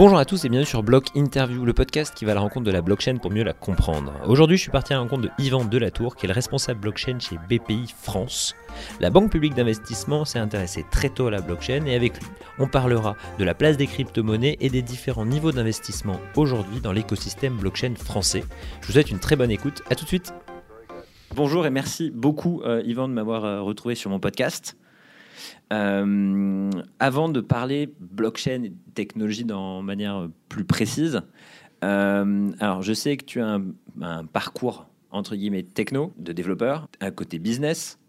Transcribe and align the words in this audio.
Bonjour 0.00 0.16
à 0.16 0.24
tous 0.24 0.46
et 0.46 0.48
bienvenue 0.48 0.66
sur 0.66 0.82
Block 0.82 1.08
Interview, 1.14 1.66
le 1.66 1.74
podcast 1.74 2.14
qui 2.14 2.24
va 2.24 2.32
à 2.32 2.34
la 2.34 2.40
rencontre 2.40 2.64
de 2.64 2.70
la 2.70 2.80
blockchain 2.80 3.18
pour 3.18 3.30
mieux 3.30 3.42
la 3.42 3.52
comprendre. 3.52 4.14
Aujourd'hui, 4.26 4.56
je 4.56 4.62
suis 4.62 4.70
parti 4.70 4.94
à 4.94 4.96
la 4.96 5.02
rencontre 5.02 5.24
de 5.24 5.30
Yvan 5.38 5.66
Delatour, 5.66 6.16
qui 6.16 6.24
est 6.24 6.28
le 6.28 6.32
responsable 6.32 6.80
blockchain 6.80 7.18
chez 7.18 7.36
BPI 7.50 7.94
France. 8.00 8.56
La 8.98 9.10
banque 9.10 9.30
publique 9.30 9.52
d'investissement 9.52 10.24
s'est 10.24 10.38
intéressée 10.38 10.86
très 10.90 11.10
tôt 11.10 11.26
à 11.26 11.30
la 11.30 11.42
blockchain 11.42 11.84
et 11.84 11.94
avec 11.94 12.18
lui, 12.18 12.26
on 12.58 12.66
parlera 12.66 13.14
de 13.38 13.44
la 13.44 13.52
place 13.52 13.76
des 13.76 13.86
crypto-monnaies 13.86 14.56
et 14.60 14.70
des 14.70 14.80
différents 14.80 15.26
niveaux 15.26 15.52
d'investissement 15.52 16.18
aujourd'hui 16.34 16.80
dans 16.80 16.92
l'écosystème 16.92 17.58
blockchain 17.58 17.92
français. 17.94 18.44
Je 18.80 18.86
vous 18.86 18.94
souhaite 18.94 19.10
une 19.10 19.20
très 19.20 19.36
bonne 19.36 19.50
écoute. 19.50 19.82
À 19.90 19.96
tout 19.96 20.04
de 20.04 20.08
suite. 20.08 20.32
Bonjour 21.34 21.66
et 21.66 21.70
merci 21.70 22.10
beaucoup 22.10 22.62
euh, 22.64 22.82
Yvan 22.86 23.06
de 23.06 23.12
m'avoir 23.12 23.44
euh, 23.44 23.60
retrouvé 23.60 23.94
sur 23.96 24.08
mon 24.08 24.18
podcast. 24.18 24.78
Euh, 25.72 26.70
avant 26.98 27.28
de 27.28 27.40
parler 27.40 27.92
blockchain 28.00 28.64
et 28.64 28.72
technologie 28.94 29.44
dans 29.44 29.82
manière 29.82 30.28
plus 30.48 30.64
précise, 30.64 31.22
euh, 31.84 32.50
alors 32.60 32.82
je 32.82 32.92
sais 32.92 33.16
que 33.16 33.24
tu 33.24 33.40
as 33.40 33.58
un, 34.00 34.24
parcours 34.26 34.86
entre 35.10 35.36
guillemets 35.36 35.62
techno 35.62 36.12
de 36.18 36.32
développeur, 36.32 36.88
un 37.00 37.10
côté 37.10 37.38
business. 37.38 37.99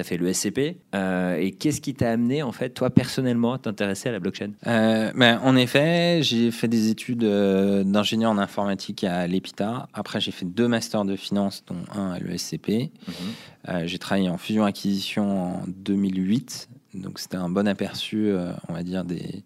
Tu 0.00 0.02
as 0.02 0.04
fait 0.04 0.16
le 0.16 0.32
SCP. 0.32 0.78
Euh, 0.94 1.36
et 1.36 1.52
qu'est-ce 1.52 1.80
qui 1.80 1.94
t'a 1.94 2.10
amené, 2.10 2.42
en 2.42 2.52
fait, 2.52 2.70
toi, 2.70 2.90
personnellement, 2.90 3.54
à 3.54 3.58
t'intéresser 3.58 4.08
à 4.08 4.12
la 4.12 4.20
blockchain? 4.20 4.52
Ben, 4.64 5.40
En 5.42 5.56
effet, 5.56 6.22
j'ai 6.22 6.50
fait 6.50 6.68
des 6.68 6.88
études 6.88 7.24
d'ingénieur 7.24 8.30
en 8.30 8.38
informatique 8.38 9.04
à 9.04 9.26
l'EPITA. 9.26 9.88
Après, 9.92 10.20
j'ai 10.20 10.32
fait 10.32 10.46
deux 10.46 10.68
masters 10.68 11.04
de 11.04 11.16
finance, 11.16 11.64
dont 11.66 11.76
un 11.94 12.12
à 12.12 12.18
l'ESCP. 12.18 12.90
Mhm. 13.08 13.86
j'ai 13.86 13.98
travaillé 13.98 14.28
en 14.28 14.38
fusion-acquisition 14.38 15.60
en 15.60 15.64
2008 15.66 16.68
donc 16.94 17.18
c'était 17.18 17.36
un 17.36 17.48
bon 17.48 17.68
aperçu, 17.68 18.28
euh, 18.28 18.52
on 18.68 18.72
va 18.72 18.82
dire, 18.82 19.04
des, 19.04 19.44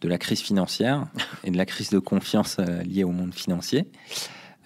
de 0.00 0.08
la 0.08 0.18
crise 0.18 0.40
financière 0.40 1.06
et 1.44 1.50
de 1.50 1.56
la 1.56 1.66
crise 1.66 1.90
de 1.90 1.98
confiance 1.98 2.56
euh, 2.58 2.82
liée 2.82 3.04
au 3.04 3.12
monde 3.12 3.34
financier. 3.34 3.86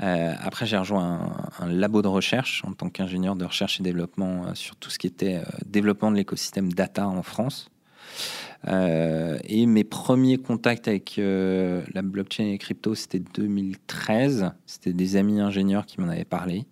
Euh, 0.02 0.34
après, 0.40 0.66
j'ai 0.66 0.78
rejoint 0.78 1.32
un, 1.58 1.66
labo 1.68 2.02
de 2.02 2.08
recherche 2.08 2.62
en 2.64 2.72
tant 2.72 2.88
qu'ingénieur 2.88 3.36
de 3.36 3.44
recherche 3.44 3.80
et 3.80 3.82
développement 3.82 4.54
sur 4.54 4.76
tout 4.76 4.90
ce 4.90 4.98
qui 4.98 5.06
était 5.06 5.42
développement 5.66 6.10
de 6.10 6.16
l'écosystème 6.16 6.72
data 6.72 7.06
en 7.06 7.22
France. 7.22 7.70
et 8.66 9.66
mes 9.66 9.84
premiers 9.84 10.38
contacts 10.38 10.88
avec 10.88 11.16
la 11.18 12.02
blockchain 12.02 12.44
et 12.44 12.58
crypto, 12.58 12.94
c'était 12.94 13.20
2013. 13.20 14.52
C'était 14.66 14.92
des 14.92 15.16
amis 15.16 15.40
ingénieurs 15.40 15.86
qui 15.86 16.00
m'en 16.00 16.08
avaient 16.08 16.24
parlé. 16.24 16.66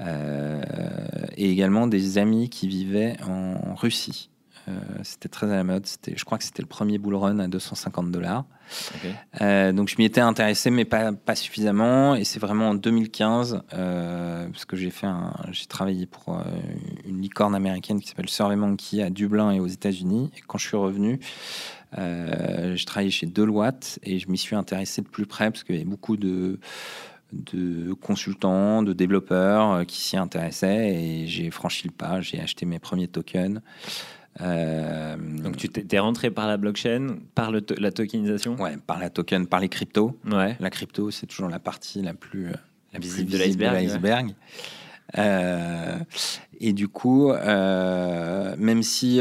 et 0.00 1.50
également 1.50 1.88
des 1.88 2.18
amis 2.18 2.48
qui 2.50 2.68
vivaient 2.68 3.16
en 3.24 3.74
Russie. 3.74 4.30
Euh, 4.68 4.80
c'était 5.02 5.28
très 5.28 5.46
à 5.46 5.56
la 5.56 5.64
mode. 5.64 5.86
Je 6.06 6.24
crois 6.24 6.38
que 6.38 6.44
c'était 6.44 6.62
le 6.62 6.68
premier 6.68 6.98
bull 6.98 7.14
run 7.14 7.38
à 7.38 7.48
250 7.48 8.10
dollars. 8.10 8.44
Euh, 9.40 9.72
donc 9.72 9.88
je 9.88 9.96
m'y 9.98 10.04
étais 10.04 10.20
intéressé, 10.20 10.70
mais 10.70 10.84
pas, 10.84 11.12
pas 11.12 11.34
suffisamment. 11.34 12.14
Et 12.14 12.24
c'est 12.24 12.40
vraiment 12.40 12.70
en 12.70 12.74
2015, 12.74 13.62
euh, 13.72 14.48
parce 14.48 14.64
que 14.64 14.76
j'ai 14.76 14.90
fait 14.90 15.06
j'ai 15.52 15.66
travaillé 15.66 16.06
pour 16.06 16.40
une 17.06 17.20
licorne 17.20 17.54
américaine 17.54 18.00
qui 18.00 18.08
s'appelle 18.08 18.28
SurveyMonkey 18.28 19.02
à 19.02 19.10
Dublin 19.10 19.52
et 19.52 19.60
aux 19.60 19.66
États-Unis. 19.66 20.30
Et 20.36 20.40
quand 20.46 20.58
je 20.58 20.66
suis 20.66 20.76
revenu, 20.76 21.20
euh, 21.96 22.76
je 22.76 22.86
travaillais 22.86 23.10
chez 23.10 23.26
Deloitte 23.26 23.98
et 24.02 24.18
je 24.18 24.28
m'y 24.28 24.38
suis 24.38 24.56
intéressé 24.56 25.00
de 25.02 25.08
plus 25.08 25.26
près 25.26 25.50
parce 25.50 25.64
qu'il 25.64 25.76
y 25.76 25.78
avait 25.78 25.88
beaucoup 25.88 26.16
de 26.16 26.58
de 27.32 27.92
consultants, 27.92 28.82
de 28.82 28.94
développeurs 28.94 29.84
qui 29.84 30.00
s'y 30.00 30.16
intéressaient 30.16 30.94
et 30.94 31.26
j'ai 31.26 31.50
franchi 31.50 31.86
le 31.86 31.92
pas, 31.92 32.22
j'ai 32.22 32.40
acheté 32.40 32.64
mes 32.64 32.78
premiers 32.78 33.06
tokens. 33.06 33.60
Euh, 34.40 35.16
Donc 35.42 35.56
tu 35.56 35.68
t'es 35.68 35.98
rentré 35.98 36.30
par 36.30 36.46
la 36.46 36.56
blockchain, 36.56 37.16
par 37.34 37.50
la 37.50 37.90
tokenisation? 37.90 38.56
Ouais, 38.56 38.76
par 38.86 38.98
la 38.98 39.10
token, 39.10 39.46
par 39.46 39.60
les 39.60 39.68
cryptos. 39.68 40.16
Ouais. 40.30 40.56
La 40.60 40.70
crypto, 40.70 41.10
c'est 41.10 41.26
toujours 41.26 41.48
la 41.48 41.58
partie 41.58 42.02
la 42.02 42.14
plus, 42.14 42.48
euh, 42.48 42.52
la 42.92 42.98
visible 43.00 43.30
de 43.30 43.38
l'iceberg. 43.38 44.34
Euh, 45.16 45.96
et 46.60 46.72
du 46.72 46.88
coup, 46.88 47.32
même 47.32 48.82
si 48.82 49.20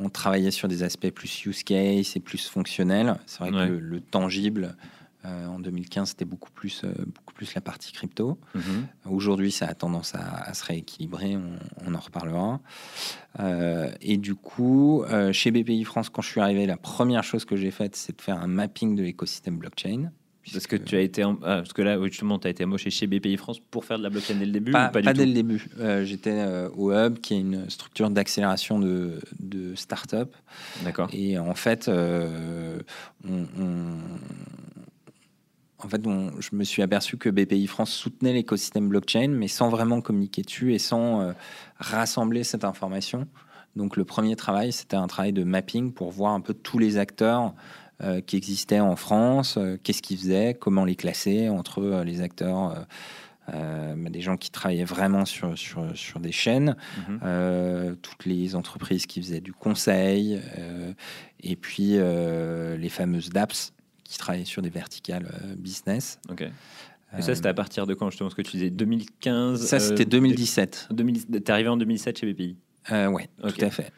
on 0.00 0.08
travaillait 0.10 0.50
sur 0.50 0.68
des 0.68 0.82
aspects 0.82 1.10
plus 1.10 1.46
use 1.46 1.62
case 1.62 2.12
et 2.16 2.20
plus 2.20 2.48
fonctionnels, 2.48 3.16
c'est 3.26 3.40
vrai 3.40 3.50
que 3.50 3.72
le 3.72 4.00
tangible 4.00 4.76
euh, 5.24 5.46
en 5.46 5.58
2015, 5.58 6.10
c'était 6.10 6.24
beaucoup 6.24 6.50
plus, 6.50 6.84
euh, 6.84 6.92
beaucoup 7.06 7.34
plus 7.34 7.52
la 7.54 7.60
partie 7.60 7.92
crypto. 7.92 8.38
Mhm. 8.54 8.86
Aujourd'hui, 9.10 9.50
ça 9.50 9.66
a 9.66 9.74
tendance 9.74 10.14
à, 10.14 10.54
se 10.54 10.64
rééquilibrer, 10.64 11.36
on, 11.84 11.94
en 11.94 11.98
reparlera. 11.98 12.60
Euh, 13.40 13.90
et 14.00 14.16
du 14.16 14.34
coup, 14.36 15.04
chez 15.32 15.50
BPI 15.50 15.84
France, 15.84 16.08
quand 16.08 16.22
je 16.22 16.28
suis 16.28 16.40
arrivé, 16.40 16.66
la 16.66 16.76
première 16.76 17.24
chose 17.24 17.44
que 17.44 17.56
j'ai 17.56 17.70
faite, 17.70 17.96
c'est 17.96 18.16
de 18.16 18.22
faire 18.22 18.40
un 18.40 18.46
mapping 18.46 18.94
de 18.94 19.02
l'écosystème 19.02 19.58
blockchain. 19.58 20.12
Parce 20.50 20.66
que 20.66 20.76
tu 20.76 20.96
as 20.96 21.00
été, 21.00 21.22
ah, 21.22 21.34
parce 21.42 21.74
que 21.74 21.82
là, 21.82 22.02
justement, 22.06 22.38
tu 22.38 22.46
as 22.46 22.50
été 22.50 22.64
embauché 22.64 22.88
chez 22.88 23.06
BPI 23.06 23.36
France 23.36 23.60
pour 23.60 23.84
faire 23.84 23.98
de 23.98 24.02
la 24.02 24.08
blockchain 24.08 24.36
dès 24.36 24.46
le 24.46 24.52
début 24.52 24.72
Pas, 24.72 24.90
dès 24.90 25.26
le 25.26 25.34
début. 25.34 25.68
J'étais 26.04 26.42
au 26.74 26.90
Hub, 26.92 27.18
qui 27.18 27.34
est 27.34 27.40
une 27.40 27.68
structure 27.68 28.08
d'accélération 28.08 28.78
de, 28.78 29.20
de 29.40 29.74
start-up. 29.74 30.34
D'accord. 30.84 31.10
Et 31.12 31.38
en 31.38 31.54
fait, 31.54 31.90
on, 33.28 33.98
en 35.78 35.88
fait, 35.88 36.02
je 36.04 36.56
me 36.56 36.64
suis 36.64 36.82
aperçu 36.82 37.16
que 37.16 37.28
BPI 37.28 37.68
France 37.68 37.90
soutenait 37.90 38.32
l'écosystème 38.32 38.88
blockchain, 38.88 39.28
mais 39.28 39.46
sans 39.46 39.68
vraiment 39.68 40.00
communiquer 40.00 40.42
dessus 40.42 40.74
et 40.74 40.78
sans 40.78 41.20
euh, 41.20 41.32
rassembler 41.78 42.42
cette 42.42 42.64
information. 42.64 43.28
Donc, 43.76 43.96
le 43.96 44.04
premier 44.04 44.34
travail, 44.34 44.72
c'était 44.72 44.96
un 44.96 45.06
travail 45.06 45.32
de 45.32 45.44
mapping 45.44 45.92
pour 45.92 46.10
voir 46.10 46.32
un 46.32 46.40
peu 46.40 46.52
tous 46.52 46.78
les 46.78 46.96
acteurs 46.96 47.54
euh, 48.02 48.20
qui 48.20 48.36
existaient 48.36 48.80
en 48.80 48.96
France, 48.96 49.56
euh, 49.56 49.76
qu'est-ce 49.80 50.02
qu'ils 50.02 50.18
faisaient, 50.18 50.56
comment 50.58 50.84
les 50.84 50.96
classer 50.96 51.48
entre 51.48 52.02
les 52.04 52.22
acteurs. 52.22 52.86
des 53.48 54.20
gens 54.20 54.36
qui 54.36 54.50
travaillaient 54.50 54.84
vraiment 54.84 55.24
sur, 55.24 55.56
sur, 55.56 56.20
des 56.20 56.32
chaînes, 56.32 56.76
mhm. 57.08 57.96
toutes 58.02 58.26
les 58.26 58.54
entreprises 58.56 59.06
qui 59.06 59.22
faisaient 59.22 59.40
du 59.40 59.52
conseil, 59.52 60.38
et 61.40 61.56
puis 61.56 61.92
les 61.92 62.88
fameuses 62.90 63.30
DApps, 63.30 63.72
qui 64.08 64.16
travaillait 64.16 64.46
sur 64.46 64.62
des 64.62 64.70
verticales 64.70 65.26
euh, 65.26 65.54
business. 65.54 66.18
Ok. 66.30 66.42
Et 67.16 67.22
ça, 67.22 67.34
c'était 67.34 67.48
à 67.48 67.54
partir 67.54 67.86
de 67.86 67.94
quand 67.94 68.10
justement 68.10 68.28
ce 68.28 68.34
que 68.34 68.42
tu 68.42 68.52
disais 68.52 68.68
2015 68.68 69.64
Ça, 69.64 69.80
c'était 69.80 70.04
2017. 70.04 70.88
Tu 70.94 71.36
es 71.36 71.50
arrivé 71.50 71.68
en 71.70 71.78
2007 71.78 72.18
chez 72.18 72.30
BPI 72.30 72.56
euh, 72.92 73.06
Oui, 73.06 73.22
tout 73.40 73.64
à 73.64 73.70
fait. 73.70 73.92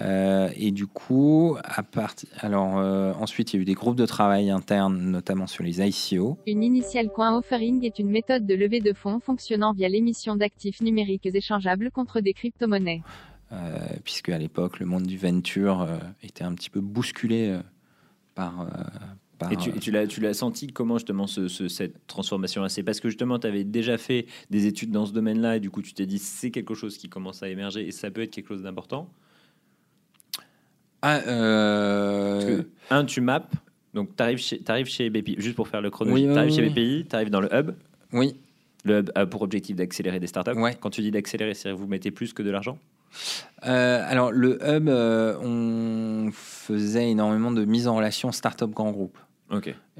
Euh, 0.00 0.48
et 0.56 0.72
du 0.72 0.88
coup, 0.88 1.56
à 1.62 1.84
part... 1.84 2.14
alors 2.38 2.74
ensuite, 3.20 3.52
il 3.52 3.56
y 3.56 3.58
a 3.60 3.62
eu 3.62 3.64
des 3.64 3.74
groupes 3.74 3.94
de 3.94 4.06
travail 4.06 4.50
internes, 4.50 4.98
notamment 4.98 5.46
sur 5.46 5.62
les 5.62 5.80
ICO. 5.80 6.38
Une 6.44 6.64
initial 6.64 7.08
coin 7.08 7.36
offering 7.36 7.84
est 7.84 8.00
une 8.00 8.10
méthode 8.10 8.46
de 8.46 8.54
levée 8.54 8.80
de 8.80 8.92
fonds 8.92 9.20
fonctionnant 9.20 9.72
via 9.72 9.88
l'émission 9.88 10.34
d'actifs 10.34 10.80
numériques 10.80 11.26
échangeables 11.26 11.92
contre 11.92 12.20
des 12.20 12.32
crypto-monnaies. 12.32 13.02
puisque 14.02 14.30
à 14.30 14.38
l'époque, 14.38 14.80
le 14.80 14.86
monde 14.86 15.04
du 15.04 15.18
venture 15.18 15.86
était 16.24 16.42
un 16.42 16.54
petit 16.54 16.70
peu 16.70 16.80
bousculé 16.80 17.60
par, 18.34 18.66
et 19.50 19.56
tu, 19.56 19.72
tu 19.72 19.90
l'as, 19.90 20.06
tu 20.06 20.20
l'as 20.20 20.34
senti 20.34 20.66
comment 20.68 20.98
justement 20.98 21.26
ce, 21.26 21.48
cette 21.48 22.06
transformation 22.06 22.68
C'est 22.68 22.82
parce 22.82 23.00
que 23.00 23.08
justement 23.08 23.38
tu 23.38 23.46
avais 23.46 23.64
déjà 23.64 23.96
fait 23.96 24.26
des 24.50 24.66
études 24.66 24.90
dans 24.90 25.06
ce 25.06 25.12
domaine-là 25.12 25.56
et 25.56 25.60
du 25.60 25.70
coup 25.70 25.82
tu 25.82 25.94
t'es 25.94 26.06
dit 26.06 26.18
c'est 26.18 26.50
quelque 26.50 26.74
chose 26.74 26.98
qui 26.98 27.08
commence 27.08 27.42
à 27.42 27.48
émerger 27.48 27.86
et 27.86 27.92
ça 27.92 28.10
peut 28.10 28.22
être 28.22 28.30
quelque 28.30 28.48
chose 28.48 28.62
d'important? 28.62 29.08
Ah, 31.02 31.20
euh... 31.26 32.62
un, 32.90 33.04
tu 33.06 33.22
maps, 33.22 33.48
donc 33.94 34.14
tu 34.14 34.22
arrives 34.22 34.38
chez, 34.38 34.60
arrives 34.68 34.86
chez 34.86 35.08
BPI, 35.08 35.36
juste 35.38 35.56
pour 35.56 35.68
faire 35.68 35.80
le 35.80 35.90
chrono, 35.90 36.16
tu 36.16 36.28
arrives 36.30 36.52
chez 36.52 36.68
BPI, 36.68 37.06
tu 37.08 37.16
arrives 37.16 37.30
dans 37.30 37.40
le 37.40 37.48
hub. 37.54 37.72
Oui. 38.12 38.36
Le 38.84 38.98
hub 38.98 39.10
a 39.14 39.26
pour 39.26 39.42
objectif 39.42 39.76
d'accélérer 39.76 40.20
des 40.20 40.26
startups. 40.26 40.58
Ouais. 40.58 40.76
Quand 40.78 40.90
tu 40.90 41.00
dis 41.00 41.10
d'accélérer, 41.10 41.54
c'est 41.54 41.72
vous 41.72 41.86
mettez 41.86 42.10
plus 42.10 42.32
que 42.32 42.42
de 42.42 42.50
l'argent? 42.50 42.78
Euh, 43.66 44.04
alors, 44.06 44.30
le 44.32 44.58
hub, 44.62 44.88
euh, 44.88 45.36
on 45.42 46.30
faisait 46.32 47.10
énormément 47.10 47.50
de 47.50 47.64
mise 47.64 47.88
en 47.88 47.96
relation 47.96 48.32
start-up 48.32 48.70
grand 48.70 48.90
groupe. 48.90 49.18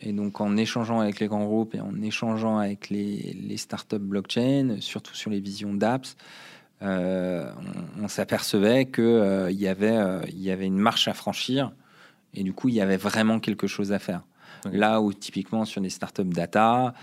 Et 0.00 0.12
donc 0.12 0.40
en 0.40 0.56
échangeant 0.56 1.00
avec 1.00 1.18
les 1.18 1.26
grands 1.26 1.44
groupes 1.44 1.74
et 1.74 1.80
en 1.80 2.00
échangeant 2.02 2.58
avec 2.58 2.88
les, 2.88 3.36
les 3.40 3.56
startups 3.56 3.98
blockchain, 3.98 4.76
surtout 4.80 5.14
sur 5.14 5.30
les 5.30 5.40
visions 5.40 5.74
d'apps, 5.74 6.16
euh, 6.82 7.52
on, 8.00 8.08
s'apercevait 8.08 8.86
qu'il 8.86 9.04
euh, 9.04 9.50
y, 9.50 9.68
avait, 9.68 9.96
euh, 9.96 10.22
y 10.32 10.50
avait 10.50 10.66
une 10.66 10.78
marche 10.78 11.08
à 11.08 11.12
franchir 11.12 11.72
et 12.32 12.42
du 12.42 12.54
coup 12.54 12.70
il 12.70 12.74
y 12.74 12.80
avait 12.80 12.96
vraiment 12.96 13.38
quelque 13.38 13.66
chose 13.66 13.92
à 13.92 13.98
faire. 13.98 14.22
Là 14.70 15.00
où 15.00 15.12
typiquement 15.12 15.64
sur 15.64 15.80
des 15.80 15.90
startups 15.90 16.24
data, 16.24 16.94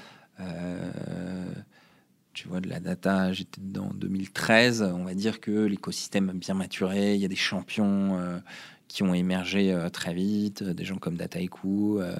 tu 2.34 2.48
vois, 2.48 2.60
de 2.60 2.70
la 2.70 2.80
data, 2.80 3.34
j'étais 3.34 3.60
dans 3.62 3.90
2013, 3.90 4.84
on 4.96 5.06
va 5.06 5.16
dire 5.16 5.40
que 5.40 5.66
l'écosystème 5.66 6.30
a 6.30 6.34
bien 6.34 6.54
maturé, 6.54 7.16
il 7.16 7.22
y 7.22 7.26
a 7.26 7.28
des 7.28 7.36
champions 7.36 8.40
qui 8.88 9.04
ont 9.04 9.14
émergé 9.14 9.72
euh, 9.72 9.90
très 9.90 10.14
vite, 10.14 10.62
euh, 10.62 10.74
des 10.74 10.86
gens 10.86 10.98
comme 10.98 11.16
Dataiku. 11.16 12.00
Euh, 12.00 12.16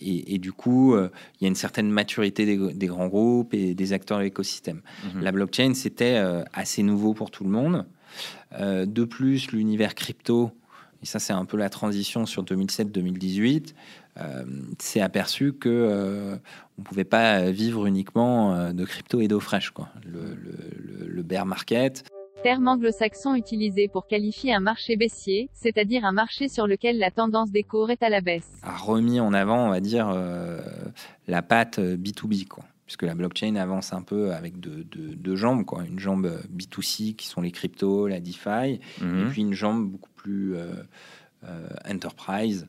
et, 0.00 0.34
et, 0.34 0.38
du 0.38 0.52
coup, 0.52 0.96
il 0.96 1.42
y 1.42 1.44
a 1.44 1.48
une 1.48 1.54
certaine 1.54 1.88
maturité 1.88 2.44
des, 2.44 2.86
grands 2.88 3.06
groupes 3.06 3.54
et 3.54 3.72
des 3.72 3.92
acteurs 3.92 4.18
de 4.18 4.24
l'écosystème. 4.24 4.80
Mhm. 5.14 5.22
La 5.22 5.30
blockchain, 5.30 5.74
c'était 5.74 6.20
assez 6.52 6.82
nouveau 6.82 7.14
pour 7.14 7.30
tout 7.30 7.44
le 7.44 7.50
monde. 7.50 7.86
de 8.60 9.04
plus, 9.04 9.52
l'univers 9.52 9.94
crypto 9.94 10.50
et 11.02 11.06
ça 11.06 11.18
c'est 11.18 11.32
un 11.32 11.44
peu 11.44 11.56
la 11.56 11.68
transition 11.68 12.26
sur 12.26 12.44
2007-2018, 12.44 13.74
euh, 14.20 14.44
s'est 14.78 15.00
aperçu 15.00 15.52
que 15.52 15.68
euh, 15.68 16.36
on 16.78 16.82
pouvait 16.82 17.04
pas 17.04 17.50
vivre 17.50 17.86
uniquement 17.86 18.54
euh, 18.54 18.72
de 18.72 18.84
crypto 18.84 19.20
et 19.20 19.28
d'eau 19.28 19.40
fraîche. 19.40 19.70
Quoi. 19.70 19.88
Le, 20.06 20.34
le, 20.34 21.06
le, 21.06 21.22
bear 21.22 21.46
market. 21.46 22.04
Terme 22.42 22.68
anglo-saxon 22.68 23.34
utilisé 23.34 23.88
pour 23.88 24.06
qualifier 24.06 24.52
un 24.52 24.60
marché 24.60 24.96
baissier, 24.96 25.48
c'est-à-dire 25.52 26.04
un 26.04 26.12
marché 26.12 26.48
sur 26.48 26.66
lequel 26.66 26.98
la 26.98 27.10
tendance 27.10 27.50
des 27.50 27.62
cours 27.62 27.90
est 27.90 28.02
à 28.02 28.08
la 28.08 28.20
baisse. 28.20 28.50
A 28.62 28.76
remis 28.76 29.20
en 29.20 29.32
avant, 29.32 29.66
on 29.66 29.70
va 29.70 29.80
dire, 29.80 30.12
la 31.28 31.42
patte 31.42 31.78
B2B, 31.78 32.46
quoi 32.46 32.64
puisque 32.84 33.04
la 33.04 33.14
blockchain 33.14 33.54
avance 33.56 33.94
un 33.94 34.02
peu 34.02 34.34
avec 34.34 34.60
deux, 34.60 34.84
deux, 34.84 35.36
jambes, 35.36 35.64
quoi. 35.64 35.82
Une 35.84 35.98
jambe 35.98 36.30
B2C 36.54 37.14
qui 37.14 37.26
sont 37.26 37.40
les 37.40 37.50
cryptos, 37.50 38.06
la 38.06 38.20
DeFi, 38.20 38.80
mhm. 39.00 39.20
et 39.20 39.30
puis 39.30 39.40
une 39.40 39.54
jambe 39.54 39.90
beaucoup 39.90 40.10
plus 40.14 40.56
enterprise 41.88 42.66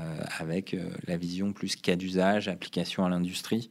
euh, 0.00 0.24
avec 0.40 0.74
euh, 0.74 0.90
la 1.06 1.16
vision 1.16 1.52
plus 1.52 1.76
cas 1.76 1.94
d'usage, 1.94 2.48
application 2.48 3.04
à 3.04 3.08
l'industrie. 3.08 3.70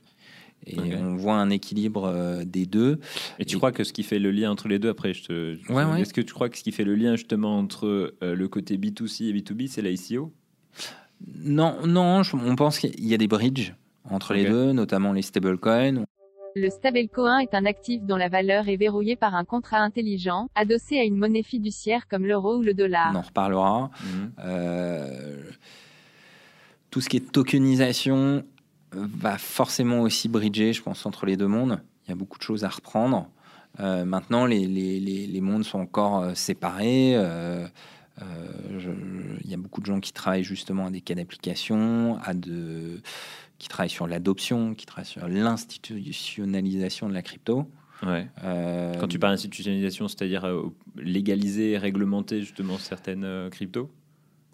Et 0.66 0.96
on 0.96 1.16
voit 1.16 1.36
un 1.36 1.50
équilibre 1.50 2.06
euh, 2.06 2.44
des 2.46 2.66
deux. 2.66 3.00
Et 3.40 3.46
tu 3.46 3.58
crois 3.58 3.72
que 3.72 3.84
ce 3.84 3.94
qui 3.94 4.04
fait 4.04 4.20
le 4.20 4.32
lien 4.32 4.52
entre 4.52 4.68
les 4.68 4.80
deux, 4.80 4.90
après, 4.90 5.14
je 5.14 5.24
te. 5.24 5.58
Est-ce 6.00 6.14
que 6.14 6.22
tu 6.22 6.34
crois 6.34 6.50
que 6.50 6.58
ce 6.58 6.64
qui 6.64 6.72
fait 6.72 6.86
le 6.86 6.96
lien 6.96 7.16
justement 7.16 7.58
entre 7.58 8.16
le 8.22 8.48
côté 8.48 8.78
B2C 8.78 9.30
et 9.30 9.34
B2B, 9.34 9.68
c'est 9.68 9.82
l'ICO 9.82 10.32
Non, 11.44 11.78
non, 11.86 12.22
on 12.34 12.56
pense 12.56 12.80
qu'il 12.80 13.06
y 13.06 13.14
a 13.14 13.18
des 13.18 13.28
bridges 13.28 13.74
entre 14.10 14.34
les 14.34 14.46
deux, 14.46 14.74
notamment 14.74 15.14
les 15.14 15.22
stablecoins. 15.22 16.06
Le 16.56 16.70
stablecoin 16.70 17.40
est 17.40 17.56
un 17.56 17.66
actif 17.66 18.04
dont 18.04 18.16
la 18.16 18.30
valeur 18.30 18.68
est 18.68 18.76
verrouillée 18.76 19.16
par 19.16 19.34
un 19.34 19.44
contrat 19.44 19.80
intelligent, 19.80 20.50
adossé 20.54 21.00
à 21.00 21.04
une 21.04 21.18
monnaie 21.18 21.42
fiduciaire 21.42 22.08
comme 22.08 22.26
l'euro 22.26 22.58
ou 22.58 22.62
le 22.62 22.76
dollar. 22.76 23.12
On 23.12 23.18
en 23.18 23.22
reparlera. 23.22 23.90
Mhm. 24.04 24.32
Euh, 24.40 25.44
tout 26.92 27.02
ce 27.02 27.10
qui 27.10 27.18
est 27.18 27.32
tokenisation 27.32 28.44
va 28.96 29.38
forcément 29.38 30.02
aussi 30.02 30.30
bridger, 30.30 30.74
je 30.74 30.82
pense, 30.82 31.06
entre 31.06 31.26
les 31.26 31.38
deux 31.38 31.48
mondes. 31.48 31.80
Il 32.06 32.10
y 32.10 32.14
a 32.14 32.16
beaucoup 32.16 32.38
de 32.38 32.44
choses 32.44 32.64
à 32.64 32.70
reprendre. 32.70 33.30
Euh, 33.80 34.06
maintenant, 34.06 34.46
les, 34.46 34.68
les, 34.68 35.00
les, 35.00 35.42
mondes 35.42 35.64
sont 35.64 35.80
encore 35.80 36.20
euh, 36.20 36.34
séparés. 36.36 37.14
Euh, 37.16 37.68
il 39.44 39.50
y 39.50 39.54
a 39.54 39.58
beaucoup 39.58 39.82
de 39.82 39.88
gens 39.88 40.00
qui 40.00 40.14
travaillent 40.14 40.44
justement 40.44 40.88
à 40.88 40.92
des 40.92 41.02
cas 41.02 41.16
d'application, 41.16 42.20
à 42.24 42.34
de, 42.34 43.02
qui 43.58 43.68
travaillent 43.68 43.90
sur 43.90 44.08
l'adoption, 44.08 44.76
qui 44.76 44.86
travaillent 44.86 45.06
sur 45.10 45.28
l'institutionnalisation 45.28 47.10
de 47.10 47.14
la 47.14 47.24
crypto. 47.24 47.68
Ouais. 48.04 48.28
Quand 49.00 49.08
tu 49.08 49.18
parles 49.18 49.34
d'institutionnalisation, 49.34 50.08
c'est-à-dire 50.08 50.46
légaliser, 50.96 51.78
réglementer 51.78 52.42
justement 52.42 52.78
certaines 52.78 53.50
cryptos? 53.50 53.90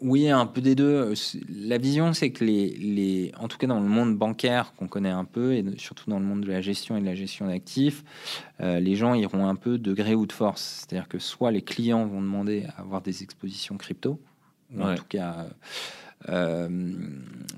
Oui, 0.01 0.29
un 0.29 0.45
peu 0.45 0.61
des 0.61 0.75
deux. 0.75 1.13
La 1.49 1.77
vision, 1.77 2.13
c'est 2.13 2.31
que 2.31 2.43
les, 2.43 2.69
les, 2.69 3.31
en 3.37 3.47
tout 3.47 3.57
cas 3.57 3.67
dans 3.67 3.79
le 3.79 3.87
monde 3.87 4.17
bancaire 4.17 4.73
qu'on 4.77 4.87
connaît 4.87 5.09
un 5.09 5.25
peu, 5.25 5.53
et 5.53 5.65
surtout 5.77 6.09
dans 6.09 6.19
le 6.19 6.25
monde 6.25 6.41
de 6.41 6.51
la 6.51 6.61
gestion 6.61 6.97
et 6.97 7.01
de 7.01 7.05
la 7.05 7.15
gestion 7.15 7.47
d'actifs, 7.47 8.03
euh, 8.61 8.79
les 8.79 8.95
gens 8.95 9.13
iront 9.13 9.47
un 9.47 9.55
peu 9.55 9.77
de 9.77 9.93
gré 9.93 10.15
ou 10.15 10.25
de 10.25 10.31
force. 10.31 10.85
C'est-à-dire 10.87 11.07
que 11.07 11.19
soit 11.19 11.51
les 11.51 11.61
clients 11.61 12.05
vont 12.05 12.21
demander 12.21 12.65
à 12.75 12.81
avoir 12.81 13.01
des 13.01 13.23
expositions 13.23 13.77
crypto, 13.77 14.19
ou 14.75 14.81
en 14.81 14.95
tout 14.95 15.05
cas, 15.09 15.47
euh, 16.29 16.91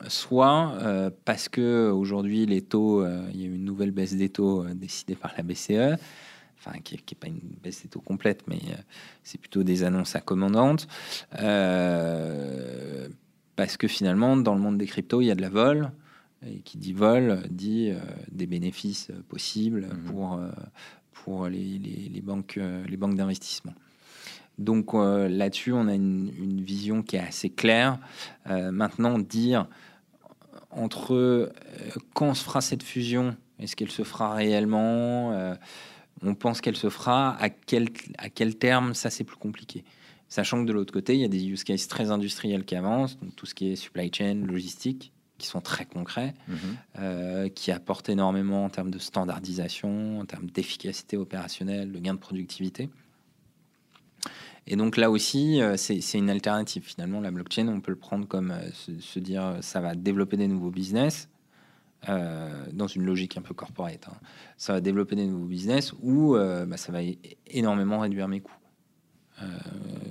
soit 0.08 0.74
euh, 0.82 1.10
parce 1.26 1.50
que 1.50 1.90
aujourd'hui 1.90 2.46
les 2.46 2.62
taux, 2.62 3.06
il 3.34 3.42
y 3.42 3.44
a 3.44 3.48
eu 3.48 3.56
une 3.56 3.66
nouvelle 3.66 3.92
baisse 3.92 4.16
des 4.16 4.30
taux 4.30 4.66
décidée 4.74 5.16
par 5.16 5.34
la 5.38 5.44
BCE 5.44 6.00
enfin 6.64 6.80
qui 6.80 6.96
n'est 6.96 7.18
pas 7.20 7.28
une 7.28 7.40
baisse 7.64 7.84
des 7.84 7.90
taux 7.90 8.02
complète, 8.02 8.44
mais 8.48 8.60
euh, 8.70 8.76
c'est 9.24 9.40
plutôt 9.40 9.64
des 9.64 9.84
annonces 9.84 10.16
accommandantes. 10.16 10.88
Euh, 11.40 13.08
parce 13.56 13.78
que 13.78 13.88
finalement, 13.88 14.38
dans 14.38 14.56
le 14.56 14.62
monde 14.62 14.78
des 14.78 14.86
cryptos, 14.86 15.22
il 15.22 15.26
y 15.26 15.32
a 15.32 15.36
de 15.36 15.42
la 15.42 15.50
vol. 15.50 15.92
Et 16.46 16.60
qui 16.62 16.80
dit 16.80 16.94
vol 16.94 17.44
dit 17.52 17.92
euh, 17.92 18.00
des 18.32 18.48
bénéfices 18.48 19.12
possibles 19.30 19.88
mhm. 19.88 20.04
pour, 20.06 20.40
pour 21.12 21.48
les, 21.48 21.78
les, 21.78 22.22
banques, 22.22 22.60
les 22.88 22.98
banques 22.98 23.16
d'investissement. 23.16 23.74
Donc 24.58 24.94
là-dessus, 24.94 25.72
on 25.72 25.88
a 25.88 25.94
une, 25.94 26.32
une, 26.38 26.62
vision 26.62 27.02
qui 27.04 27.16
est 27.16 27.20
assez 27.20 27.50
claire. 27.50 28.00
maintenant, 28.48 29.18
dire 29.18 29.68
entre 30.72 31.52
quand 32.14 32.34
se 32.34 32.44
fera 32.44 32.62
cette 32.62 32.84
fusion, 32.84 33.36
est-ce 33.60 33.76
qu'elle 33.76 33.92
se 33.92 34.04
fera 34.04 34.34
réellement 34.34 35.56
on 36.24 36.36
pense 36.36 36.62
qu'elle 36.62 36.76
se 36.76 36.90
fera. 36.90 37.36
À 37.38 37.50
quel, 37.50 37.90
à 38.18 38.30
quel 38.30 38.56
terme, 38.58 38.94
ça 38.94 39.10
c'est 39.10 39.24
plus 39.24 39.38
compliqué. 39.38 39.84
Sachant 40.30 40.62
que 40.62 40.68
de 40.68 40.74
l'autre 40.74 40.94
côté, 40.94 41.14
il 41.14 41.20
y 41.20 41.26
a 41.26 41.28
des 41.28 41.46
use 41.46 41.64
cases 41.64 41.88
très 41.88 42.10
industriels 42.10 42.64
qui 42.64 42.76
avancent, 42.76 43.20
donc 43.20 43.36
tout 43.36 43.46
ce 43.46 43.54
qui 43.54 43.72
est 43.72 43.76
supply 43.76 44.10
chain, 44.14 44.46
logistique, 44.46 45.12
qui 45.38 45.48
sont 45.48 45.60
très 45.60 45.86
concrets, 45.86 46.34
mhm. 46.48 46.58
euh, 47.00 47.50
qui 47.50 47.72
apportent 47.72 48.08
énormément 48.08 48.64
en 48.64 48.70
termes 48.70 48.92
de 48.92 49.00
standardisation, 49.00 50.20
en 50.20 50.26
termes 50.26 50.50
d'efficacité 50.50 51.18
opérationnelle, 51.18 51.92
de 51.92 52.00
gain 52.00 52.14
de 52.14 52.20
productivité. 52.20 52.90
Et 54.68 54.76
donc 54.76 54.96
là 54.96 55.10
aussi, 55.10 55.62
euh, 55.62 55.76
c'est 55.76 56.00
une 56.14 56.30
alternative. 56.30 56.84
Finalement, 56.84 57.20
la 57.20 57.32
blockchain, 57.32 57.68
on 57.68 57.82
peut 57.82 57.92
le 57.92 57.98
prendre 57.98 58.28
comme 58.28 58.52
euh, 58.52 58.70
se, 58.72 59.20
dire 59.20 59.58
ça 59.62 59.82
va 59.82 59.96
développer 59.96 60.38
des 60.38 60.48
nouveaux 60.48 60.70
business, 60.70 61.28
euh, 62.10 62.66
dans 62.74 62.88
une 62.88 63.06
logique 63.06 63.38
un 63.38 63.44
peu 63.44 63.54
corporate. 63.54 64.08
Hein. 64.10 64.18
Ça 64.58 64.74
va 64.74 64.82
développer 64.82 65.16
des 65.16 65.28
nouveaux 65.28 65.46
business 65.46 65.94
ou 66.02 66.36
euh, 66.36 66.66
bah, 66.66 66.78
ça 66.78 66.92
va 66.92 67.00
énormément 67.48 68.00
réduire 68.00 68.28
mes 68.28 68.42
coûts. 68.42 68.58
Euh, 69.44 69.46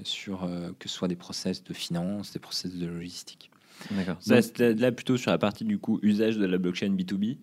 sur 0.03 0.49
que 0.81 0.89
ce 0.89 0.95
soit 0.95 1.07
des 1.07 1.17
process 1.17 1.63
de 1.63 1.73
finance, 1.73 2.33
des 2.33 2.39
process 2.41 2.75
de 2.75 2.87
logistique. 2.87 3.51
D'accord. 3.93 4.19
Là, 4.27 4.93
plutôt 4.93 5.17
sur 5.17 5.31
la 5.31 5.39
partie 5.39 5.65
du 5.65 5.79
coup 5.79 6.01
usage 6.03 6.37
de 6.37 6.47
la 6.47 6.59
blockchain 6.59 6.91
B2B. 6.91 7.39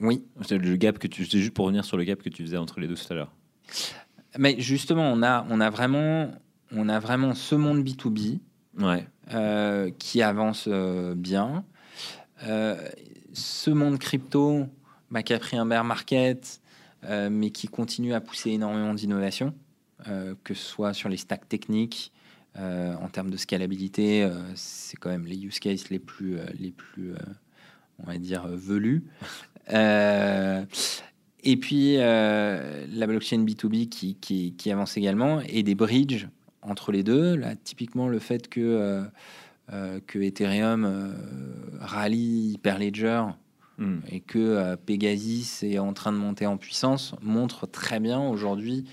Oui. 0.00 0.24
C'est 0.42 0.58
le 0.58 0.76
gap 0.76 0.98
que 0.98 1.06
tu. 1.06 1.24
Juste 1.24 1.52
pour 1.52 1.66
revenir 1.66 1.84
sur 1.84 1.96
le 1.96 2.04
gap 2.04 2.22
que 2.22 2.28
tu 2.28 2.42
faisais 2.42 2.56
entre 2.56 2.80
les 2.80 2.88
deux 2.88 2.94
tout 2.94 3.10
à 3.10 3.14
l'heure. 3.14 3.32
Mais 4.38 4.60
justement, 4.60 5.10
on 5.10 5.22
a, 5.22 5.46
on 5.48 5.60
a 5.60 5.70
vraiment, 5.70 6.30
on 6.72 6.88
a 6.88 6.98
vraiment 6.98 7.34
ce 7.34 7.54
monde 7.54 7.82
B2B 7.86 8.40
ouais. 8.78 9.92
qui 9.98 10.22
avance 10.22 10.68
bien 10.68 11.64
ce 13.32 13.70
monde 13.70 13.98
crypto 13.98 14.66
bah, 15.10 15.22
qui 15.22 15.32
a 15.32 15.38
pris 15.38 15.56
un 15.56 15.66
bear 15.66 15.84
market, 15.84 16.60
euh, 17.04 17.30
mais 17.30 17.50
qui 17.50 17.66
continue 17.68 18.12
à 18.14 18.20
pousser 18.20 18.50
énormément 18.50 18.94
d'innovation, 18.94 19.54
euh, 20.08 20.34
que 20.44 20.54
ce 20.54 20.64
soit 20.64 20.92
sur 20.92 21.08
les 21.08 21.16
stacks 21.16 21.48
techniques, 21.48 22.12
euh, 22.58 22.94
en 22.96 23.08
termes 23.08 23.30
de 23.30 23.36
scalabilité, 23.36 24.28
c'est 24.54 24.96
quand 24.96 25.10
même 25.10 25.24
les 25.24 25.44
use 25.44 25.58
cases 25.60 25.88
les 25.90 25.98
plus, 25.98 26.38
les 26.58 26.72
plus 26.72 27.14
on 28.00 28.06
va 28.06 28.18
dire, 28.18 28.46
velus. 28.48 29.04
et 29.68 31.56
puis 31.56 31.96
la 31.96 33.06
blockchain 33.06 33.44
B2B 33.44 33.88
qui, 33.88 34.16
qui, 34.16 34.70
avance 34.70 34.96
également, 34.96 35.40
et 35.40 35.62
des 35.62 35.74
bridges 35.74 36.28
entre 36.62 36.92
les 36.92 37.02
deux. 37.02 37.36
Là, 37.36 37.54
typiquement, 37.56 38.08
le 38.08 38.18
fait 38.18 38.48
que 38.48 39.02
que 40.06 40.18
Ethereum 40.18 40.84
euh, 40.84 41.12
rallie 41.80 42.54
Hyperledger 42.54 43.24
hmm. 43.78 43.98
et 44.08 44.20
que 44.20 44.38
euh, 44.38 44.76
Pegasus 44.76 45.62
est 45.62 45.78
en 45.78 45.92
train 45.92 46.12
de 46.12 46.16
monter 46.16 46.46
en 46.46 46.56
puissance 46.56 47.14
montre 47.22 47.66
très 47.66 48.00
bien 48.00 48.20
aujourd'hui 48.20 48.84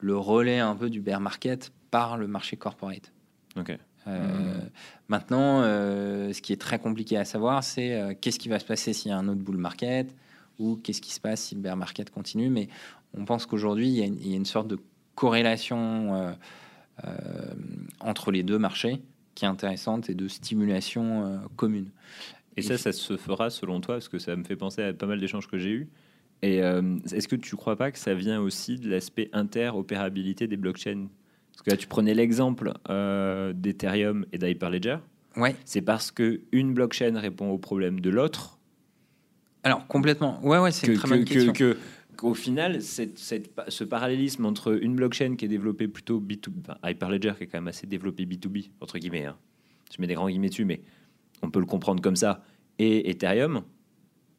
le 0.00 0.16
relais 0.16 0.58
un 0.58 0.74
peu 0.74 0.90
du 0.90 1.00
bear 1.00 1.20
market 1.20 1.72
par 1.90 2.16
le 2.16 2.26
marché 2.26 2.56
corporate. 2.56 3.12
Maintenant, 5.08 5.62
ce 5.62 6.40
qui 6.42 6.52
est 6.52 6.60
très 6.60 6.78
compliqué 6.78 7.16
à 7.16 7.24
savoir, 7.24 7.64
c'est 7.64 8.18
qu'est-ce 8.20 8.38
qui 8.38 8.50
va 8.50 8.58
se 8.58 8.66
passer 8.66 8.92
s'il 8.92 9.10
y 9.10 9.14
a 9.14 9.16
un 9.16 9.28
autre 9.28 9.40
bull 9.40 9.56
market 9.56 10.14
ou 10.58 10.76
qu'est-ce 10.76 11.00
qui 11.00 11.14
se 11.14 11.20
passe 11.20 11.40
si 11.40 11.54
le 11.54 11.62
bear 11.62 11.76
market 11.76 12.10
continue. 12.10 12.50
Mais 12.50 12.68
on 13.16 13.24
pense 13.24 13.46
qu'aujourd'hui, 13.46 13.88
il, 13.88 14.14
il, 14.20 14.28
y 14.28 14.34
a 14.34 14.36
une 14.36 14.44
sorte 14.44 14.68
de 14.68 14.78
corrélation 15.14 16.36
entre 18.00 18.30
les 18.30 18.42
deux 18.42 18.58
marchés 18.58 19.00
qui 19.34 19.44
est 19.44 19.48
intéressante 19.48 20.10
et 20.10 20.14
de 20.14 20.28
stimulation 20.28 21.26
euh, 21.26 21.38
commune. 21.56 21.90
Et, 22.56 22.62
ça, 22.62 22.78
ça 22.78 22.92
se 22.92 23.16
fera 23.16 23.50
selon 23.50 23.80
toi, 23.80 23.96
parce 23.96 24.08
que 24.08 24.18
ça 24.18 24.36
me 24.36 24.44
fait 24.44 24.56
penser 24.56 24.82
à 24.82 24.92
pas 24.92 25.06
mal 25.06 25.20
d'échanges 25.20 25.48
que 25.48 25.58
j'ai 25.58 25.70
eus. 25.70 25.88
Et 26.42 26.62
euh, 26.62 26.98
est-ce 27.12 27.26
que 27.26 27.36
tu 27.36 27.56
crois 27.56 27.76
pas 27.76 27.90
que 27.90 27.98
ça 27.98 28.14
vient 28.14 28.40
aussi 28.40 28.78
de 28.78 28.88
l'aspect 28.90 29.30
interopérabilité 29.32 30.46
des 30.46 30.56
blockchains? 30.56 31.08
Parce 31.52 31.62
que 31.62 31.70
là, 31.70 31.76
tu 31.76 31.86
prenais 31.86 32.14
l'exemple 32.14 32.74
euh, 32.90 33.52
d'Ethereum 33.52 34.26
et 34.32 34.38
d'Hyperledger. 34.38 34.98
Ouais. 35.36 35.56
C'est 35.64 35.80
parce 35.80 36.10
que 36.10 36.42
une 36.52 36.74
blockchain 36.74 37.18
répond 37.18 37.50
au 37.50 37.58
problème 37.58 38.00
de 38.00 38.10
l'autre. 38.10 38.58
Alors 39.62 39.86
complètement. 39.86 40.38
Ouais, 40.44 40.58
ouais, 40.58 40.70
c'est 40.70 40.88
une 40.88 40.98
très 40.98 41.08
bonne 41.08 41.24
question. 41.24 41.52
Que, 41.52 41.78
au 42.24 42.34
final, 42.34 42.80
ce 42.82 43.84
parallélisme 43.84 44.46
entre 44.46 44.82
une 44.82 44.96
blockchain 44.96 45.36
qui 45.36 45.44
est 45.44 45.48
développée 45.48 45.88
plutôt 45.88 46.20
B2B, 46.20 46.60
enfin, 46.62 46.78
Hyperledger 46.84 47.32
qui 47.36 47.44
est 47.44 47.46
quand 47.46 47.58
même 47.58 47.68
assez 47.68 47.86
développé 47.86 48.24
B2B, 48.24 48.70
entre 48.80 48.98
guillemets, 48.98 49.26
hein. 49.26 49.36
je 49.94 50.00
mets 50.00 50.06
des 50.06 50.14
grands 50.14 50.28
guillemets 50.28 50.48
dessus, 50.48 50.64
mais 50.64 50.80
on 51.42 51.50
peut 51.50 51.60
le 51.60 51.66
comprendre 51.66 52.02
comme 52.02 52.16
ça, 52.16 52.42
et 52.78 53.10
Ethereum, 53.10 53.62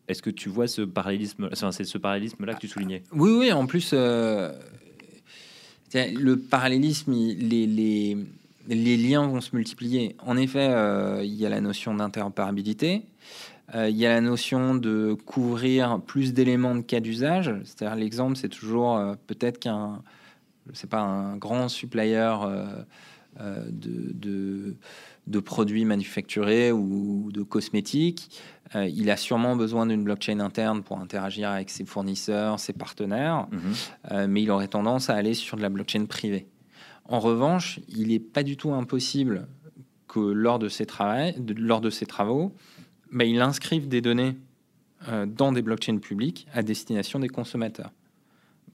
est-ce 0.08 0.22
que 0.22 0.30
tu 0.30 0.50
vois 0.50 0.68
ce 0.68 0.82
parallélisme, 0.82 1.50
c'est 1.54 1.84
ce 1.84 1.98
parallélisme-là 1.98 2.56
que 2.56 2.60
tu 2.60 2.68
soulignais? 2.68 3.04
Oui, 3.12 3.32
oui, 3.32 3.52
en 3.52 3.66
plus, 3.66 3.92
euh, 3.94 4.52
le 5.94 6.38
parallélisme, 6.38 7.14
les, 7.14 8.18
liens 8.68 9.28
vont 9.28 9.42
se 9.42 9.56
multiplier. 9.56 10.16
En 10.20 10.38
effet, 10.38 10.68
euh, 10.70 11.24
il 11.24 11.34
y 11.34 11.46
a 11.46 11.50
la 11.50 11.62
notion 11.62 11.96
d'interopérabilité, 11.96 13.04
il 13.74 13.96
y 13.96 14.06
a 14.06 14.10
la 14.10 14.22
notion 14.22 14.76
de 14.76 15.16
couvrir 15.26 16.00
plus 16.02 16.34
d'éléments 16.34 16.76
de 16.76 16.82
cas 16.82 17.00
d'usage. 17.00 17.54
C'est-à-dire 17.64 17.96
l'exemple, 17.96 18.36
c'est 18.36 18.50
toujours 18.50 18.96
euh, 18.96 19.16
peut-être 19.28 19.60
qu'un, 19.60 20.02
c'est 20.74 20.90
pas 20.90 21.02
un 21.02 21.36
grand 21.38 21.68
supplier 21.68 22.34
de, 23.40 24.14
de, 24.14 24.76
de, 25.28 25.40
produits 25.40 25.84
manufacturés 25.84 26.72
ou 26.72 27.32
de 27.34 27.44
cosmétiques. 27.44 28.30
il 28.74 29.10
a 29.10 29.18
sûrement 29.18 29.56
besoin 29.56 29.88
d'une 29.88 30.04
blockchain 30.04 30.40
interne 30.40 30.84
pour 30.84 31.00
interagir 31.00 31.50
avec 31.50 31.70
ses 31.70 31.86
fournisseurs, 31.86 32.60
ses 32.60 32.72
partenaires, 32.74 33.48
mhm. 33.52 34.28
mais 34.28 34.44
il 34.44 34.52
aurait 34.52 34.70
tendance 34.70 35.10
à 35.10 35.16
aller 35.16 35.34
sur 35.34 35.58
de 35.58 35.62
la 35.62 35.70
blockchain 35.70 36.06
privée. 36.06 36.48
En 37.08 37.20
revanche, 37.20 37.80
il 37.88 38.08
n'est 38.08 38.20
pas 38.20 38.44
du 38.44 38.58
tout 38.58 38.74
impossible 38.74 39.48
que 40.08 40.20
lors 40.20 40.60
de 40.60 40.70
ces, 40.70 40.88
lors 41.58 41.82
de 41.82 41.90
ces 41.90 42.06
travaux, 42.06 42.54
bah, 43.16 43.24
il 43.24 43.42
inscrive 43.42 43.88
des 43.88 44.02
données 44.02 44.36
euh, 45.08 45.26
dans 45.26 45.54
des 45.54 45.62
blockchains 45.62 45.98
publiques 45.98 46.48
à 46.54 46.62
destination 46.64 47.18
des 47.20 47.30
consommateurs 47.30 47.92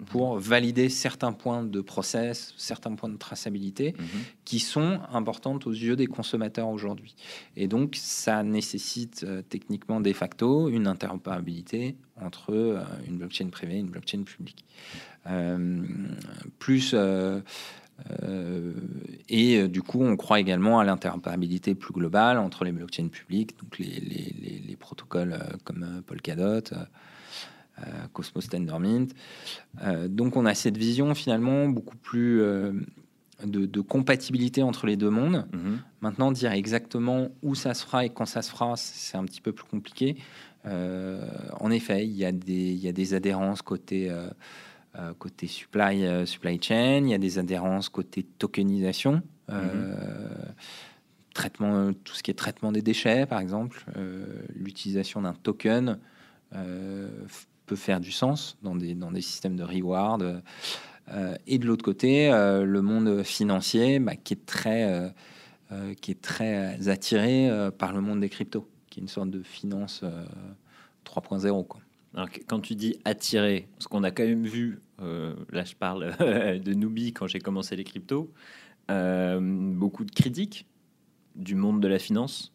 pour 0.07 0.39
valider 0.39 0.89
certains 0.89 1.31
points 1.31 1.63
de 1.63 1.79
process, 1.79 2.55
certains 2.57 2.95
points 2.95 3.09
de 3.09 3.17
traçabilité 3.17 3.93
mhm. 3.99 4.05
qui 4.45 4.57
sont 4.57 4.99
importantes 5.13 5.67
aux 5.67 5.71
yeux 5.71 5.95
des 5.95 6.07
consommateurs 6.07 6.69
aujourd'hui. 6.69 7.15
Et 7.55 7.67
donc, 7.67 7.95
ça 7.97 8.41
nécessite 8.41 9.23
euh, 9.23 9.43
techniquement 9.47 10.01
de 10.01 10.11
facto 10.11 10.69
une 10.69 10.87
interopérabilité 10.87 11.95
entre 12.19 12.51
euh, 12.51 12.81
une 13.07 13.17
blockchain 13.17 13.49
privée 13.49 13.75
et 13.75 13.79
une 13.79 13.91
blockchain 13.91 14.23
publique. 14.23 14.65
plus 16.57 16.95
et 19.29 19.57
euh, 19.57 19.67
du 19.67 19.81
coup, 19.81 20.01
on 20.03 20.15
croit 20.17 20.39
également 20.39 20.79
à 20.79 20.83
l'interopérabilité 20.83 21.75
plus 21.75 21.93
globale 21.93 22.37
entre 22.37 22.63
les 22.63 22.71
blockchains 22.71 23.07
publiques, 23.07 23.57
donc 23.59 23.77
les, 23.79 23.85
les, 23.85 24.61
les, 24.67 24.75
protocoles 24.75 25.33
euh, 25.33 25.57
comme 25.63 26.01
Polkadot, 26.05 26.75
Cosmos 28.13 28.47
Tendermint. 28.47 29.07
donc, 30.07 30.35
on 30.35 30.45
a 30.45 30.53
cette 30.53 30.77
vision 30.77 31.15
finalement 31.15 31.67
beaucoup 31.67 31.97
plus 31.97 32.43
de, 33.43 33.81
compatibilité 33.81 34.61
entre 34.61 34.85
les 34.85 34.97
deux 34.97 35.09
mondes. 35.09 35.47
Mm-hmm. 35.51 35.77
Maintenant, 36.01 36.31
dire 36.31 36.51
exactement 36.51 37.29
où 37.41 37.55
ça 37.55 37.73
se 37.73 37.83
fera 37.83 38.05
et 38.05 38.09
quand 38.09 38.27
ça 38.27 38.43
se 38.43 38.51
fera, 38.51 38.75
c'est 38.75 39.17
un 39.17 39.25
petit 39.25 39.41
peu 39.41 39.51
plus 39.51 39.65
compliqué. 39.65 40.17
en 40.65 41.71
effet, 41.71 42.05
il 42.05 42.13
y, 42.13 42.25
a 42.25 42.31
des, 42.31 42.71
il 42.71 42.79
y 42.79 42.87
a 42.87 42.91
des 42.91 43.15
adhérences 43.15 43.63
côté 43.63 44.11
euh, 44.11 44.29
côté 45.19 45.47
supply, 45.47 46.05
euh, 46.05 46.25
supply 46.25 46.61
chain, 46.61 47.03
il 47.05 47.09
y 47.09 47.13
a 47.13 47.17
des 47.17 47.39
adhérences 47.39 47.89
côté 47.89 48.23
tokenisation, 48.23 49.21
euh, 49.49 49.95
mhm. 49.95 50.53
traitement, 51.33 51.93
tout 51.93 52.13
ce 52.13 52.23
qui 52.23 52.31
est 52.31 52.35
traitement 52.35 52.71
des 52.71 52.81
déchets, 52.81 53.25
par 53.25 53.39
exemple, 53.39 53.85
l'utilisation 54.53 55.21
d'un 55.21 55.33
token 55.33 55.97
peut 57.65 57.75
faire 57.75 58.01
du 58.01 58.11
sens 58.11 58.57
dans 58.63 58.75
des, 58.75 58.95
dans 58.95 59.11
des 59.11 59.21
systèmes 59.21 59.55
de 59.55 59.63
reward. 59.63 60.43
et 61.47 61.57
de 61.57 61.65
l'autre 61.65 61.83
côté, 61.83 62.29
le 62.29 62.81
monde 62.81 63.23
financier 63.23 63.99
bah, 63.99 64.15
qui 64.15 64.33
est 64.33 64.45
très, 64.45 65.13
qui 66.01 66.11
est 66.11 66.21
très 66.21 66.89
attiré 66.89 67.49
par 67.77 67.93
le 67.93 68.01
monde 68.01 68.19
des 68.19 68.29
cryptos, 68.29 68.69
qui 68.89 68.99
est 68.99 69.03
une 69.03 69.09
sorte 69.09 69.29
de 69.29 69.41
finance 69.41 70.03
3.0. 71.05 71.65
Quoi 71.65 71.81
quand 72.47 72.59
tu 72.59 72.75
dis 72.75 72.97
attirer, 73.05 73.67
parce 73.73 73.87
qu'on 73.87 74.03
a 74.03 74.11
quand 74.11 74.23
même 74.23 74.45
vu, 74.45 74.81
euh, 75.01 75.33
là 75.51 75.63
je 75.63 75.75
parle 75.75 76.13
de 76.19 76.73
Nubi 76.73 77.13
quand 77.13 77.27
j'ai 77.27 77.39
commencé 77.39 77.75
les 77.75 77.83
cryptos, 77.83 78.31
euh, 78.89 79.39
beaucoup 79.41 80.03
de 80.03 80.11
critiques 80.11 80.67
du 81.35 81.55
monde 81.55 81.81
de 81.81 81.87
la 81.87 81.99
finance. 81.99 82.53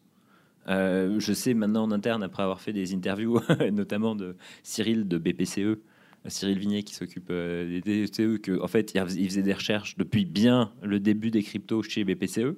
Euh, 0.67 1.19
je 1.19 1.33
sais 1.33 1.53
maintenant 1.53 1.83
en 1.83 1.91
interne, 1.91 2.23
après 2.23 2.43
avoir 2.43 2.61
fait 2.61 2.73
des 2.73 2.93
interviews, 2.93 3.39
notamment 3.71 4.15
de 4.15 4.35
Cyril 4.63 5.07
de 5.07 5.17
BPCE, 5.17 5.79
Cyril 6.27 6.59
Vignet 6.59 6.83
qui 6.83 6.93
s'occupe 6.93 7.29
des 7.29 7.81
BPCE, 7.83 8.39
que 8.41 8.61
en 8.61 8.67
fait 8.67 8.93
il 8.93 9.27
faisait 9.29 9.43
des 9.43 9.53
recherches 9.53 9.97
depuis 9.97 10.25
bien 10.25 10.71
le 10.83 10.99
début 10.99 11.31
des 11.31 11.41
cryptos 11.41 11.81
chez 11.83 12.03
BPCE. 12.03 12.57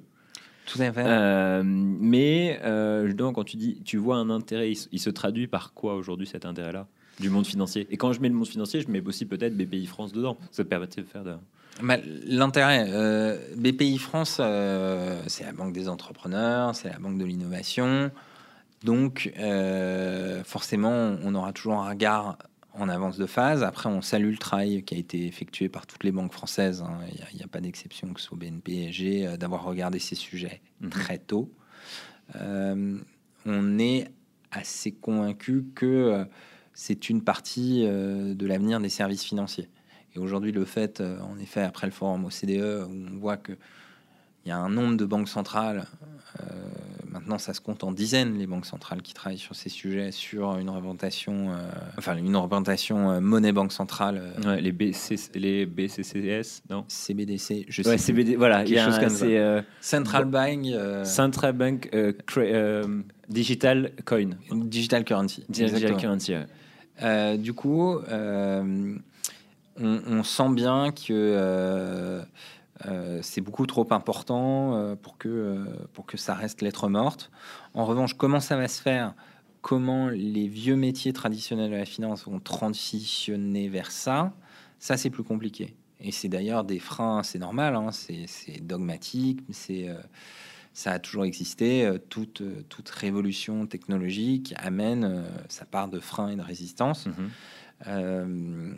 Tout 0.70 0.80
à 0.82 0.92
fait. 0.92 1.04
Euh, 1.04 1.62
mais 1.64 2.60
euh, 2.62 3.12
quand 3.14 3.44
tu 3.44 3.56
dis, 3.56 3.80
tu 3.84 3.96
vois 3.96 4.16
un 4.16 4.30
intérêt, 4.30 4.70
il, 4.70 5.00
se 5.00 5.10
traduit 5.10 5.46
par 5.46 5.72
quoi 5.74 5.94
aujourd'hui 5.94 6.26
cet 6.26 6.44
intérêt-là 6.44 6.86
du 7.18 7.28
monde 7.28 7.46
financier? 7.46 7.86
Et 7.90 7.96
quand 7.96 8.12
je 8.12 8.20
mets 8.20 8.28
le 8.28 8.34
monde 8.34 8.46
financier, 8.46 8.80
je 8.80 8.88
mets 8.88 9.04
aussi 9.04 9.26
peut-être 9.26 9.56
BPI 9.56 9.86
France 9.86 10.12
dedans. 10.12 10.36
Ça 10.52 10.64
permet 10.64 10.86
de 10.86 11.02
faire 11.02 11.24
de... 11.24 11.34
Bah, 11.82 11.96
l'intérêt, 12.26 12.86
euh, 12.88 13.36
BPI 13.56 13.98
France, 13.98 14.38
euh, 14.40 15.20
c'est 15.26 15.44
la 15.44 15.52
banque 15.52 15.72
des 15.72 15.88
entrepreneurs, 15.88 16.74
c'est 16.74 16.90
la 16.90 16.98
banque 16.98 17.18
de 17.18 17.24
l'innovation. 17.24 18.10
Donc, 18.84 19.32
forcément, 20.44 21.16
on 21.22 21.34
aura 21.34 21.52
toujours 21.52 21.74
un 21.74 21.90
regard 21.90 22.38
en 22.74 22.88
avance 22.88 23.18
de 23.18 23.26
phase. 23.26 23.62
Après, 23.62 23.88
on 23.88 24.02
salue 24.02 24.30
le 24.30 24.38
travail 24.38 24.82
qui 24.82 24.94
a 24.94 24.98
été 24.98 25.26
effectué 25.26 25.68
par 25.68 25.86
toutes 25.86 26.04
les 26.04 26.12
banques 26.12 26.32
françaises. 26.32 26.82
Hein. 26.82 26.98
Il 27.32 27.36
n'y 27.36 27.42
a, 27.42 27.48
pas 27.48 27.60
d'exception 27.60 28.12
que 28.12 28.20
ce 28.20 28.26
soit 28.26 28.38
BNP, 28.38 28.88
EG, 28.88 29.26
euh, 29.26 29.36
d'avoir 29.36 29.64
regardé 29.64 29.98
ces 29.98 30.14
sujets 30.14 30.60
mhm. 30.80 30.90
très 30.90 31.18
tôt. 31.18 31.52
Euh, 32.36 32.98
on 33.46 33.78
est 33.78 34.08
assez 34.50 34.92
convaincu 34.92 35.64
que 35.74 35.86
euh, 35.86 36.24
c'est 36.72 37.10
une 37.10 37.22
partie 37.22 37.82
de 37.82 38.46
l'avenir 38.46 38.80
des 38.80 38.88
services 38.88 39.24
financiers. 39.24 39.68
Et 40.14 40.18
aujourd'hui, 40.18 40.52
le 40.52 40.64
fait, 40.64 41.00
en 41.00 41.38
effet, 41.38 41.62
après 41.62 41.86
le 41.86 41.92
forum 41.92 42.24
OCDE, 42.24 42.86
où 42.88 43.06
on 43.12 43.18
voit 43.18 43.36
qu'il 43.36 43.56
y 44.46 44.50
a 44.50 44.56
un 44.56 44.70
nombre 44.70 44.96
de 44.96 45.04
banques 45.04 45.28
centrales 45.28 45.86
maintenant, 47.10 47.38
ça 47.38 47.54
se 47.54 47.60
compte 47.60 47.84
en 47.84 47.92
dizaines 47.92 48.38
les 48.38 48.46
banques 48.46 48.66
centrales 48.66 49.02
qui 49.02 49.14
travaillent 49.14 49.38
sur 49.38 49.54
ces 49.54 49.68
sujets, 49.68 50.12
sur 50.12 50.56
une 50.58 50.70
représentation, 50.70 51.50
euh, 51.50 51.70
enfin 51.98 52.16
une 52.16 52.36
représentation 52.36 53.10
euh, 53.10 53.20
monnaie 53.20 53.52
banque 53.52 53.72
centrale. 53.72 54.34
Euh, 54.44 54.56
les, 54.56 54.72
BC, 54.72 55.16
les 55.34 55.66
BCCS, 55.66 56.62
non? 56.70 56.84
CBDC, 56.88 57.66
je 57.68 57.82
sais. 57.82 57.98
CBD, 57.98 58.36
voilà, 58.36 58.64
il 58.64 58.72
y 58.72 58.78
a 58.78 58.86
un, 58.86 59.64
Central 59.80 60.24
Bank. 60.26 60.66
Central 61.04 61.52
Bank 61.52 61.90
Digital 63.28 63.92
Coin. 64.04 64.30
Digital 64.52 65.04
Currency. 65.04 65.44
Digital 65.48 65.96
Currency. 65.96 66.34
du 67.38 67.52
coup, 67.52 67.98
on, 68.08 68.98
on, 69.82 70.22
sent 70.22 70.50
bien 70.50 70.92
que 70.92 72.22
euh, 72.86 73.20
c'est 73.22 73.40
beaucoup 73.40 73.66
trop 73.66 73.86
important 73.90 74.74
euh, 74.74 74.96
pour, 74.96 75.18
que, 75.18 75.28
euh, 75.28 75.64
pour 75.92 76.06
que 76.06 76.16
ça 76.16 76.34
reste 76.34 76.62
lettre 76.62 76.88
morte. 76.88 77.30
En 77.74 77.84
revanche, 77.84 78.14
comment 78.14 78.40
ça 78.40 78.56
va 78.56 78.68
se 78.68 78.80
faire? 78.80 79.14
Comment 79.60 80.08
les 80.08 80.48
vieux 80.48 80.76
métiers 80.76 81.12
traditionnels 81.12 81.70
de 81.70 81.76
la 81.76 81.84
finance 81.84 82.24
vont 82.24 82.40
transitionner 82.40 83.68
vers 83.68 83.90
ça? 83.90 84.32
Ça, 84.78 84.96
c'est 84.96 85.10
plus 85.10 85.24
compliqué. 85.24 85.74
Et 86.00 86.12
c'est 86.12 86.28
d'ailleurs 86.28 86.64
des 86.64 86.78
freins, 86.78 87.22
c'est 87.22 87.38
normal, 87.38 87.76
hein, 87.76 87.90
c'est 87.92 88.66
dogmatique, 88.66 89.40
c'est 89.50 89.90
ça 90.72 90.92
a 90.92 90.98
toujours 90.98 91.24
existé. 91.24 91.92
Toute, 92.08 92.42
toute 92.70 92.88
révolution 92.88 93.66
technologique 93.66 94.54
amène 94.56 95.26
sa 95.50 95.66
part 95.66 95.88
de 95.88 96.00
freins 96.00 96.30
et 96.30 96.36
de 96.36 96.42
résistance. 96.42 97.06
Mmh 97.06 98.72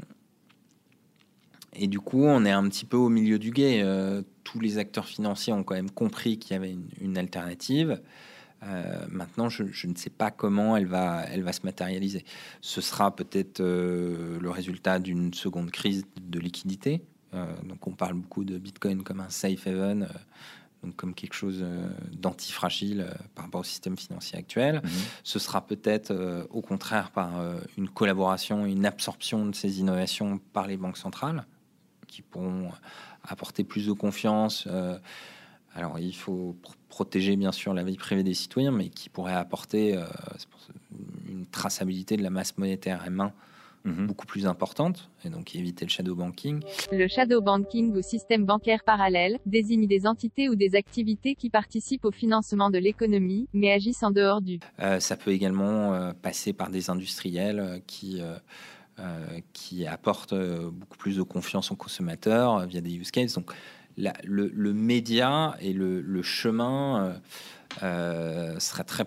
et 1.75 1.87
du 1.87 2.01
coup, 2.01 2.25
on 2.25 2.45
est 2.45 2.51
un 2.51 2.69
petit 2.69 2.85
peu 2.85 2.97
au 2.97 3.09
milieu 3.09 3.39
du 3.39 3.51
guet. 3.51 3.81
Euh, 3.83 4.23
tous 4.45 4.61
les 4.61 4.79
acteurs 4.79 5.07
financiers 5.07 5.53
ont 5.53 5.63
quand 5.63 5.75
même 5.75 5.91
compris 5.91 6.39
qu'il 6.39 6.53
y 6.53 6.57
avait 6.57 6.77
une, 7.01 7.17
alternative. 7.17 8.01
Euh, 8.63 9.07
maintenant, 9.09 9.49
je, 9.49 9.65
ne 9.87 9.95
sais 9.95 10.11
pas 10.11 10.31
comment 10.31 10.77
elle 10.77 10.87
va, 10.87 11.25
elle 11.31 11.43
va 11.43 11.53
se 11.53 11.63
matérialiser. 11.65 12.25
Ce 12.61 12.81
sera 12.81 13.15
peut-être 13.17 13.61
euh, 13.61 14.39
le 14.39 14.51
résultat 14.51 14.99
d'une 14.99 15.33
seconde 15.33 15.71
crise 15.71 16.05
de 16.21 16.39
liquidité. 16.39 17.03
donc, 17.33 17.87
on 17.87 17.93
parle 17.93 18.15
beaucoup 18.15 18.45
de 18.45 18.59
Bitcoin 18.59 19.03
comme 19.03 19.21
un 19.21 19.31
safe 19.31 19.67
haven, 19.67 20.07
donc 20.83 20.95
comme 20.97 21.15
quelque 21.15 21.35
chose 21.35 21.65
d'antifragile 22.13 23.07
par 23.35 23.47
rapport 23.47 23.63
au 23.63 23.65
système 23.65 23.97
financier 23.97 24.39
actuel. 24.39 24.83
Mhm. 24.85 24.91
Ce 25.25 25.39
sera 25.39 25.67
peut-être 25.67 26.13
au 26.51 26.61
contraire 26.61 27.11
par 27.11 27.31
une 27.79 27.89
collaboration, 27.89 28.67
une 28.67 28.85
absorption 28.85 29.47
de 29.47 29.55
ces 29.55 29.81
innovations 29.81 30.39
par 30.53 30.67
les 30.67 30.77
banques 30.77 30.99
centrales 30.99 31.47
qui 32.13 32.21
pourront 32.21 32.71
apporter 33.25 33.65
plus 33.65 33.87
de 33.87 33.93
confiance. 33.93 34.69
Euh, 34.71 34.99
alors, 35.75 35.99
il 35.99 36.15
faut 36.15 36.55
protéger 36.91 37.37
bien 37.37 37.53
sûr 37.53 37.73
la 37.73 37.83
vie 37.83 37.97
privée 37.97 38.23
des 38.23 38.35
citoyens, 38.35 38.71
mais 38.71 38.91
qui 38.91 39.09
pourrait 39.09 39.33
apporter 39.33 39.97
euh, 39.97 40.05
une 41.27 41.47
traçabilité 41.47 42.19
de 42.19 42.23
la 42.23 42.29
masse 42.29 42.59
monétaire 42.59 43.03
M1 43.09 43.31
mhm. 43.87 44.07
beaucoup 44.07 44.27
plus 44.27 44.47
importante, 44.47 45.09
et 45.25 45.31
donc 45.31 45.57
éviter 45.57 45.87
le 45.87 45.91
shadow 45.91 46.15
banking. 46.15 46.61
Le 46.93 47.09
shadow 47.09 47.41
banking 47.41 47.97
ou 47.97 48.03
système 48.03 48.45
bancaire 48.45 48.85
parallèle 48.85 49.39
désigne 49.47 49.87
des 49.87 50.07
entités 50.07 50.51
ou 50.51 50.55
des 50.55 50.75
activités 50.75 51.35
qui 51.35 51.49
participent 51.49 52.05
au 52.05 52.13
financement 52.13 52.69
de 52.69 52.77
l'économie, 52.77 53.49
mais 53.55 53.73
agissent 53.73 54.03
en 54.03 54.11
dehors 54.11 54.43
du. 54.43 54.61
Euh, 54.81 55.01
ça 55.01 55.17
peut 55.17 55.31
également 55.31 56.13
passer 56.21 56.53
par 56.53 56.69
des 56.69 56.91
industriels 56.91 57.81
qui 57.87 58.21
euh, 58.21 58.37
qui 58.37 58.82
apporte 59.89 60.33
euh, 60.33 60.71
beaucoup 60.71 60.97
plus 60.97 61.17
de 61.17 61.23
confiance 61.23 61.71
aux 61.71 61.77
consommateurs 61.77 62.57
euh, 62.57 62.67
via 62.67 62.81
des 62.81 62.95
use 62.95 63.11
cases. 63.11 63.35
Donc, 63.35 63.53
le, 63.97 64.73
média 64.73 65.57
et 65.61 65.73
le, 65.73 66.23
chemin 66.23 67.21
serait 67.81 68.85
très 68.85 69.05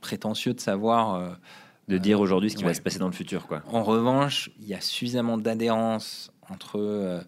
prétentieux 0.00 0.54
de 0.54 0.60
savoir. 0.60 1.36
de 1.88 1.98
dire 1.98 2.20
aujourd'hui 2.20 2.50
ce 2.50 2.56
qui 2.56 2.62
va 2.62 2.72
se 2.72 2.80
passer 2.80 3.00
dans 3.00 3.06
le 3.06 3.12
futur. 3.12 3.48
Quoi. 3.48 3.62
En 3.66 3.82
revanche, 3.82 4.50
il 4.60 4.68
y 4.68 4.74
a 4.74 4.80
suffisamment 4.80 5.38
d'adhérence 5.38 6.30
entre, 6.48 7.24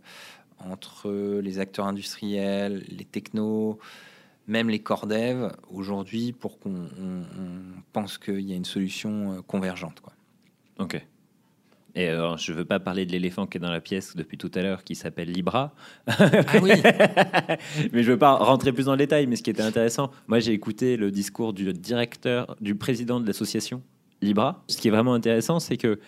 entre 0.60 1.40
les 1.40 1.58
acteurs 1.58 1.86
industriels, 1.86 2.84
les 2.88 3.04
technos, 3.04 3.80
même 4.50 4.68
les 4.68 4.80
corps 4.80 5.06
dev 5.06 5.52
aujourd'hui 5.70 6.32
pour 6.32 6.58
qu'on 6.58 6.88
pense 7.92 8.18
qu'il 8.18 8.40
y 8.40 8.52
a 8.52 8.56
une 8.56 8.64
solution 8.64 9.32
euh, 9.32 9.42
convergente. 9.42 10.00
Quoi. 10.00 10.12
Ok. 10.78 11.06
Et 11.94 12.08
alors, 12.08 12.38
je 12.38 12.52
veux 12.52 12.64
pas 12.64 12.78
parler 12.78 13.04
de 13.06 13.12
l'éléphant 13.12 13.46
qui 13.46 13.58
est 13.58 13.60
dans 13.60 13.70
la 13.70 13.80
pièce 13.80 14.14
depuis 14.16 14.38
tout 14.38 14.50
à 14.54 14.62
l'heure, 14.62 14.84
qui 14.84 14.94
s'appelle 14.94 15.30
Libra. 15.30 15.74
Ah 16.06 16.30
oui. 16.62 16.70
mais 17.92 18.02
je 18.02 18.12
veux 18.12 18.18
pas 18.18 18.34
rentrer 18.34 18.72
plus 18.72 18.84
dans 18.84 18.92
le 18.92 18.98
détail. 18.98 19.26
Mais 19.26 19.36
ce 19.36 19.42
qui 19.42 19.50
était 19.50 19.62
intéressant, 19.62 20.10
moi, 20.28 20.38
j'ai 20.40 20.52
écouté 20.52 20.96
le 20.96 21.10
discours 21.10 21.52
du 21.52 21.72
directeur, 21.72 22.56
du 22.60 22.74
président 22.74 23.20
de 23.20 23.26
l'association 23.26 23.82
Libra. 24.22 24.64
Ce 24.68 24.76
qui 24.76 24.88
est 24.88 24.90
vraiment 24.90 25.14
intéressant, 25.14 25.58
c'est 25.58 25.76
que 25.76 25.98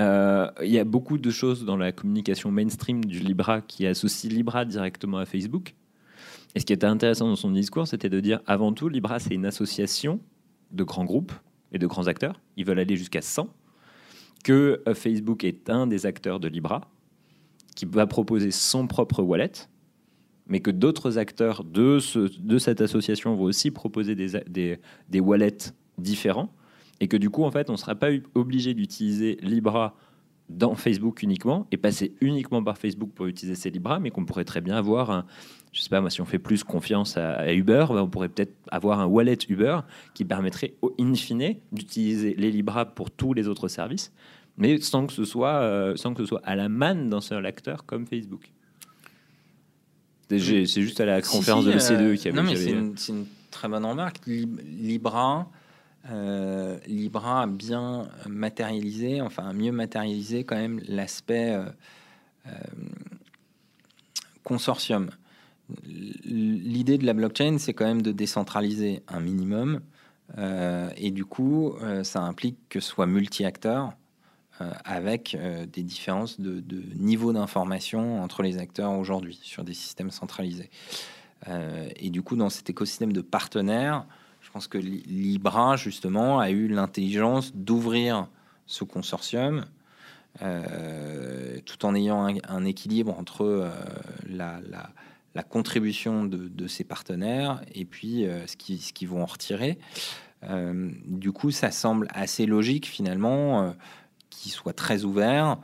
euh, 0.00 0.50
il 0.62 0.70
y 0.70 0.78
a 0.78 0.84
beaucoup 0.84 1.18
de 1.18 1.30
choses 1.30 1.64
dans 1.64 1.76
la 1.76 1.92
communication 1.92 2.50
mainstream 2.50 3.04
du 3.04 3.18
Libra 3.18 3.60
qui 3.60 3.86
associent 3.86 4.30
Libra 4.30 4.64
directement 4.64 5.18
à 5.18 5.26
Facebook. 5.26 5.74
Et 6.54 6.60
ce 6.60 6.66
qui 6.66 6.72
était 6.72 6.86
intéressant 6.86 7.28
dans 7.28 7.36
son 7.36 7.50
discours, 7.50 7.86
c'était 7.86 8.08
de 8.08 8.20
dire 8.20 8.40
avant 8.46 8.72
tout, 8.72 8.88
Libra, 8.88 9.18
c'est 9.18 9.34
une 9.34 9.46
association 9.46 10.20
de 10.72 10.84
grands 10.84 11.04
groupes 11.04 11.32
et 11.72 11.78
de 11.78 11.86
grands 11.86 12.06
acteurs. 12.06 12.40
Ils 12.56 12.64
veulent 12.64 12.78
aller 12.78 12.96
jusqu'à 12.96 13.22
100. 13.22 13.48
Que 14.44 14.82
euh, 14.86 14.94
Facebook 14.94 15.44
est 15.44 15.70
un 15.70 15.86
des 15.86 16.06
acteurs 16.06 16.40
de 16.40 16.48
Libra, 16.48 16.90
qui 17.76 17.86
va 17.86 18.06
proposer 18.06 18.50
son 18.50 18.86
propre 18.86 19.22
wallet, 19.22 19.52
mais 20.46 20.60
que 20.60 20.70
d'autres 20.70 21.18
acteurs 21.18 21.64
de, 21.64 21.98
ce, 21.98 22.18
de 22.40 22.58
cette 22.58 22.80
association 22.80 23.34
vont 23.34 23.44
aussi 23.44 23.70
proposer 23.70 24.14
des 24.14 25.20
wallets 25.20 25.72
différents. 25.98 26.52
Et 27.00 27.08
que 27.08 27.16
du 27.16 27.30
coup, 27.30 27.44
en 27.44 27.50
fait, 27.50 27.70
on 27.70 27.74
ne 27.74 27.78
sera 27.78 27.94
pas 27.94 28.08
obligé 28.34 28.74
d'utiliser 28.74 29.38
Libra 29.42 29.96
dans 30.50 30.74
Facebook 30.74 31.22
uniquement 31.22 31.66
et 31.70 31.76
passer 31.76 32.14
uniquement 32.20 32.62
par 32.62 32.76
Facebook 32.76 33.10
pour 33.14 33.26
utiliser 33.26 33.54
ces 33.54 33.70
Libra, 33.70 34.00
mais 34.00 34.10
qu'on 34.10 34.24
pourrait 34.24 34.44
très 34.44 34.60
bien 34.60 34.76
avoir 34.76 35.10
un, 35.10 35.24
je 35.72 35.80
sais 35.80 35.88
pas 35.88 36.00
moi, 36.00 36.10
si 36.10 36.20
on 36.20 36.24
fait 36.24 36.38
plus 36.38 36.64
confiance 36.64 37.16
à, 37.16 37.52
Uber, 37.52 37.86
ben, 37.90 38.02
on 38.02 38.08
pourrait 38.08 38.28
peut-être 38.28 38.54
avoir 38.70 39.00
un 39.00 39.06
wallet 39.06 39.38
Uber 39.48 39.80
qui 40.14 40.24
permettrait, 40.24 40.74
in 40.98 41.14
fine, 41.14 41.56
d'utiliser 41.70 42.34
les 42.36 42.50
Libra 42.50 42.86
pour 42.86 43.10
tous 43.10 43.34
les 43.34 43.46
autres 43.46 43.68
services, 43.68 44.12
mais 44.56 44.80
sans 44.80 45.06
que 45.06 45.12
ce 45.12 45.24
soit, 45.24 45.60
euh, 45.60 45.96
sans 45.96 46.12
que 46.12 46.22
ce 46.22 46.28
soit 46.28 46.42
à 46.44 46.56
la 46.56 46.68
manne 46.68 47.08
d'un 47.08 47.20
seul 47.20 47.46
acteur 47.46 47.86
comme 47.86 48.06
Facebook. 48.06 48.50
C'est 50.28 50.38
juste 50.66 51.00
à 51.00 51.06
la 51.06 51.22
conférence 51.22 51.64
de 51.64 51.72
l'EC2 51.72 51.92
euh, 51.92 52.16
qui 52.16 52.28
avait. 52.28 52.36
Non, 52.36 52.44
mais 52.44 52.56
c'est 52.56 52.70
une, 52.70 52.94
une, 53.08 53.26
très 53.50 53.68
bonne 53.68 53.84
remarque. 53.84 54.20
Libra. 54.26 55.50
Euh, 56.10 56.78
Libra 56.86 57.42
a 57.42 57.46
bien 57.46 58.08
matérialisé, 58.26 59.20
enfin 59.20 59.52
mieux 59.52 59.72
matérialisé 59.72 60.44
quand 60.44 60.56
même 60.56 60.80
l'aspect 60.88 61.58
consortium 64.42 65.10
l'idée 65.84 66.98
de 66.98 67.06
la 67.06 67.12
blockchain, 67.12 67.58
c'est 67.58 67.74
quand 67.74 67.86
même 67.86 68.02
de 68.02 68.12
décentraliser 68.12 69.02
un 69.08 69.20
minimum. 69.20 69.80
Euh, 70.38 70.90
et 70.96 71.10
du 71.10 71.24
coup, 71.24 71.74
euh, 71.82 72.04
ça 72.04 72.22
implique 72.22 72.56
que 72.68 72.80
ce 72.80 72.88
soit 72.88 73.06
multi-acteurs 73.06 73.92
euh, 74.60 74.70
avec 74.84 75.36
des 75.72 75.82
différences 75.82 76.40
de, 76.40 76.62
niveau 76.96 77.32
d'information 77.32 78.22
entre 78.22 78.42
les 78.42 78.58
acteurs 78.58 78.92
aujourd'hui 78.92 79.38
sur 79.42 79.64
des 79.64 79.74
systèmes 79.74 80.10
centralisés. 80.10 80.70
et 81.96 82.10
du 82.10 82.22
coup, 82.22 82.36
dans 82.36 82.50
cet 82.50 82.68
écosystème 82.68 83.12
de 83.12 83.22
partenaires, 83.22 84.04
je 84.42 84.50
pense 84.50 84.68
que 84.68 84.78
Libra, 84.78 85.76
justement, 85.76 86.38
a 86.38 86.50
eu 86.50 86.68
l'intelligence 86.68 87.54
d'ouvrir 87.54 88.28
ce 88.66 88.84
consortium 88.84 89.64
tout 90.38 91.86
en 91.86 91.94
ayant 91.94 92.26
un, 92.26 92.64
équilibre 92.64 93.18
entre 93.18 93.72
la 94.28 94.60
la 94.68 94.90
contribution 95.42 96.24
de, 96.24 96.66
ses 96.66 96.84
partenaires 96.84 97.62
et 97.74 97.84
puis 97.84 98.26
euh, 98.26 98.46
ce 98.46 98.56
qu'ils 98.56 98.80
ce 98.80 99.06
vont 99.06 99.22
en 99.22 99.26
retirer. 99.26 99.78
Euh, 100.44 100.90
du 101.06 101.32
coup, 101.32 101.50
ça 101.50 101.70
semble 101.70 102.08
assez 102.12 102.46
logique 102.46 102.86
finalement 102.86 103.62
euh, 103.62 103.70
qu'ils 104.30 104.52
soient 104.52 104.72
très 104.72 105.04
ouverts. 105.04 105.58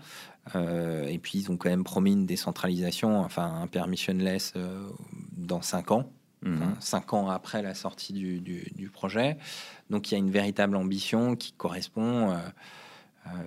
et 0.54 1.18
puis, 1.18 1.38
ils 1.40 1.50
ont 1.50 1.56
quand 1.56 1.70
même 1.70 1.84
promis 1.84 2.12
une 2.12 2.26
décentralisation, 2.26 3.20
enfin 3.20 3.62
un 3.62 3.66
permissionless 3.66 4.54
dans 5.36 5.60
cinq 5.60 5.90
ans, 5.90 6.08
mhm. 6.42 6.76
cinq 6.78 7.12
ans 7.14 7.28
après 7.28 7.62
la 7.62 7.74
sortie 7.74 8.12
du, 8.12 8.40
du, 8.40 8.90
projet. 8.92 9.38
Donc, 9.90 10.10
il 10.10 10.14
y 10.14 10.14
a 10.14 10.18
une 10.18 10.30
véritable 10.30 10.76
ambition 10.76 11.34
qui 11.34 11.52
correspond, 11.52 12.36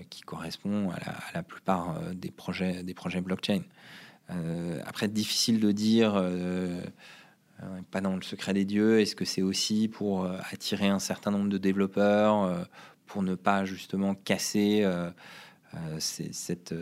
qui 0.10 0.22
correspond 0.22 0.90
à 0.90 1.00
la, 1.00 1.12
à 1.12 1.34
la 1.36 1.44
plupart 1.44 2.02
des 2.14 2.32
projets, 2.32 2.84
des 2.84 2.94
projets 2.94 3.22
blockchain. 3.22 3.62
Euh, 4.32 4.80
après, 4.86 5.08
difficile 5.08 5.60
de 5.60 5.72
dire, 5.72 6.15
euh, 6.15 6.82
euh, 7.63 7.80
pas 7.92 8.02
dans 8.02 8.15
le 8.15 8.22
secret 8.22 8.54
des 8.54 8.65
dieux, 8.65 9.00
est-ce 9.00 9.15
que 9.15 9.26
c'est 9.26 9.42
aussi 9.42 9.88
pour 9.88 10.26
attirer 10.52 10.88
un 10.88 11.00
certain 11.00 11.32
nombre 11.32 11.50
de 11.50 11.58
développeurs, 11.58 12.68
pour 13.06 13.24
ne 13.24 13.36
pas 13.36 13.65
justement 13.65 14.15
casser 14.15 14.88
cette, 15.98 16.74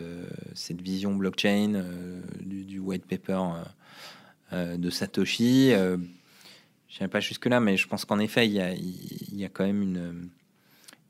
vision 0.70 1.14
blockchain 1.14 1.84
du, 2.40 2.78
white 2.78 3.06
paper 3.06 3.42
de 4.52 4.90
Satoshi 4.90 5.70
Je 5.70 7.02
ne 7.02 7.06
pas 7.08 7.20
jusque-là, 7.20 7.60
mais 7.60 7.76
je 7.76 7.88
pense 7.88 8.04
qu'en 8.04 8.18
effet, 8.18 8.46
il 8.46 8.52
y, 8.52 8.60
a, 8.60 8.72
il 8.72 9.36
y 9.36 9.44
a, 9.44 9.48
quand 9.48 9.64
même 9.64 9.82
une, 9.82 10.30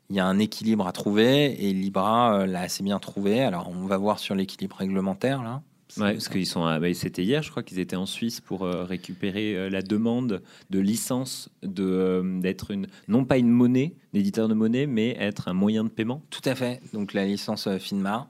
il 0.09 0.17
y 0.17 0.21
a 0.21 0.25
un 0.25 0.39
équilibre 0.39 0.87
à 0.87 0.93
trouver 0.93 1.69
et 1.69 1.75
Libra 1.75 2.47
l'a 2.47 2.61
assez 2.61 2.83
bien 2.83 2.99
trouvé. 3.01 3.43
Alors, 3.43 3.69
on 3.69 3.87
va 3.87 3.99
voir 3.99 4.19
sur 4.19 4.35
l'équilibre 4.35 4.77
réglementaire 4.77 5.43
là. 5.43 5.63
Ouais, 5.97 6.13
parce 6.13 6.29
qu'ils 6.29 6.47
sont, 6.47 6.65
bah, 6.65 6.95
c'était 6.95 7.25
hier, 7.25 7.43
je 7.43 7.51
crois 7.51 7.63
qu'ils 7.63 7.79
étaient 7.79 7.97
en 7.97 8.07
Suisse 8.07 8.41
pour 8.41 8.63
euh, 8.65 8.85
récupérer 8.85 9.57
euh, 9.57 9.71
la 9.71 9.83
demande 9.83 10.43
de 10.71 10.79
licence 10.79 11.49
de 11.63 11.85
euh, 11.85 12.41
d'être 12.41 12.71
une, 12.71 12.87
non 13.09 13.25
pas 13.25 13.39
une 13.39 13.49
monnaie, 13.49 13.95
d'éditeur 14.13 14.49
de 14.49 14.55
monnaie, 14.55 14.87
mais 14.87 15.17
être 15.19 15.49
un 15.49 15.55
moyen 15.55 15.85
de 15.85 15.89
paiement. 15.89 16.23
Tout 16.31 16.43
à 16.45 16.55
fait. 16.55 16.81
Donc 16.93 17.15
la 17.15 17.25
licence 17.25 17.69
FINMA. 17.79 18.29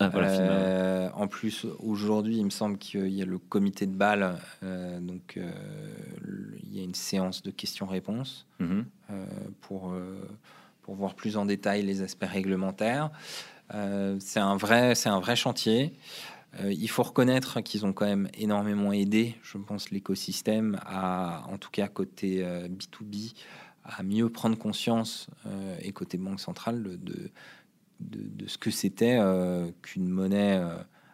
Ah, 0.00 0.08
voilà, 0.08 1.12
en 1.14 1.28
plus, 1.28 1.66
aujourd'hui, 1.78 2.38
il 2.38 2.44
me 2.44 2.50
semble 2.50 2.78
qu'il 2.78 3.08
y 3.10 3.22
a 3.22 3.24
le 3.24 3.38
comité 3.38 3.86
de 3.86 3.94
Bâle, 3.94 4.36
donc 5.00 5.38
il 5.38 6.76
y 6.76 6.80
a 6.80 6.82
une 6.82 6.96
séance 6.96 7.44
de 7.44 7.52
questions-réponses 7.52 8.44
mhm. 8.58 8.86
pour 9.60 9.94
pour 10.82 10.96
voir 10.96 11.14
plus 11.14 11.36
en 11.36 11.46
détail 11.46 11.82
les 11.82 12.02
aspects 12.02 12.26
réglementaires. 12.28 13.10
c'est 13.70 14.40
un 14.40 14.56
vrai, 14.56 14.96
c'est 14.96 15.10
un 15.10 15.20
vrai 15.20 15.36
chantier. 15.36 15.92
Euh, 16.60 16.72
il 16.72 16.88
faut 16.88 17.02
reconnaître 17.02 17.60
qu'ils 17.60 17.84
ont 17.86 17.92
quand 17.92 18.06
même 18.06 18.28
énormément 18.34 18.92
aidé, 18.92 19.36
je 19.42 19.58
pense, 19.58 19.90
l'écosystème 19.90 20.78
à, 20.84 21.44
en 21.48 21.58
tout 21.58 21.70
cas 21.70 21.88
côté 21.88 22.42
B2B, 22.42 23.32
euh, 23.32 23.38
à 23.84 24.02
mieux 24.02 24.28
prendre 24.30 24.56
conscience 24.56 25.28
euh, 25.46 25.76
et 25.80 25.92
côté 25.92 26.16
banque 26.16 26.40
centrale 26.40 26.82
de, 26.82 27.30
de, 28.00 28.46
ce 28.46 28.58
que 28.58 28.70
c'était 28.70 29.18
qu'une 29.82 30.08
monnaie 30.08 30.60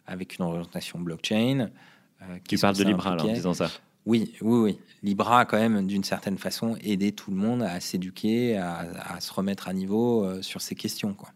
avec 0.07 0.38
une 0.38 0.44
orientation 0.44 0.98
blockchain. 0.98 1.70
tu 2.48 2.59
parles 2.59 2.76
de 2.76 2.85
Libra 2.85 3.16
en 3.16 3.33
disant 3.33 3.55
ça 3.55 3.70
oui, 4.07 4.33
oui, 4.40 4.59
oui. 4.59 4.79
Libra 5.03 5.40
a 5.40 5.44
quand 5.44 5.59
même, 5.59 5.87
d'une 5.87 6.05
certaine 6.05 6.38
façon, 6.38 6.74
aidé 6.83 7.12
tout 7.12 7.31
le 7.31 7.37
monde 7.37 7.62
à 7.62 7.81
s'éduquer, 7.81 8.57
à, 8.57 8.79
à, 8.98 9.20
se 9.20 9.31
remettre 9.31 9.68
à 9.68 9.74
niveau 9.74 10.40
sur 10.40 10.62
ces 10.62 10.74
questions. 10.74 11.12
Quoi. 11.12 11.29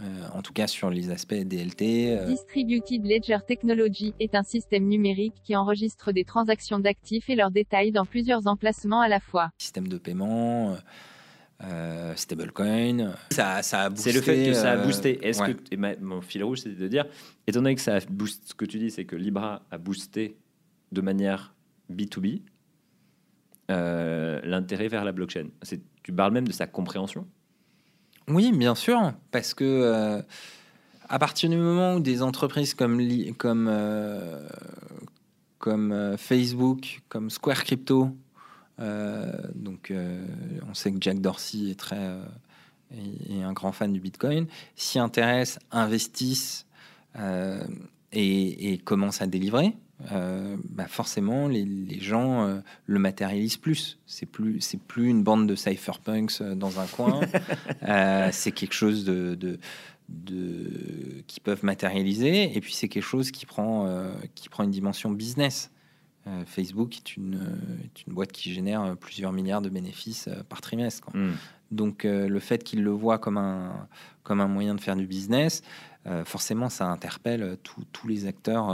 Euh, 0.00 0.28
en 0.32 0.42
tout 0.42 0.52
cas 0.52 0.66
sur 0.66 0.90
les 0.90 1.10
aspects 1.10 1.34
DLT. 1.34 2.16
Euh. 2.16 2.26
Distributed 2.26 3.04
Ledger 3.04 3.38
Technology 3.46 4.14
est 4.20 4.34
un 4.34 4.42
système 4.42 4.86
numérique 4.86 5.34
qui 5.42 5.56
enregistre 5.56 6.12
des 6.12 6.24
transactions 6.24 6.78
d'actifs 6.78 7.28
et 7.28 7.34
leurs 7.34 7.50
détails 7.50 7.90
dans 7.90 8.04
plusieurs 8.04 8.46
emplacements 8.46 9.00
à 9.00 9.08
la 9.08 9.20
fois. 9.20 9.50
Système 9.58 9.88
de 9.88 9.98
paiement. 9.98 10.76
Euh, 11.64 12.14
stablecoin. 12.14 13.14
Ça, 13.32 13.62
ça 13.62 13.86
a 13.86 13.90
C'est 13.96 14.12
le 14.12 14.20
fait 14.20 14.46
que 14.46 14.52
ça 14.52 14.72
a 14.72 14.76
boosté. 14.76 15.26
Est-ce 15.26 15.42
que 15.42 15.56
et 15.72 15.76
mon 16.00 16.20
fil 16.20 16.44
rouge, 16.44 16.60
c'est 16.60 16.78
de 16.78 16.86
dire, 16.86 17.04
étant 17.48 17.60
donné 17.60 17.74
que 17.74 17.80
ça 17.80 17.96
a 17.96 18.00
boosté, 18.08 18.46
ce 18.46 18.54
que 18.54 18.64
tu 18.64 18.78
dis, 18.78 18.92
c'est 18.92 19.04
que 19.04 19.16
Libra 19.16 19.62
a 19.72 19.78
boosté 19.78 20.36
de 20.92 21.00
manière 21.00 21.56
B2B 21.92 22.42
l'intérêt 23.68 24.86
vers 24.86 25.04
la 25.04 25.10
blockchain. 25.10 25.48
Tu 26.04 26.12
parles 26.12 26.32
même 26.32 26.46
de 26.46 26.52
sa 26.52 26.68
compréhension. 26.68 27.26
Oui, 28.28 28.52
bien 28.52 28.74
sûr, 28.74 29.12
parce 29.30 29.54
que 29.54 29.64
euh, 29.64 30.20
à 31.08 31.18
partir 31.18 31.48
du 31.48 31.56
moment 31.56 31.94
où 31.94 32.00
des 32.00 32.20
entreprises 32.20 32.74
comme, 32.74 33.00
euh, 33.00 34.48
euh, 35.66 36.16
Facebook, 36.18 37.00
comme 37.08 37.30
Square 37.30 37.64
Crypto, 37.64 38.10
donc 39.54 39.92
on 40.68 40.74
sait 40.74 40.92
que 40.92 40.98
Jack 41.00 41.20
Dorsey 41.20 41.70
est, 41.70 43.42
un 43.42 43.52
grand 43.52 43.72
fan 43.72 43.92
du 43.92 44.00
Bitcoin, 44.00 44.46
s'y 44.76 44.98
intéressent, 44.98 45.58
investissent 45.72 46.66
et, 48.12 48.72
et, 48.72 48.78
commencent 48.78 49.22
à 49.22 49.26
délivrer. 49.26 49.74
Bah 50.00 50.86
forcément, 50.86 51.48
les, 51.48 51.64
les 51.64 52.00
gens 52.00 52.62
le 52.86 52.98
matérialisent 52.98 53.56
plus. 53.56 53.98
C'est 54.06 54.26
plus, 54.26 54.60
c'est 54.60 54.80
plus 54.80 55.08
une 55.08 55.22
bande 55.22 55.46
de 55.48 55.54
cypherpunks 55.54 56.42
dans 56.42 56.78
un 56.80 56.86
coin. 56.86 57.20
c'est 58.32 58.52
quelque 58.52 58.74
chose 58.74 59.04
de, 59.04 59.34
de, 59.34 59.58
de, 60.08 61.22
qui 61.26 61.40
peuvent 61.40 61.64
matérialiser. 61.64 62.56
Et 62.56 62.60
puis 62.60 62.74
c'est 62.74 62.88
quelque 62.88 63.02
chose 63.02 63.30
qui 63.30 63.44
prend, 63.44 64.08
qui 64.34 64.48
prend 64.48 64.64
une 64.64 64.70
dimension 64.70 65.10
business. 65.10 65.70
Facebook 66.46 66.96
est 66.96 67.16
une, 67.16 67.40
est 67.84 68.06
une, 68.06 68.12
boîte 68.12 68.32
qui 68.32 68.52
génère 68.52 68.96
plusieurs 68.98 69.32
milliards 69.32 69.62
de 69.62 69.70
bénéfices 69.70 70.28
par 70.48 70.60
trimestre. 70.60 71.08
Hmm. 71.14 71.32
Donc 71.70 72.04
le 72.04 72.38
fait 72.38 72.62
qu'ils 72.62 72.82
le 72.82 72.90
voient 72.90 73.18
comme 73.18 73.38
un, 73.38 73.88
comme 74.22 74.40
un 74.40 74.48
moyen 74.48 74.74
de 74.74 74.80
faire 74.80 74.94
du 74.94 75.06
business, 75.06 75.62
euh, 76.06 76.24
forcément, 76.24 76.68
ça 76.68 76.86
interpelle 76.86 77.56
tous 77.62 78.08
les 78.08 78.26
acteurs 78.26 78.70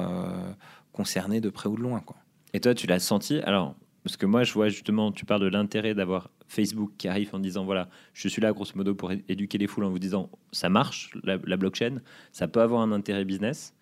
euh, 0.94 0.96
concernés 0.96 1.40
de 1.40 1.50
près 1.50 1.68
ou 1.68 1.76
de 1.76 1.82
loin. 1.82 2.00
Quoi. 2.00 2.16
Et 2.52 2.60
toi, 2.60 2.74
tu 2.74 2.86
l'as 2.86 3.00
senti? 3.00 3.38
Alors, 3.40 3.74
parce 4.02 4.16
que 4.16 4.26
moi, 4.26 4.44
je 4.44 4.52
vois 4.52 4.68
justement, 4.68 5.12
tu 5.12 5.24
parles 5.24 5.42
de 5.42 5.48
l'intérêt 5.48 5.94
d'avoir 5.94 6.30
Facebook 6.46 6.92
qui 6.98 7.08
arrive 7.08 7.30
en 7.34 7.38
disant 7.38 7.64
voilà, 7.64 7.88
je 8.12 8.28
suis 8.28 8.42
là 8.42 8.52
grosso 8.52 8.72
modo 8.74 8.94
pour 8.94 9.10
éduquer 9.12 9.58
les 9.58 9.66
foules 9.66 9.84
en 9.84 9.90
vous 9.90 9.98
disant 9.98 10.30
ça 10.52 10.68
marche, 10.68 11.10
la, 11.22 11.56
blockchain, 11.56 12.00
ça 12.32 12.48
peut 12.48 12.60
avoir 12.60 12.82
un 12.82 12.92
intérêt 12.92 13.24
business. 13.24 13.74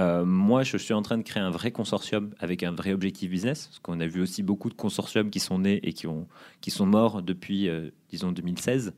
Euh, 0.00 0.24
moi, 0.24 0.62
je 0.62 0.76
suis 0.76 0.94
en 0.94 1.02
train 1.02 1.18
de 1.18 1.24
créer 1.24 1.42
un 1.42 1.50
vrai 1.50 1.72
consortium 1.72 2.32
avec 2.38 2.62
un 2.62 2.70
vrai 2.70 2.92
objectif 2.92 3.30
business, 3.30 3.66
parce 3.66 3.78
qu'on 3.80 4.00
a 4.00 4.06
vu 4.06 4.22
aussi 4.22 4.44
beaucoup 4.44 4.68
de 4.68 4.74
consortiums 4.74 5.28
qui 5.28 5.40
sont 5.40 5.58
nés 5.58 5.80
et 5.82 5.92
qui, 5.92 6.06
ont, 6.06 6.28
qui 6.60 6.70
sont 6.70 6.86
morts 6.86 7.20
depuis, 7.20 7.68
disons, 8.08 8.30
2016. 8.30 8.94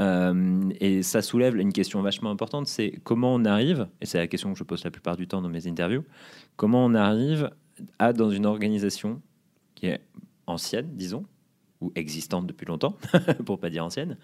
Euh, 0.00 0.70
et 0.80 1.02
ça 1.02 1.22
soulève 1.22 1.56
une 1.56 1.72
question 1.72 2.00
vachement 2.02 2.30
importante, 2.30 2.68
c'est 2.68 3.00
comment 3.02 3.34
on 3.34 3.44
arrive, 3.44 3.88
et 4.00 4.06
c'est 4.06 4.18
la 4.18 4.28
question 4.28 4.52
que 4.52 4.58
je 4.58 4.64
pose 4.64 4.84
la 4.84 4.90
plupart 4.90 5.16
du 5.16 5.26
temps 5.26 5.42
dans 5.42 5.48
mes 5.48 5.66
interviews, 5.66 6.04
comment 6.56 6.84
on 6.84 6.94
arrive 6.94 7.50
à, 7.98 8.12
dans 8.12 8.30
une 8.30 8.46
organisation 8.46 9.20
qui 9.74 9.86
est 9.86 10.00
ancienne, 10.46 10.90
disons, 10.94 11.24
ou 11.80 11.92
existante 11.96 12.46
depuis 12.46 12.66
longtemps, 12.66 12.96
pour 13.44 13.58
pas 13.58 13.70
dire 13.70 13.84
ancienne, 13.84 14.16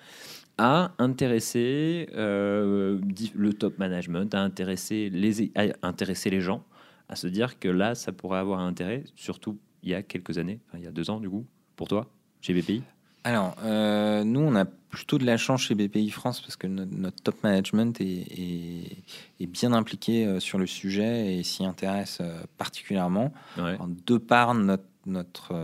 à 0.58 0.92
intéresser 0.98 2.08
euh, 2.14 3.00
le 3.34 3.52
top 3.52 3.78
management, 3.78 4.32
à 4.34 4.42
intéresser, 4.42 5.10
les, 5.10 5.52
à 5.56 5.72
intéresser 5.82 6.30
les 6.30 6.40
gens, 6.40 6.64
à 7.08 7.16
se 7.16 7.26
dire 7.26 7.58
que 7.58 7.68
là, 7.68 7.96
ça 7.96 8.12
pourrait 8.12 8.38
avoir 8.38 8.60
un 8.60 8.68
intérêt, 8.68 9.04
surtout 9.16 9.58
il 9.82 9.90
y 9.90 9.94
a 9.94 10.02
quelques 10.02 10.38
années, 10.38 10.60
il 10.74 10.80
y 10.82 10.86
a 10.86 10.92
deux 10.92 11.10
ans 11.10 11.20
du 11.20 11.28
coup, 11.28 11.46
pour 11.76 11.88
toi, 11.88 12.10
chez 12.40 12.54
BPI 12.54 12.82
alors, 13.26 13.56
euh, 13.64 14.22
nous, 14.22 14.40
on 14.40 14.54
a 14.54 14.66
plutôt 14.66 15.16
de 15.16 15.24
la 15.24 15.38
chance 15.38 15.62
chez 15.62 15.74
BPI 15.74 16.10
France 16.10 16.42
parce 16.42 16.56
que 16.56 16.66
notre, 16.66 17.22
top 17.22 17.42
management 17.42 17.98
est, 18.00 18.98
bien 19.40 19.72
impliqué 19.72 20.26
euh, 20.26 20.40
sur 20.40 20.58
le 20.58 20.66
sujet 20.66 21.34
et 21.34 21.42
s'y 21.42 21.64
intéresse 21.64 22.18
euh, 22.20 22.42
particulièrement. 22.58 23.32
de 23.56 24.18
par 24.18 24.52
notre, 24.52 24.84
notre, 25.06 25.54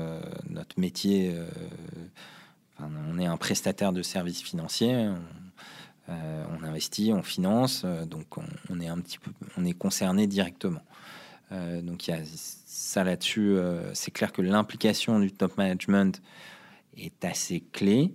notre 0.49 0.81
métier, 0.81 1.35
on 2.79 3.19
est 3.19 3.27
un 3.27 3.37
prestataire 3.37 3.93
de 3.93 4.03
services 4.03 4.43
financiers. 4.43 5.09
On, 6.09 6.65
investit, 6.65 7.13
on 7.15 7.23
finance, 7.23 7.85
donc 7.85 8.37
on, 8.69 8.81
est 8.81 8.89
un 8.89 8.99
petit 8.99 9.19
peu, 9.19 9.31
on 9.57 9.65
est 9.65 9.75
concerné 9.75 10.27
directement. 10.27 10.83
donc 11.53 12.09
il 12.09 12.11
y 12.11 12.15
a 12.15 12.21
ça 12.67 13.05
là-dessus. 13.05 13.57
c'est 13.95 14.11
clair 14.11 14.33
que 14.33 14.43
l'implication 14.43 15.21
du 15.21 15.31
top 15.31 15.57
management 15.57 16.21
est 16.97 17.25
assez 17.25 17.63
clé. 17.73 18.13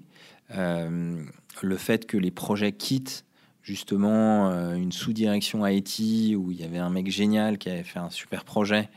Euh, 0.52 1.24
le 1.62 1.78
fait 1.78 2.06
que 2.06 2.18
les 2.18 2.32
projets 2.32 2.72
quittent 2.72 3.26
justement 3.62 4.50
euh, 4.50 4.76
une 4.76 4.92
sous-direction 4.92 5.66
IT 5.66 6.36
où 6.36 6.52
il 6.52 6.60
y 6.60 6.64
avait 6.64 6.78
un 6.78 6.90
mec 6.90 7.10
génial 7.10 7.58
qui 7.58 7.70
avait 7.70 7.84
fait 7.84 8.00
un 8.00 8.12
super 8.12 8.46
projet, 8.46 8.90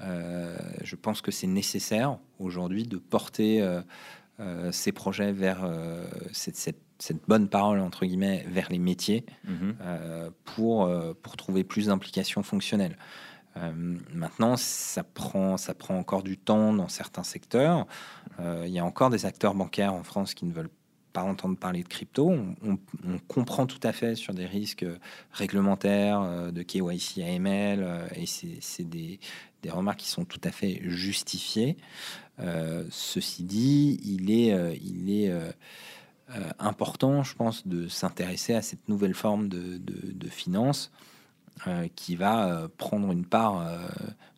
euh, 0.00 0.56
je 0.82 0.96
pense 0.96 1.20
que 1.20 1.30
c'est 1.30 1.46
nécessaire 1.46 2.18
aujourd'hui 2.38 2.84
de 2.84 2.98
porter 2.98 3.64
ces 4.72 4.90
projets 4.90 5.30
vers 5.30 5.64
cette, 6.32 6.56
cette, 6.56 6.80
cette, 6.98 7.28
bonne 7.28 7.48
parole 7.48 7.78
entre 7.78 8.04
guillemets 8.04 8.44
vers 8.48 8.68
les 8.70 8.80
métiers 8.80 9.24
mhm. 9.44 9.76
pour, 10.44 10.90
pour 11.22 11.36
trouver 11.36 11.62
plus 11.62 11.86
d'implications 11.86 12.42
fonctionnelles. 12.42 12.96
Maintenant, 14.12 14.56
ça 14.56 15.04
prend, 15.04 15.56
ça 15.56 15.74
prend 15.74 15.96
encore 15.96 16.24
du 16.24 16.38
temps 16.38 16.72
dans 16.72 16.88
certains 16.88 17.22
secteurs. 17.22 17.86
Euh, 18.40 18.64
il 18.66 18.72
y 18.72 18.78
a 18.78 18.84
encore 18.84 19.10
des 19.10 19.26
acteurs 19.26 19.54
bancaires 19.54 19.94
en 19.94 20.02
France 20.02 20.34
qui 20.34 20.44
ne 20.44 20.52
veulent 20.52 20.70
pas 21.12 21.22
entendre 21.22 21.58
parler 21.58 21.82
de 21.82 21.88
crypto. 21.88 22.30
On, 22.62 22.78
comprend 23.28 23.66
tout 23.66 23.80
à 23.82 23.92
fait 23.92 24.14
sur 24.14 24.32
des 24.32 24.46
risques 24.46 24.86
réglementaires 25.30 26.22
euh, 26.22 26.50
de 26.50 26.62
KYC 26.62 27.18
AML, 27.22 28.08
et 28.16 28.24
c'est 28.26 28.84
des, 28.84 29.20
remarques 29.68 30.00
qui 30.00 30.08
sont 30.08 30.24
tout 30.24 30.40
à 30.44 30.50
fait 30.50 30.80
justifiées. 30.84 31.76
ceci 32.90 33.44
dit, 33.44 34.00
il 34.04 34.30
est, 34.30 34.52
important, 36.58 37.22
je 37.22 37.34
pense, 37.34 37.66
de 37.66 37.88
s'intéresser 37.88 38.54
à 38.54 38.62
cette 38.62 38.88
nouvelle 38.88 39.14
forme 39.14 39.48
de, 39.48 40.28
finance 40.30 40.90
euh, 41.68 41.86
qui 41.94 42.16
va 42.16 42.48
euh, 42.48 42.68
prendre 42.76 43.12
une 43.12 43.24
part 43.24 43.60
euh, 43.60 43.78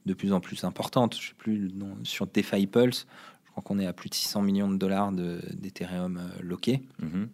de 0.04 0.12
plus 0.12 0.32
en 0.34 0.40
plus 0.40 0.64
importante. 0.64 1.16
Je 1.18 1.28
sais 1.28 1.34
plus 1.34 1.72
sur 2.02 2.26
DeFi 2.26 2.66
Pulse, 2.66 3.06
crois 3.54 3.62
qu'on 3.62 3.78
est 3.78 3.86
à 3.86 3.92
plus 3.92 4.10
de 4.10 4.14
600 4.14 4.42
millions 4.42 4.70
de 4.70 4.76
dollars 4.76 5.12
d'Ethereum 5.12 6.20
loqués. 6.40 6.82
Mhm. 6.98 7.28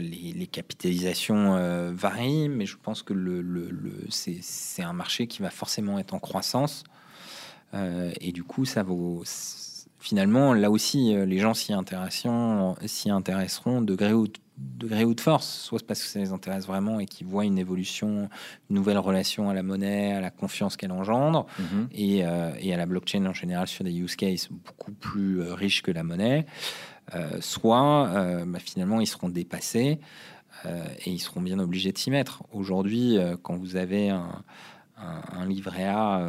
les, 0.00 0.46
capitalisations 0.46 1.92
varient, 1.92 2.48
mais 2.48 2.64
je 2.64 2.76
pense 2.82 3.02
que 3.02 3.12
le, 3.12 3.44
c'est 4.10 4.82
un 4.82 4.94
marché 4.94 5.26
qui 5.26 5.42
va 5.42 5.50
forcément 5.50 5.98
être 5.98 6.14
en 6.14 6.18
croissance. 6.18 6.84
et 7.74 8.32
du 8.32 8.42
coup, 8.42 8.64
ça 8.64 8.82
vaut. 8.82 9.22
Finalement, 9.98 10.54
là 10.54 10.70
aussi, 10.70 11.14
les 11.14 11.38
gens 11.38 11.52
s'y 11.52 11.74
intéresseront, 11.74 12.74
intéresseront 13.06 13.82
de 13.82 13.94
gré 13.94 14.14
ou 14.14 14.28
de 14.60 14.86
gré 14.86 15.04
ou 15.04 15.14
de 15.14 15.20
force, 15.20 15.46
soit 15.46 15.84
parce 15.86 16.00
que 16.02 16.06
ça 16.06 16.18
les 16.18 16.32
intéresse 16.32 16.66
vraiment 16.66 17.00
et 17.00 17.06
qu'ils 17.06 17.26
voient 17.26 17.44
une 17.44 17.58
évolution, 17.58 18.28
une 18.68 18.76
nouvelle 18.76 18.98
relation 18.98 19.50
à 19.50 19.54
la 19.54 19.62
monnaie, 19.62 20.12
à 20.12 20.20
la 20.20 20.30
confiance 20.30 20.76
qu'elle 20.76 20.92
engendre, 20.92 21.46
mhm. 21.58 21.88
euh, 21.98 22.52
et, 22.58 22.74
à 22.74 22.76
la 22.76 22.86
blockchain 22.86 23.24
en 23.26 23.34
général 23.34 23.66
sur 23.68 23.84
des 23.84 23.92
use 23.92 24.16
cases 24.16 24.48
beaucoup 24.50 24.92
plus 24.92 25.40
euh, 25.40 25.54
riches 25.54 25.82
que 25.82 25.90
la 25.90 26.02
monnaie, 26.02 26.46
euh, 27.14 27.40
soit 27.40 28.44
bah, 28.46 28.58
finalement 28.58 29.00
ils 29.00 29.06
seront 29.06 29.28
dépassés 29.28 29.98
et 30.66 31.10
ils 31.10 31.20
seront 31.20 31.40
bien 31.40 31.58
obligés 31.58 31.90
de 31.90 31.98
s'y 31.98 32.10
mettre. 32.10 32.42
Aujourd'hui, 32.52 33.18
quand 33.42 33.56
vous 33.56 33.76
avez 33.76 34.10
un, 34.10 34.42
un 34.98 35.46
livret 35.46 35.86
A 35.86 36.20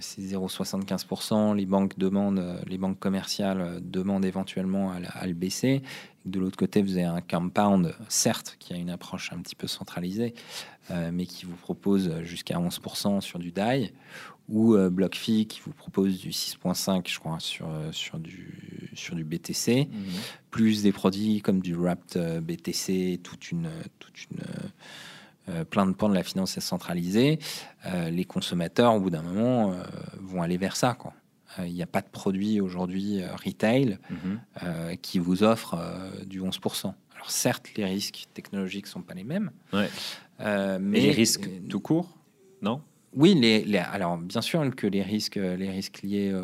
c'est 0.00 0.22
0,75%. 0.22 1.54
Les 1.54 1.66
banques 1.66 1.98
demandent, 1.98 2.60
les 2.66 2.78
banques 2.78 2.98
commerciales 2.98 3.80
demandent 3.82 4.24
éventuellement 4.24 4.92
à, 4.92 5.26
le 5.26 5.34
baisser. 5.34 5.82
De 6.26 6.38
l'autre 6.38 6.56
côté, 6.56 6.82
vous 6.82 6.92
avez 6.92 7.04
un 7.04 7.20
compound, 7.20 7.94
certes, 8.08 8.56
qui 8.58 8.72
a 8.74 8.76
une 8.76 8.90
approche 8.90 9.32
un 9.32 9.38
petit 9.38 9.54
peu 9.54 9.66
centralisée, 9.66 10.34
euh, 10.90 11.10
mais 11.12 11.26
qui 11.26 11.46
vous 11.46 11.56
propose 11.56 12.20
jusqu'à 12.22 12.58
11% 12.58 13.20
sur 13.20 13.38
du 13.38 13.52
DAI, 13.52 13.92
ou 14.48 14.74
euh, 14.74 14.90
BlockFi 14.90 15.46
qui 15.46 15.60
vous 15.64 15.72
propose 15.72 16.18
du 16.18 16.30
6,5, 16.30 17.08
je 17.08 17.18
crois, 17.18 17.40
sur, 17.40 17.68
sur, 17.92 18.18
du, 18.18 18.90
sur 18.94 19.14
du 19.14 19.24
BTC, 19.24 19.88
mhm. 19.90 20.04
plus 20.50 20.82
des 20.82 20.92
produits 20.92 21.40
comme 21.40 21.60
du 21.60 21.74
Wrapped 21.74 22.42
BTC, 22.42 23.20
toute 23.22 23.50
une, 23.50 23.70
toute 23.98 24.30
une 24.30 24.40
euh, 25.48 25.64
plein 25.64 25.86
de 25.86 25.92
pans 25.92 26.08
de 26.08 26.14
la 26.14 26.24
finance 26.24 26.58
centralisée, 26.58 27.38
euh, 27.86 28.10
les 28.10 28.24
consommateurs, 28.24 28.94
au 28.94 29.00
bout 29.00 29.10
d'un 29.10 29.22
moment, 29.22 29.72
euh, 29.72 29.84
vont 30.20 30.42
aller 30.42 30.56
vers 30.56 30.74
ça. 30.74 30.96
Il 31.64 31.72
n'y 31.72 31.82
a 31.82 31.86
pas 31.86 32.00
de 32.00 32.08
produit 32.08 32.60
aujourd'hui 32.60 33.20
retail 33.44 33.98
mhm. 34.10 34.96
qui 35.00 35.18
vous 35.18 35.42
offre 35.42 35.76
du 36.26 36.40
11%. 36.40 36.92
Alors 37.14 37.30
certes, 37.30 37.70
les 37.76 37.84
risques 37.84 38.26
technologiques 38.34 38.86
sont 38.86 39.02
pas 39.02 39.14
les 39.14 39.24
mêmes. 39.24 39.50
mais 39.72 41.00
les 41.00 41.12
risques 41.12 41.48
tout 41.68 41.80
court, 41.80 42.16
non? 42.62 42.82
Oui, 43.14 43.34
les, 43.34 43.78
alors 43.78 44.18
bien 44.18 44.42
sûr 44.42 44.62
que 44.76 44.86
les 44.86 45.02
risques, 45.02 45.36
les 45.36 45.70
risques 45.70 46.02
liés 46.02 46.34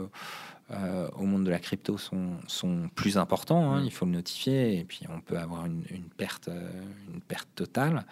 au 0.71 1.25
monde 1.25 1.45
de 1.45 1.51
la 1.51 1.59
crypto 1.59 1.99
sont, 1.99 2.37
sont 2.47 2.89
plus 2.95 3.19
importants. 3.19 3.73
Hein, 3.73 3.81
mhm. 3.81 3.87
il 3.87 3.93
faut 3.93 4.07
le 4.07 4.13
notifier 4.13 4.79
et 4.79 4.85
puis 4.85 5.01
on 5.15 5.21
peut 5.21 5.37
avoir 5.37 5.67
une, 5.67 5.83
une 5.91 6.09
perte, 6.09 6.49
une 7.13 7.21
perte 7.21 7.49
totale. 7.55 8.07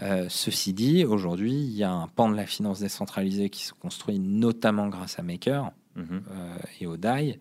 Euh, 0.00 0.26
ceci 0.28 0.72
dit, 0.72 1.04
aujourd'hui, 1.04 1.52
il 1.52 1.72
y 1.76 1.84
a 1.84 1.92
un 1.92 2.08
pan 2.08 2.28
de 2.30 2.36
la 2.36 2.46
finance 2.46 2.80
décentralisée 2.80 3.50
qui 3.50 3.64
se 3.64 3.72
construit 3.72 4.18
notamment 4.18 4.88
grâce 4.88 5.18
à 5.18 5.22
Maker 5.22 5.70
mhm. 5.96 6.22
euh, 6.30 6.56
et 6.80 6.86
au 6.86 6.96
DAI, 6.96 7.38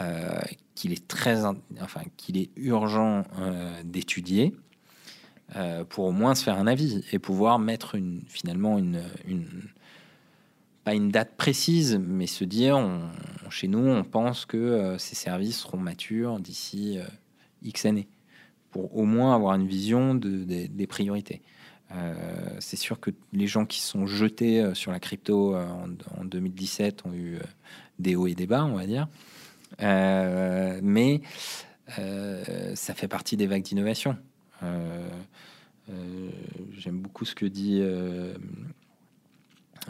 euh, 0.00 0.40
qu'il 0.74 0.92
est 0.92 1.06
très, 1.06 1.44
enfin, 1.80 2.02
qu'il 2.16 2.36
est 2.36 2.50
urgent 2.56 3.24
d'étudier 3.84 4.54
pour 5.88 6.06
au 6.06 6.10
moins 6.10 6.34
se 6.34 6.42
faire 6.42 6.58
un 6.58 6.66
avis 6.66 7.04
et 7.12 7.20
pouvoir 7.20 7.60
mettre 7.60 7.96
finalement 8.26 8.76
une, 8.76 9.02
pas 10.82 10.94
une 10.94 11.10
date 11.10 11.36
précise, 11.36 11.96
mais 11.96 12.26
se 12.26 12.42
dire, 12.42 12.76
chez 13.50 13.68
nous, 13.68 13.86
on 13.86 14.02
pense 14.02 14.46
que 14.46 14.96
ces 14.98 15.14
services 15.14 15.60
seront 15.60 15.78
matures 15.78 16.40
d'ici 16.40 16.98
X 17.62 17.86
années, 17.86 18.08
pour 18.70 18.96
au 18.96 19.04
moins 19.04 19.32
avoir 19.32 19.54
une 19.54 19.68
vision 19.68 20.16
de, 20.16 20.42
des 20.44 20.86
priorités. 20.88 21.40
C'est 22.58 22.76
sûr 22.76 22.98
que 22.98 23.10
les 23.32 23.46
gens 23.46 23.66
qui 23.66 23.80
sont 23.80 24.06
jetés 24.06 24.74
sur 24.74 24.90
la 24.90 25.00
crypto 25.00 25.56
en, 25.56 25.90
en, 26.18 26.24
2017 26.24 27.06
ont 27.06 27.12
eu 27.12 27.38
des 27.98 28.16
hauts 28.16 28.26
et 28.26 28.34
des 28.34 28.46
bas, 28.46 28.64
on 28.64 28.74
va 28.74 28.86
dire. 28.86 29.08
mais 30.82 31.20
ça 32.74 32.94
fait 32.94 33.08
partie 33.08 33.36
des 33.36 33.46
vagues 33.46 33.62
d'innovation. 33.62 34.16
J'aime 36.76 36.98
beaucoup 36.98 37.24
ce 37.24 37.34
que 37.34 37.46
dit 37.46 37.80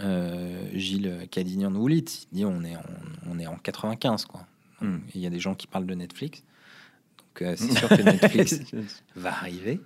euh, 0.00 0.66
Gilles 0.72 1.28
Cadignan-Woulit, 1.30 2.26
il 2.32 2.36
dit 2.36 2.44
on 2.44 2.64
est 2.64 2.76
en, 2.76 2.82
on 3.30 3.38
est 3.38 3.46
en 3.46 3.56
95 3.56 4.24
quoi. 4.24 4.46
Hmm. 4.80 4.98
Il 5.14 5.20
y 5.20 5.26
a 5.26 5.30
des 5.30 5.38
gens 5.38 5.54
qui 5.54 5.66
parlent 5.66 5.86
de 5.86 5.94
Netflix. 5.94 6.42
Donc 7.18 7.42
euh, 7.42 7.54
c'est 7.56 7.70
sûr 7.78 7.88
que 7.88 8.02
Netflix 8.02 8.60
va 9.14 9.32
arriver. 9.32 9.80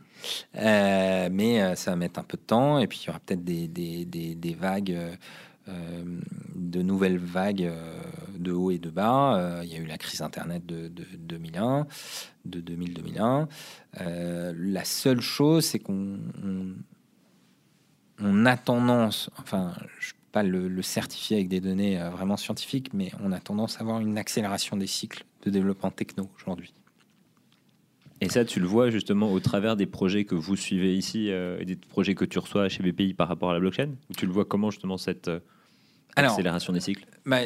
Euh, 0.57 1.29
mais 1.31 1.77
ça 1.77 1.93
va 1.93 1.97
mettre 1.97 2.21
un 2.21 2.25
peu 2.25 2.37
de 2.37 2.43
temps. 2.43 2.79
Et 2.79 2.87
puis 2.87 3.01
il 3.03 3.07
y 3.07 3.11
aura 3.11 3.21
peut-être 3.21 3.45
des, 3.45 4.57
vagues, 4.59 4.99
de 5.67 6.83
nouvelles 6.83 7.19
vagues 7.19 7.73
de 8.39 8.53
haut 8.53 8.71
et 8.71 8.79
de 8.79 8.91
bas. 8.91 9.61
il 9.63 9.73
y 9.73 9.77
a 9.77 9.79
eu 9.79 9.87
la 9.87 9.99
crise 9.99 10.23
Internet 10.23 10.65
de, 10.67 10.89
de 10.89 11.05
2001, 11.19 11.87
de 12.45 12.61
2000-2001. 12.61 13.49
la 14.55 14.85
seule 14.85 15.21
chose, 15.21 15.65
c'est 15.65 15.79
qu'on 15.79 16.19
on 18.21 18.47
a 18.47 18.57
tendance, 18.57 19.31
enfin, 19.39 19.75
je 20.01 20.13
peux 20.13 20.19
pas 20.33 20.43
le, 20.43 20.83
certifier 20.83 21.37
avec 21.37 21.49
des 21.49 21.61
données 21.61 22.01
euh, 22.01 22.11
vraiment 22.11 22.37
scientifiques, 22.37 22.93
mais 22.93 23.13
on 23.23 23.33
a 23.33 23.41
tendance 23.41 23.79
à 23.79 23.81
avoir 23.81 24.01
une 24.01 24.19
accélération 24.19 24.77
des 24.77 24.87
cycles 24.87 25.25
de 25.43 25.51
développement 25.51 25.91
techno 25.91 26.29
aujourd'hui. 26.37 26.73
Et 28.21 28.29
ça, 28.29 28.45
tu 28.45 28.61
le 28.61 28.67
vois 28.67 28.91
justement 28.91 29.33
au 29.33 29.41
travers 29.41 29.77
des 29.77 29.87
projets 29.87 30.25
que 30.25 30.35
vous 30.35 30.57
suivez 30.57 30.97
ici 30.97 31.31
euh, 31.31 31.59
et 31.61 31.65
des 31.65 31.77
projets 31.77 32.15
que 32.15 32.25
tu 32.25 32.39
reçois 32.39 32.69
chez 32.69 32.83
BPI 32.83 33.15
par 33.15 33.29
rapport 33.29 33.51
à 33.51 33.53
la 33.53 33.61
blockchain? 33.61 33.91
Ou 34.11 34.15
tu 34.17 34.27
le 34.27 34.33
vois 34.33 34.45
comment 34.45 34.71
justement 34.71 34.97
cette 34.97 35.29
euh, 35.29 35.41
accélération 36.17 36.73
des 36.73 36.81
cycles? 36.81 37.07
bah, 37.27 37.41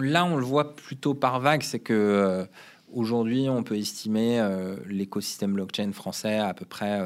Là, 0.00 0.24
on 0.24 0.36
le 0.36 0.44
voit 0.44 0.74
plutôt 0.74 1.14
par 1.14 1.40
vague, 1.40 1.62
c'est 1.62 1.80
que 1.80 2.46
Aujourd'hui, 2.92 3.48
on 3.48 3.62
peut 3.62 3.76
estimer 3.78 4.38
euh, 4.38 4.76
l'écosystème 4.86 5.54
blockchain 5.54 5.92
français 5.92 6.36
à 6.36 6.48
à 6.48 6.54
peu 6.54 6.66
près 6.66 7.00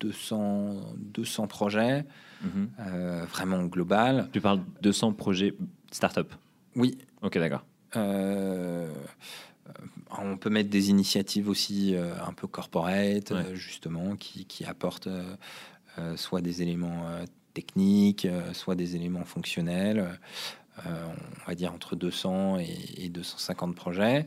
200, 0.00 0.38
euh, 0.40 0.74
200 0.96 1.48
projets, 1.48 2.04
mhm. 2.42 2.68
euh, 2.78 3.24
vraiment 3.24 3.64
global. 3.64 4.28
Tu 4.32 4.40
parles 4.40 4.60
de 4.60 4.82
200 4.82 5.14
projets 5.14 5.54
start-up? 5.90 6.32
Oui. 6.76 6.96
Ok, 7.22 7.38
d'accord. 7.38 7.64
On 10.18 10.36
peut 10.36 10.50
mettre 10.50 10.70
des 10.70 10.90
initiatives 10.90 11.48
aussi 11.48 11.94
un 11.96 12.32
peu 12.32 12.46
corporate, 12.46 13.32
justement, 13.54 14.16
qui, 14.16 14.44
qui 14.44 14.64
apportent 14.64 15.08
soit 16.16 16.40
des 16.40 16.62
éléments 16.62 17.06
techniques, 17.54 18.28
soit 18.52 18.74
des 18.74 18.96
éléments 18.96 19.24
fonctionnels. 19.24 20.18
on 20.84 21.46
va 21.46 21.54
dire 21.54 21.72
entre 21.72 21.96
200 21.96 22.58
et, 22.58 23.04
et 23.04 23.08
250 23.08 23.74
projets. 23.74 24.26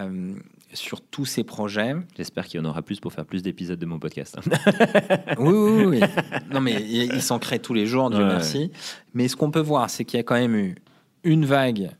Euh, 0.00 0.34
sur 0.74 1.02
tous 1.02 1.26
ces 1.26 1.44
projets. 1.44 1.94
J'espère 2.16 2.46
qu'il 2.46 2.58
y 2.58 2.62
en 2.62 2.66
aura 2.66 2.80
plus 2.80 2.98
pour 2.98 3.12
faire 3.12 3.26
plus 3.26 3.42
d'épisodes 3.42 3.78
de 3.78 3.84
mon 3.84 3.98
podcast. 3.98 4.38
oui, 5.38 5.52
oui, 5.52 5.84
oui. 5.84 6.00
Non, 6.50 6.62
mais 6.62 6.82
ils 6.82 7.20
s'en 7.20 7.38
créent 7.38 7.58
tous 7.58 7.74
les 7.74 7.84
jours, 7.84 8.08
Dieu 8.08 8.24
merci. 8.24 8.70
Mais 9.12 9.28
ce 9.28 9.36
qu'on 9.36 9.50
peut 9.50 9.60
voir, 9.60 9.90
c'est 9.90 10.06
qu'il 10.06 10.16
y 10.16 10.20
a 10.20 10.22
quand 10.22 10.36
même 10.36 10.54
eu 10.54 10.76
une 11.24 11.44
vague, 11.44 11.90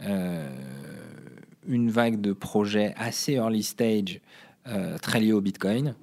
euh, 0.00 0.48
une 1.68 1.90
vague 1.90 2.20
de 2.20 2.32
projets 2.32 2.94
assez 2.96 3.34
early 3.34 3.62
stage, 3.62 4.20
euh, 4.66 4.98
très 4.98 5.20
liés 5.20 5.32
au 5.32 5.40
Bitcoin. 5.40 5.94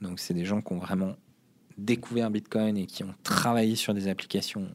Donc, 0.00 0.20
c'est 0.20 0.34
des 0.34 0.44
gens 0.44 0.62
qui 0.62 0.72
ont 0.72 0.78
vraiment 0.78 1.16
découvert 1.76 2.30
Bitcoin 2.30 2.76
et 2.76 2.86
qui 2.86 3.04
ont 3.04 3.14
travaillé 3.22 3.76
sur 3.76 3.94
des 3.94 4.08
applications 4.08 4.68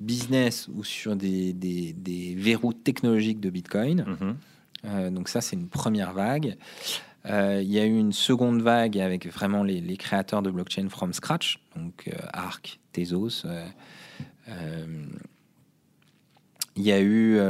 business 0.00 0.68
ou 0.68 0.84
sur 0.84 1.16
des, 1.16 1.52
des, 1.52 2.34
verrous 2.36 2.72
technologiques 2.72 3.40
de 3.40 3.50
Bitcoin. 3.50 4.02
Mm-hmm. 4.02 4.34
Euh, 4.84 5.10
donc 5.10 5.28
ça, 5.28 5.40
c'est 5.40 5.56
une 5.56 5.68
première 5.68 6.12
vague. 6.12 6.56
Euh, 7.26 7.60
il 7.62 7.72
y 7.72 7.78
a 7.80 7.84
eu 7.84 7.96
une 7.96 8.12
seconde 8.12 8.62
vague 8.62 8.98
avec 8.98 9.26
vraiment 9.26 9.64
les, 9.64 9.96
créateurs 9.96 10.42
de 10.42 10.50
blockchain 10.50 10.88
from 10.88 11.12
scratch, 11.12 11.60
donc 11.74 12.08
euh, 12.08 12.16
Arc, 12.32 12.78
Tezos. 12.92 13.46
Il 16.76 16.82
y 16.82 16.92
a 16.92 17.00
eu 17.00 17.40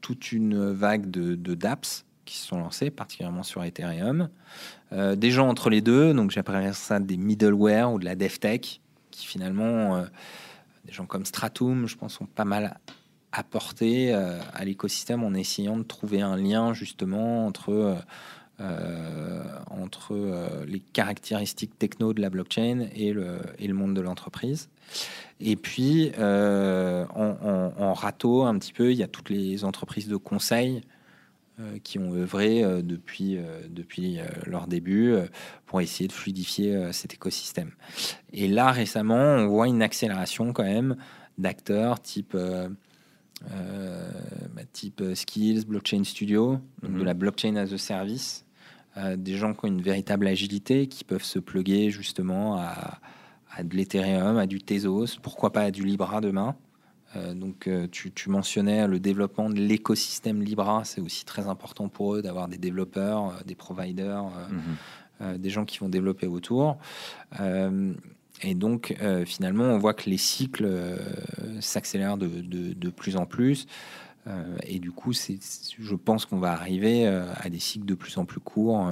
toute 0.00 0.32
une 0.32 0.70
vague 0.72 1.10
de, 1.10 1.54
dApps 1.54 2.04
qui 2.24 2.36
se 2.36 2.46
sont 2.46 2.58
lancés, 2.58 2.90
particulièrement 2.90 3.42
sur 3.42 3.64
Ethereum. 3.64 4.28
des 4.92 5.30
gens 5.30 5.48
entre 5.48 5.70
les 5.70 5.80
deux, 5.80 6.12
donc 6.12 6.30
j'appellerais 6.30 6.72
ça 6.72 7.00
des 7.00 7.16
middleware 7.16 7.92
ou 7.92 7.98
de 7.98 8.04
la 8.04 8.14
DevTech, 8.14 8.80
qui 9.10 9.26
finalement, 9.26 10.04
des 10.84 10.92
gens 10.92 11.06
comme 11.06 11.24
Stratum, 11.24 11.86
je 11.86 11.96
pense, 11.96 12.14
sont 12.14 12.26
pas 12.26 12.44
mal 12.44 12.78
apporter 13.36 14.14
euh, 14.14 14.38
à 14.54 14.64
l'écosystème 14.64 15.22
en 15.22 15.34
essayant 15.34 15.76
de 15.76 15.82
trouver 15.82 16.22
un 16.22 16.36
lien 16.36 16.72
justement 16.72 17.46
entre, 17.46 17.70
euh, 17.70 17.94
euh, 18.60 19.44
entre 19.70 20.64
les 20.66 20.80
caractéristiques 20.80 21.78
techno 21.78 22.12
de 22.14 22.22
la 22.22 22.30
blockchain 22.30 22.88
et 22.94 23.12
le, 23.12 23.38
et 23.58 23.68
le 23.68 23.74
monde 23.74 23.94
de 23.94 24.00
l'entreprise. 24.00 24.68
Et 25.40 25.56
puis, 25.56 26.12
en, 26.18 27.06
en, 27.78 27.92
râteau 27.92 28.44
un 28.44 28.58
petit 28.58 28.72
peu, 28.72 28.92
il 28.92 28.98
y 28.98 29.02
a 29.02 29.08
toutes 29.08 29.30
les 29.30 29.64
entreprises 29.64 30.08
de 30.08 30.16
conseil 30.16 30.80
qui 31.84 31.98
ont 31.98 32.12
œuvré 32.14 32.62
depuis, 32.82 33.38
depuis 33.68 34.18
leur 34.46 34.66
début 34.66 35.14
pour 35.66 35.80
essayer 35.80 36.08
de 36.08 36.12
fluidifier 36.12 36.90
cet 36.92 37.14
écosystème. 37.14 37.72
Et 38.32 38.48
là, 38.48 38.70
récemment, 38.70 39.14
on 39.14 39.46
voit 39.46 39.68
une 39.68 39.82
accélération 39.82 40.52
quand 40.52 40.64
même 40.64 40.96
d'acteurs 41.38 42.00
type 42.00 42.34
euh, 43.52 44.10
bah, 44.54 44.62
type 44.72 45.00
euh, 45.02 45.14
Skills, 45.14 45.66
Blockchain 45.66 46.04
Studio, 46.04 46.58
donc 46.82 46.92
de 46.92 46.98
mhm. 46.98 47.04
la 47.04 47.14
blockchain 47.14 47.56
as 47.56 47.72
a 47.72 47.78
service. 47.78 48.46
Euh, 48.96 49.16
des 49.16 49.36
gens 49.36 49.52
qui 49.52 49.66
ont 49.66 49.68
une 49.68 49.82
véritable 49.82 50.26
agilité, 50.26 50.86
qui 50.86 51.04
peuvent 51.04 51.22
se 51.22 51.38
pluguer 51.38 51.90
justement 51.90 52.56
à, 52.56 52.98
de 53.62 53.76
l'Ethereum, 53.76 54.38
à 54.38 54.46
du 54.46 54.60
Tezos, 54.60 55.18
pourquoi 55.22 55.52
pas 55.52 55.62
à 55.62 55.70
du 55.70 55.84
Libra 55.84 56.20
demain. 56.20 56.56
donc, 57.34 57.68
tu, 57.90 58.30
mentionnais 58.30 58.86
le 58.86 59.00
développement 59.00 59.48
de 59.48 59.58
l'écosystème 59.58 60.42
Libra, 60.42 60.84
c'est 60.84 61.00
aussi 61.00 61.24
très 61.24 61.46
important 61.46 61.88
pour 61.88 62.14
eux 62.14 62.22
d'avoir 62.22 62.48
des 62.48 62.58
développeurs, 62.58 63.42
des 63.46 63.54
providers, 63.54 64.24
mhm. 65.20 65.38
des 65.38 65.50
gens 65.50 65.64
qui 65.64 65.78
vont 65.78 65.88
développer 65.88 66.26
autour. 66.26 66.78
Et 68.42 68.54
donc, 68.54 68.94
euh, 69.00 69.24
finalement, 69.24 69.64
on 69.64 69.78
voit 69.78 69.94
que 69.94 70.10
les 70.10 70.18
cycles 70.18 70.66
euh, 70.66 70.96
s'accélèrent 71.60 72.18
de, 72.18 72.28
de, 72.28 72.90
plus 72.90 73.16
en 73.16 73.26
plus. 73.26 73.66
Euh, 74.26 74.56
et 74.64 74.78
du 74.78 74.90
coup, 74.90 75.12
c'est, 75.12 75.38
je 75.78 75.94
pense 75.94 76.26
qu'on 76.26 76.38
va 76.38 76.52
arriver 76.52 77.06
à 77.06 77.48
des 77.48 77.58
cycles 77.58 77.86
de 77.86 77.94
plus 77.94 78.18
en 78.18 78.24
plus 78.24 78.40
courts. 78.40 78.90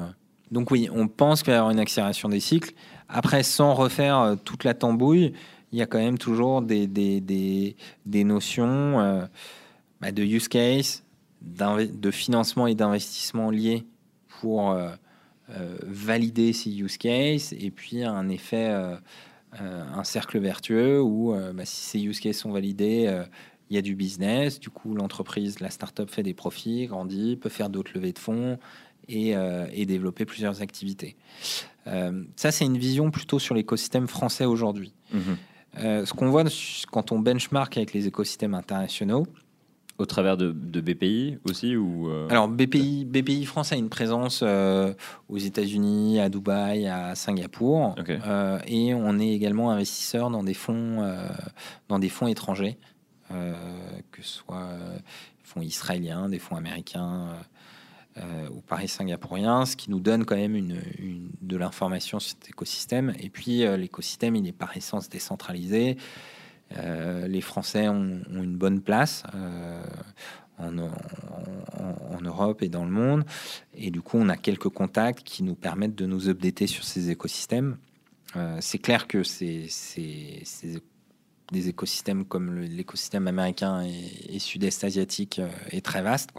Donc 0.50 0.70
oui, 0.70 0.88
on 0.92 1.08
pense 1.08 1.42
qu'il 1.42 1.50
va 1.50 1.56
y 1.56 1.58
avoir 1.58 1.72
une 1.72 1.80
accélération 1.80 2.28
des 2.28 2.40
cycles. 2.40 2.72
Après, 3.08 3.42
sans 3.42 3.74
refaire 3.74 4.36
toute 4.44 4.64
la 4.64 4.74
tambouille, 4.74 5.32
il 5.72 5.78
y 5.78 5.82
a 5.82 5.86
quand 5.86 5.98
même 5.98 6.18
toujours 6.18 6.62
des, 6.62 7.76
notions 8.06 9.28
bah, 10.00 10.12
de 10.12 10.22
use 10.22 10.48
case, 10.48 11.04
de 11.42 12.10
financement 12.10 12.66
et 12.66 12.74
d'investissement 12.74 13.50
liés 13.50 13.84
pour 14.40 14.76
valider 15.48 16.52
ces 16.52 16.70
use 16.70 16.96
cases, 16.96 17.52
et 17.52 17.70
puis 17.70 18.04
un 18.04 18.28
effet 18.28 18.98
euh, 19.60 19.84
un 19.94 20.02
cercle 20.02 20.38
vertueux 20.38 21.00
où 21.00 21.32
euh, 21.32 21.52
bah, 21.52 21.64
si 21.64 21.76
ces 21.76 22.00
use 22.00 22.18
cases 22.18 22.38
sont 22.38 22.50
validés, 22.50 23.04
euh, 23.06 23.24
il 23.70 23.76
y 23.76 23.78
a 23.78 23.82
du 23.82 23.94
business. 23.94 24.58
Du 24.58 24.68
coup, 24.68 24.94
l'entreprise, 24.94 25.60
la 25.60 25.70
startup 25.70 26.10
fait 26.10 26.24
des 26.24 26.34
profits, 26.34 26.86
grandit, 26.86 27.36
peut 27.36 27.48
faire 27.48 27.70
d'autres 27.70 27.92
levées 27.94 28.12
de 28.12 28.18
fonds 28.18 28.58
et, 29.08 29.34
développer 29.86 30.24
plusieurs 30.24 30.62
activités. 30.62 31.16
Ça, 31.84 32.50
c'est 32.50 32.64
une 32.64 32.78
vision 32.78 33.10
plutôt 33.10 33.38
sur 33.38 33.54
l'écosystème 33.54 34.08
français 34.08 34.44
aujourd'hui. 34.44 34.94
Mhm. 35.12 35.36
ce 36.06 36.12
qu'on 36.12 36.30
voit 36.30 36.44
quand 36.90 37.12
on 37.12 37.18
benchmark 37.18 37.76
avec 37.76 37.92
les 37.92 38.06
écosystèmes 38.06 38.54
internationaux, 38.54 39.26
au 39.98 40.06
travers 40.06 40.36
de, 40.36 40.50
BPI 40.52 41.38
aussi 41.48 41.76
ou 41.76 42.08
euh, 42.08 42.28
Alors 42.28 42.48
BPI, 42.48 43.04
BPI 43.04 43.44
France 43.44 43.72
a 43.72 43.76
une 43.76 43.88
présence 43.88 44.40
euh, 44.42 44.92
aux 45.28 45.38
États-Unis, 45.38 46.20
à 46.20 46.28
Dubaï, 46.28 46.86
à 46.88 47.14
Singapour, 47.14 47.94
euh, 48.08 48.58
et 48.66 48.92
on 48.94 49.18
est 49.18 49.30
également 49.30 49.70
investisseur 49.70 50.30
dans 50.30 50.42
des 50.42 50.54
fonds, 50.54 51.06
dans 51.88 51.98
des 51.98 52.08
fonds 52.08 52.26
étrangers, 52.26 52.76
que 53.30 54.22
ce 54.22 54.38
soit 54.38 54.68
fonds 55.42 55.62
israéliens, 55.62 56.28
des 56.28 56.38
fonds 56.38 56.56
américains 56.56 57.28
ou 58.16 58.60
pareil 58.60 58.88
singapouriens, 58.88 59.66
ce 59.66 59.76
qui 59.76 59.90
nous 59.90 60.00
donne 60.00 60.24
quand 60.24 60.36
même 60.36 60.54
une, 60.54 60.80
de 61.42 61.56
l'information 61.56 62.20
sur 62.20 62.30
cet 62.30 62.48
écosystème. 62.48 63.12
Et 63.18 63.28
puis 63.28 63.64
l'écosystème, 63.76 64.36
il 64.36 64.46
est 64.46 64.52
par 64.52 64.76
essence 64.76 65.08
décentralisé. 65.08 65.96
Euh, 66.78 67.28
les 67.28 67.40
Français 67.40 67.88
ont, 67.88 68.22
une 68.30 68.56
bonne 68.56 68.80
place 68.80 69.22
euh, 69.34 69.82
en, 70.58 70.72
Europe 72.22 72.62
et 72.62 72.68
dans 72.68 72.84
le 72.84 72.90
monde. 72.90 73.24
Et 73.74 73.90
du 73.90 74.00
coup, 74.00 74.18
on 74.18 74.28
a 74.28 74.36
quelques 74.36 74.68
contacts 74.68 75.22
qui 75.22 75.42
nous 75.42 75.54
permettent 75.54 75.94
de 75.94 76.06
nous 76.06 76.28
updater 76.28 76.66
sur 76.66 76.84
ces 76.84 77.10
écosystèmes. 77.10 77.76
c'est 78.60 78.78
clair 78.78 79.06
que 79.06 79.22
c'est 79.22 79.68
des 81.52 81.68
écosystèmes 81.68 82.24
comme 82.24 82.58
l'écosystème 82.60 83.28
américain 83.28 83.84
et, 83.84 84.38
sud-est 84.38 84.82
asiatique 84.84 85.40
est 85.70 85.84
très 85.84 86.02
vaste. 86.02 86.30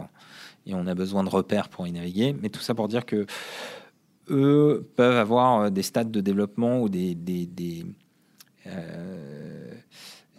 Et 0.66 0.74
on 0.74 0.86
a 0.86 0.94
besoin 0.94 1.24
de 1.24 1.28
repères 1.28 1.68
pour 1.68 1.86
y 1.86 1.92
naviguer. 1.92 2.34
Mais 2.40 2.48
tout 2.48 2.60
ça 2.60 2.74
pour 2.74 2.88
dire 2.88 3.06
que 3.06 3.26
eux 4.28 4.88
peuvent 4.96 5.16
avoir 5.16 5.70
des 5.70 5.82
stades 5.82 6.10
de 6.10 6.20
développement 6.20 6.82
ou 6.82 6.88
des, 6.88 7.14
des, 7.14 7.46
des, 7.46 7.86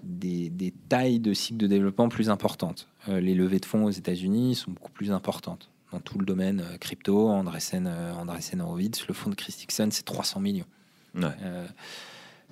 des 0.03 0.73
tailles 0.89 1.19
de 1.19 1.33
cycle 1.33 1.57
de 1.57 1.67
développement 1.67 2.09
plus 2.09 2.29
importantes. 2.29 2.89
les 3.07 3.33
levées 3.33 3.59
de 3.59 3.65
fonds 3.65 3.85
aux 3.85 3.91
États-Unis 3.91 4.55
sont 4.55 4.71
beaucoup 4.71 4.91
plus 4.91 5.11
importantes 5.11 5.69
dans 5.91 5.99
tout 5.99 6.17
le 6.19 6.25
domaine 6.25 6.61
euh, 6.61 6.77
crypto. 6.77 7.29
Andreessen, 7.29 7.87
euh, 7.87 8.13
Andreessen 8.13 8.61
Horowitz, 8.61 9.07
le 9.07 9.13
fonds 9.13 9.29
de 9.29 9.35
Christensen, 9.35 9.91
c'est 9.91 10.05
300 10.05 10.39
millions. 10.39 10.65
Euh, 11.15 11.65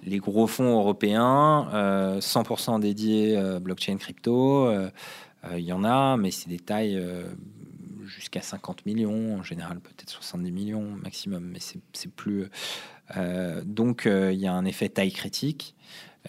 les 0.03 0.17
gros 0.17 0.47
fonds 0.47 0.79
européens, 0.79 1.69
100% 2.19 2.79
dédiés 2.79 3.39
blockchain 3.61 3.97
crypto, 3.97 4.71
il 5.51 5.63
y 5.63 5.71
en 5.71 5.83
a, 5.83 6.17
mais 6.17 6.31
c'est 6.31 6.49
des 6.49 6.59
tailles 6.59 7.01
jusqu'à 8.35 8.57
50 8.57 8.85
millions, 8.85 9.35
en 9.35 9.43
général 9.43 9.79
peut-être 9.79 10.09
70 10.09 10.51
millions 10.51 10.83
maximum, 11.01 11.43
mais 11.45 11.59
c'est 11.59 12.11
plus. 12.11 12.45
donc 13.63 14.05
il 14.05 14.39
y 14.39 14.47
a 14.47 14.53
un 14.53 14.65
effet 14.65 14.89
taille 14.89 15.11
critique, 15.11 15.75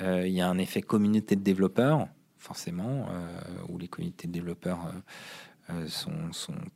il 0.00 0.28
y 0.28 0.40
a 0.40 0.48
un 0.48 0.58
effet 0.58 0.82
communauté 0.82 1.36
de 1.36 1.42
développeurs, 1.42 2.08
forcément, 2.38 3.08
où 3.68 3.78
les 3.78 3.88
communautés 3.88 4.28
de 4.28 4.32
développeurs 4.32 4.92
euh, 5.70 5.88
sont, 5.88 6.12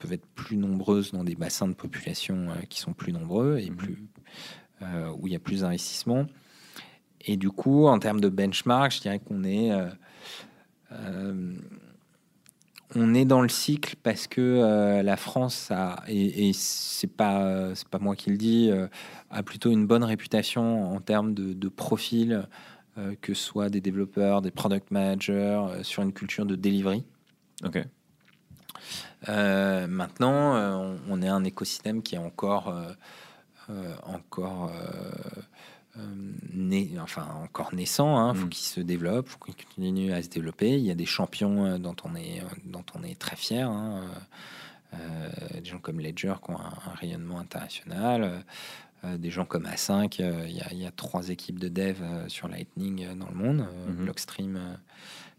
peuvent 0.01 0.13
être 0.13 0.27
plus 0.35 0.57
nombreuses 0.57 1.13
dans 1.13 1.23
des 1.23 1.37
bassins 1.37 1.69
de 1.69 1.75
population 1.75 2.51
euh, 2.51 2.63
qui 2.69 2.81
sont 2.81 2.93
plus 2.93 3.13
nombreux 3.13 3.59
et 3.59 3.71
mhm. 3.71 3.77
plus, 3.77 4.05
euh, 4.83 5.13
où 5.17 5.29
il 5.29 5.33
y 5.33 5.37
a 5.37 5.39
plus 5.39 5.61
d'investissement. 5.61 6.27
Et 7.21 7.37
du 7.37 7.51
coup, 7.51 7.87
en 7.87 8.01
termes 8.01 8.21
de 8.21 8.29
benchmark, 8.29 8.91
je 8.91 9.01
dirais 9.01 9.21
qu'on 9.21 9.45
est, 9.45 9.71
on 12.95 13.15
est 13.15 13.25
dans 13.25 13.41
le 13.43 13.49
cycle 13.49 13.97
parce 14.03 14.27
que 14.27 15.01
la 15.03 15.17
France 15.17 15.71
a, 15.71 16.03
et, 16.09 16.53
c'est 16.55 17.07
pas, 17.07 17.75
c'est 17.75 17.89
pas 17.89 17.99
moi 17.99 18.17
qui 18.17 18.31
le 18.31 18.37
dis, 18.37 18.71
a 19.31 19.43
plutôt 19.43 19.71
une 19.71 19.87
bonne 19.87 20.05
réputation 20.05 20.93
en 20.93 21.01
termes 21.01 21.35
de, 21.35 21.53
de 21.53 21.69
profil, 21.69 22.49
que 23.21 23.35
ce 23.35 23.43
soit 23.43 23.69
des 23.69 23.81
développeurs, 23.81 24.43
des 24.43 24.51
product 24.51 24.91
managers, 24.91 25.63
sur 25.83 26.03
une 26.03 26.13
culture 26.13 26.47
de 26.47 26.57
delivery. 26.57 27.05
Ok. 27.65 27.85
Euh, 29.29 29.87
maintenant, 29.87 30.57
euh, 30.57 30.97
on, 31.09 31.23
est 31.23 31.29
un 31.29 31.45
écosystème 31.45 32.03
qui 32.03 32.15
est 32.15 32.19
encore, 32.19 32.75
euh, 33.69 33.95
encore 34.03 34.73
Né, 36.53 36.93
enfin 37.01 37.27
encore 37.43 37.75
naissant, 37.75 38.15
il 38.15 38.31
hein, 38.31 38.35
faut 38.35 38.47
mm. 38.47 38.51
qu'il 38.51 38.67
se 38.67 38.81
développe, 38.81 39.29
faut 39.29 39.39
qu'il 39.39 39.57
continue 39.57 40.13
à 40.13 40.23
se 40.23 40.29
développer. 40.29 40.71
Il 40.71 40.85
y 40.85 40.91
a 40.91 40.95
des 40.95 41.07
champions 41.07 41.79
dont 41.79 41.97
on 42.05 42.15
est, 42.15 42.43
dont 42.65 42.85
on 42.95 43.03
est 43.03 43.19
très 43.19 43.37
fier. 43.37 43.69
Hein. 43.69 44.05
des 44.93 45.65
gens 45.65 45.79
comme 45.79 46.01
Ledger 46.01 46.35
qui 46.45 46.51
ont 46.53 46.59
un, 46.59 46.95
rayonnement 46.95 47.39
international. 47.39 48.45
des 49.05 49.31
gens 49.31 49.45
comme 49.45 49.65
A5, 49.65 50.23
il 50.49 50.79
y, 50.81 50.87
a 50.87 50.91
trois 50.93 51.29
équipes 51.29 51.59
de 51.59 51.69
dev 51.69 51.99
sur 52.29 52.49
Lightning 52.49 53.17
dans 53.17 53.29
le 53.29 53.35
monde, 53.35 53.61
mm-hmm. 53.61 54.05
Blockstream, 54.05 54.79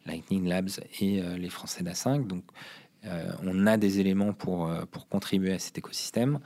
Lightning 0.05 0.47
Labs 0.47 0.71
et 0.99 1.21
les 1.21 1.49
Français 1.49 1.81
d'A5. 1.81 2.27
Donc 2.27 2.43
euh, 3.05 3.31
on 3.43 3.65
a 3.65 3.77
des 3.77 3.99
éléments 3.99 4.33
pour, 4.33 4.67
euh, 4.67 4.85
pour 4.91 5.07
contribuer 5.07 5.53
à 5.53 5.59
cet 5.59 5.77
écosystème, 5.77 6.39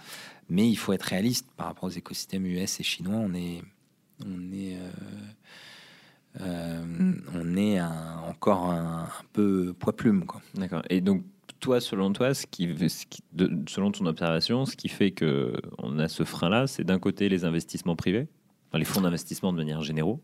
mais 0.49 0.69
il 0.69 0.77
faut 0.77 0.93
être 0.93 1.03
réaliste 1.03 1.47
par 1.57 1.67
rapport 1.67 1.85
aux 1.85 1.89
écosystèmes 1.89 2.45
US 2.45 2.79
et 2.79 2.83
chinois. 2.83 3.17
On 3.17 3.33
est, 3.33 3.61
on 4.23 4.51
est, 4.53 4.77
euh, 6.41 6.83
on 7.33 7.57
est 7.57 7.81
encore 7.81 8.71
un, 8.71 9.07
peu 9.33 9.73
poids 9.77 9.95
plume. 9.95 10.25
D'accord. 10.53 10.83
Et 10.89 11.01
donc, 11.01 11.23
toi, 11.59 11.81
selon 11.81 12.13
toi, 12.13 12.33
ce 12.33 12.45
qui, 12.45 12.69
selon 13.67 13.91
ton 13.91 14.05
observation, 14.05 14.65
ce 14.65 14.75
qui 14.75 14.89
fait 14.89 15.11
que 15.11 15.53
on 15.77 15.99
a 15.99 16.07
ce 16.07 16.23
frein-là, 16.23 16.67
c'est 16.67 16.83
d'un 16.83 16.99
côté 16.99 17.29
les 17.29 17.45
investissements 17.45 17.95
privés, 17.95 18.27
les 18.73 18.85
fonds 18.85 19.01
d'investissement 19.01 19.53
de 19.53 19.57
manière 19.57 19.81
générale, 19.81 20.17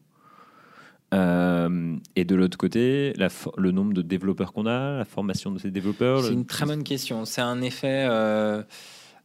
euh, 1.14 1.98
et 2.16 2.24
de 2.24 2.36
l'autre 2.36 2.58
côté, 2.58 3.14
le 3.58 3.72
nombre 3.72 3.94
de 3.94 4.02
développeurs 4.02 4.54
qu'on 4.54 4.66
a, 4.66 4.98
la 4.98 5.06
formation 5.06 5.52
de 5.52 5.60
ces 5.60 5.72
développeurs. 5.72 6.24
C'est 6.24 6.34
une 6.34 6.46
très 6.46 6.66
bonne 6.66 6.84
question. 6.84 7.26
C'est 7.26 7.42
un 7.42 7.62
effet. 7.62 8.06
Euh, 8.10 8.64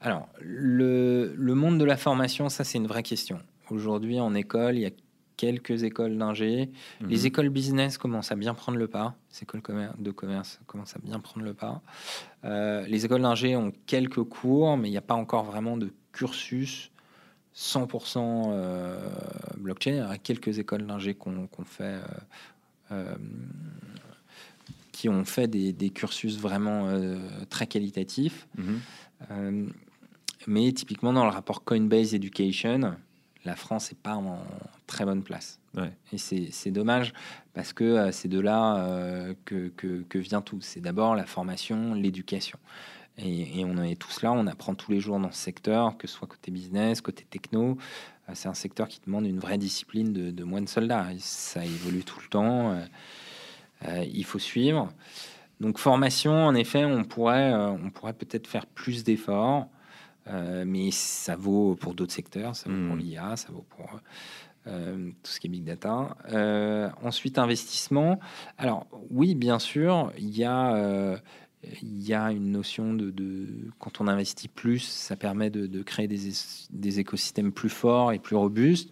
alors, 0.01 0.29
le, 0.41 1.33
le, 1.37 1.55
monde 1.55 1.79
de 1.79 1.85
la 1.85 1.97
formation, 1.97 2.49
ça, 2.49 2.65
c'est 2.65 2.79
une 2.79 2.87
vraie 2.87 3.03
question. 3.05 3.39
Aujourd'hui, 3.71 4.21
en 4.21 4.35
école, 4.35 4.77
il 4.77 4.83
y 4.83 4.87
a 4.87 4.91
quelques 5.37 5.83
écoles 5.83 6.17
d'ingé. 6.17 6.71
Mhm. 7.01 7.09
Les 7.09 7.27
écoles 7.27 7.51
business 7.51 7.99
commencent 7.99 8.33
à 8.33 8.37
bien 8.37 8.55
prendre 8.55 8.79
le 8.79 8.89
pas. 8.89 9.17
Les 9.33 9.43
écoles 9.43 9.63
de 9.99 10.11
commerce 10.11 10.61
commencent 10.67 10.97
à 10.97 11.01
bien 11.01 11.21
prendre 11.21 11.45
le 11.45 11.55
pas. 11.55 11.83
Euh, 12.45 12.87
les 12.87 13.05
écoles 13.05 13.23
d'ingé 13.23 13.57
ont 13.57 13.73
quelques 13.87 14.23
cours, 14.23 14.77
mais 14.77 14.89
il 14.89 14.93
n'y 14.93 14.97
a 14.97 15.03
pas 15.03 15.15
encore 15.15 15.45
vraiment 15.45 15.77
de 15.77 15.93
cursus 16.13 16.91
100% 17.57 18.51
euh, 18.51 19.09
blockchain. 19.57 19.93
Il 19.93 19.97
y 19.97 20.01
a 20.01 20.19
quelques 20.19 20.59
écoles 20.59 20.87
d'ingé 20.87 21.15
qu'on 21.15 21.49
fait, 21.65 21.85
euh, 21.85 22.03
euh, 22.93 23.17
qui 24.93 25.09
ont 25.09 25.25
fait 25.25 25.49
des, 25.49 25.91
cursus 25.91 26.39
vraiment 26.39 26.89
très 27.49 27.67
qualitatifs. 27.67 28.47
Mhm. 28.57 29.71
mais 30.47 30.71
typiquement, 30.73 31.13
dans 31.13 31.25
le 31.25 31.31
rapport 31.31 31.65
Coinbase 31.65 32.15
Education, 32.15 32.95
la 33.47 33.57
France 33.57 33.91
n'est 33.91 33.99
pas 34.03 34.17
en 34.17 34.39
très 34.87 35.05
bonne 35.05 35.23
place. 35.23 35.61
Et 36.13 36.19
c'est 36.19 36.71
dommage 36.71 37.13
parce 37.55 37.73
que 37.73 38.11
c'est 38.11 38.29
de 38.29 38.41
là 38.41 39.35
que, 39.45 39.69
que, 39.69 40.19
vient 40.19 40.41
tout. 40.41 40.61
C'est 40.61 40.81
d'abord 40.81 41.15
la 41.15 41.27
formation, 41.27 41.95
l'éducation. 41.95 42.59
Et, 43.19 43.65
on 43.65 43.83
est 43.83 43.97
tous 43.97 44.23
là, 44.23 44.33
on 44.33 44.47
apprend 44.47 44.75
tous 44.75 44.93
les 44.93 45.01
jours 45.01 45.19
dans 45.19 45.33
ce 45.33 45.39
secteur, 45.39 45.97
que 45.97 46.07
ce 46.07 46.15
soit 46.15 46.29
côté 46.29 46.51
business, 46.51 47.01
côté 47.01 47.25
techno. 47.25 47.79
Euh, 48.29 48.33
c'est 48.35 48.49
un 48.49 48.55
secteur 48.55 48.89
qui 48.89 49.01
demande 49.07 49.25
une 49.25 49.39
vraie 49.39 49.59
discipline 49.59 50.13
de, 50.13 50.31
de 50.31 50.45
moine 50.45 50.67
soldat. 50.67 51.07
Ça 51.19 51.65
évolue 51.65 52.05
tout 52.05 52.21
le 52.21 52.29
temps. 52.29 52.73
Euh, 52.73 52.85
euh, 53.87 54.05
il 54.13 54.25
faut 54.25 54.39
suivre. 54.39 54.91
Donc 55.61 55.79
formation, 55.79 56.33
en 56.33 56.55
effet, 56.55 56.85
on 56.85 57.05
pourrait, 57.05 57.55
on 57.55 57.89
pourrait 57.89 58.13
peut-être 58.13 58.47
faire 58.47 58.67
plus 58.67 59.05
d'efforts, 59.05 59.69
mais 60.29 60.91
ça 60.91 61.37
vaut 61.37 61.77
pour 61.77 61.95
d'autres 61.95 62.12
secteurs, 62.12 62.57
ça 62.57 62.69
vaut 62.69 62.87
pour 62.87 62.97
hmm. 62.97 63.01
l'IA, 63.01 63.37
ça 63.37 63.49
vaut 63.53 63.65
pour 63.69 64.01
tout 64.65 65.31
ce 65.31 65.39
qui 65.39 65.47
est 65.47 65.51
big 65.51 65.65
data. 65.65 66.17
ensuite, 67.03 67.39
investissement. 67.39 68.19
Alors 68.59 68.87
oui, 69.11 69.35
bien 69.35 69.59
sûr, 69.59 70.12
il 70.19 70.37
y 70.37 70.45
a 70.45 71.21
il 71.83 72.07
y 72.07 72.15
a 72.15 72.31
une 72.33 72.51
notion 72.51 72.95
de, 72.95 73.12
quand 73.79 74.01
on 74.01 74.09
investit 74.09 74.49
plus, 74.49 74.81
ça 74.81 75.17
permet 75.17 75.51
de, 75.51 75.83
créer 75.83 76.09
des, 76.09 77.01
écosystèmes 77.01 77.53
plus 77.53 77.69
forts 77.69 78.12
et 78.12 78.19
plus 78.19 78.37
robustes. 78.37 78.91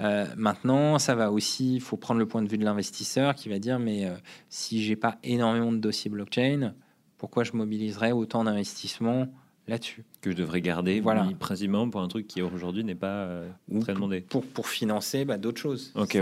Euh, 0.00 0.26
maintenant, 0.36 0.98
ça 0.98 1.14
va 1.14 1.30
aussi, 1.32 1.76
il 1.76 1.80
faut 1.80 1.96
prendre 1.96 2.20
le 2.20 2.26
point 2.26 2.42
de 2.42 2.48
vue 2.48 2.58
de 2.58 2.64
l'investisseur 2.64 3.34
qui 3.34 3.48
va 3.48 3.58
dire, 3.58 3.78
mais 3.78 4.06
euh, 4.06 4.14
si 4.48 4.82
j'ai 4.82 4.96
pas 4.96 5.18
énormément 5.22 5.72
de 5.72 5.78
dossiers 5.78 6.10
blockchain, 6.10 6.74
pourquoi 7.18 7.44
je 7.44 7.52
mobiliserais 7.52 8.12
autant 8.12 8.44
d'investissements 8.44 9.28
là-dessus 9.70 10.04
Que 10.20 10.30
je 10.30 10.36
devrais 10.36 10.60
garder, 10.60 11.00
voilà. 11.00 11.26
principalement 11.38 11.88
pour 11.88 12.02
un 12.02 12.08
truc 12.08 12.26
qui 12.26 12.42
aujourd'hui 12.42 12.84
n'est 12.84 12.94
pas 12.94 13.06
euh, 13.06 13.48
très 13.80 13.94
demandé. 13.94 14.20
Pour, 14.20 14.44
pour 14.44 14.68
financer 14.68 15.24
bah, 15.24 15.38
d'autres 15.38 15.60
choses. 15.60 15.92
Ok, 15.94 16.18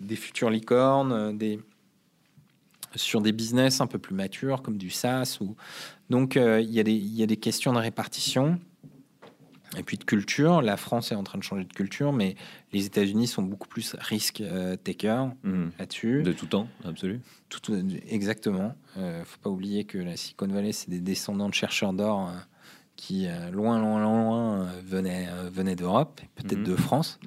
des 0.00 0.16
futures 0.16 0.50
licornes, 0.50 1.38
des 1.38 1.60
sur 2.94 3.20
des 3.20 3.32
business 3.32 3.80
un 3.80 3.86
peu 3.86 3.98
plus 3.98 4.14
matures 4.14 4.62
comme 4.62 4.76
du 4.76 4.90
SaaS. 4.90 5.38
Ou... 5.40 5.56
Donc 6.10 6.36
euh, 6.36 6.60
il 6.60 6.70
y, 6.70 6.74
y, 6.74 7.22
a 7.22 7.26
des 7.26 7.36
questions 7.36 7.72
de 7.72 7.78
répartition 7.78 8.58
et 9.76 9.82
puis 9.82 9.96
de 9.96 10.04
culture. 10.04 10.62
La 10.62 10.76
France 10.76 11.12
est 11.12 11.14
en 11.14 11.22
train 11.22 11.38
de 11.38 11.44
changer 11.44 11.64
de 11.64 11.72
culture, 11.72 12.12
mais 12.12 12.36
les 12.72 12.86
États-Unis 12.86 13.26
sont 13.26 13.42
beaucoup 13.42 13.68
plus 13.68 13.96
risk 13.98 14.40
euh, 14.40 14.76
taker 14.76 15.26
hmm. 15.42 15.68
là-dessus. 15.78 16.22
De 16.22 16.32
tout 16.32 16.46
temps, 16.46 16.68
absolu. 16.84 17.20
Tout, 17.48 17.60
exactement. 18.08 18.74
Il 18.96 19.02
euh, 19.02 19.24
faut 19.24 19.38
pas 19.40 19.50
oublier 19.50 19.84
que 19.84 19.98
la 19.98 20.16
Silicon 20.16 20.48
Valley, 20.48 20.72
c'est 20.72 20.90
des 20.90 21.00
descendants 21.00 21.48
de 21.48 21.54
chercheurs 21.54 21.92
d'or 21.92 22.20
hein, 22.20 22.44
qui, 22.96 23.26
loin, 23.50 23.80
loin, 23.80 24.00
loin, 24.00 24.22
loin, 24.22 24.68
venaient, 24.84 25.26
venaient 25.50 25.74
d'Europe, 25.74 26.20
peut-être 26.36 26.60
hmm. 26.60 26.64
de 26.64 26.76
France. 26.76 27.18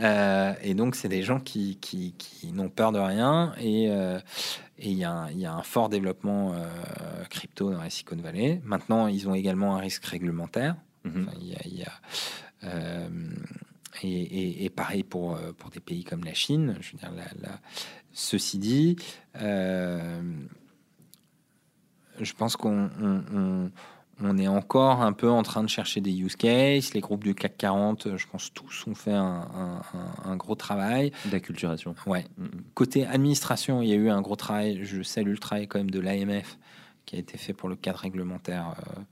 et 0.62 0.74
donc, 0.74 0.94
c'est 0.94 1.08
des 1.08 1.22
gens 1.22 1.40
qui, 1.40 1.78
qui, 1.80 2.14
qui 2.18 2.52
n'ont 2.52 2.68
peur 2.68 2.92
de 2.92 2.98
rien 2.98 3.54
et, 3.60 3.90
il 4.84 4.98
y, 4.98 5.04
a 5.04 5.54
un, 5.54 5.62
fort 5.62 5.88
développement 5.88 6.54
euh, 6.54 7.24
crypto 7.30 7.70
dans 7.70 7.80
la 7.80 7.90
Silicon 7.90 8.16
Valley. 8.16 8.60
Maintenant, 8.64 9.06
ils 9.06 9.28
ont 9.28 9.34
également 9.34 9.76
un 9.76 9.78
risque 9.78 10.04
réglementaire. 10.04 10.76
Mhm. 11.04 11.28
y 11.40 11.82
a, 11.84 11.92
euh, 12.64 13.08
et, 14.02 14.70
pareil 14.70 15.02
pour, 15.04 15.36
euh, 15.36 15.52
pour 15.52 15.70
des 15.70 15.80
pays 15.80 16.04
comme 16.04 16.24
la 16.24 16.34
Chine. 16.34 16.76
Je 16.80 16.92
veux 16.92 16.98
dire, 16.98 17.12
ceci 18.12 18.58
dit, 18.58 18.96
je 19.34 20.32
pense 22.36 22.56
qu'on 22.56 23.70
on 24.24 24.38
est 24.38 24.48
encore 24.48 25.02
un 25.02 25.12
peu 25.12 25.30
en 25.30 25.42
train 25.42 25.62
de 25.62 25.68
chercher 25.68 26.00
des 26.00 26.12
use 26.12 26.36
cases. 26.36 26.94
Les 26.94 27.00
groupes 27.00 27.24
du 27.24 27.34
CAC 27.34 27.56
40, 27.56 28.16
je 28.16 28.26
pense 28.26 28.52
tous 28.52 28.86
ont 28.86 28.94
fait 28.94 29.12
un, 29.12 30.36
gros 30.36 30.54
travail. 30.54 31.12
D'acculturation. 31.26 31.94
Ouais. 32.06 32.24
Mm, 32.36 32.44
mm. 32.44 32.50
Côté 32.74 33.06
administration, 33.06 33.82
il 33.82 33.88
y 33.88 33.92
a 33.92 33.96
eu 33.96 34.10
un 34.10 34.20
gros 34.20 34.36
travail. 34.36 34.84
Je 34.84 35.02
salue 35.02 35.30
le 35.30 35.38
travail 35.38 35.66
quand 35.66 35.78
même 35.78 35.90
de 35.90 36.00
l'AMF 36.00 36.58
qui 37.04 37.16
a 37.16 37.18
été 37.18 37.36
fait 37.36 37.52
pour 37.52 37.68
le 37.68 37.76
cadre 37.76 37.98
réglementaire 37.98 38.74
euh, 38.78 38.82
euh, 39.00 39.02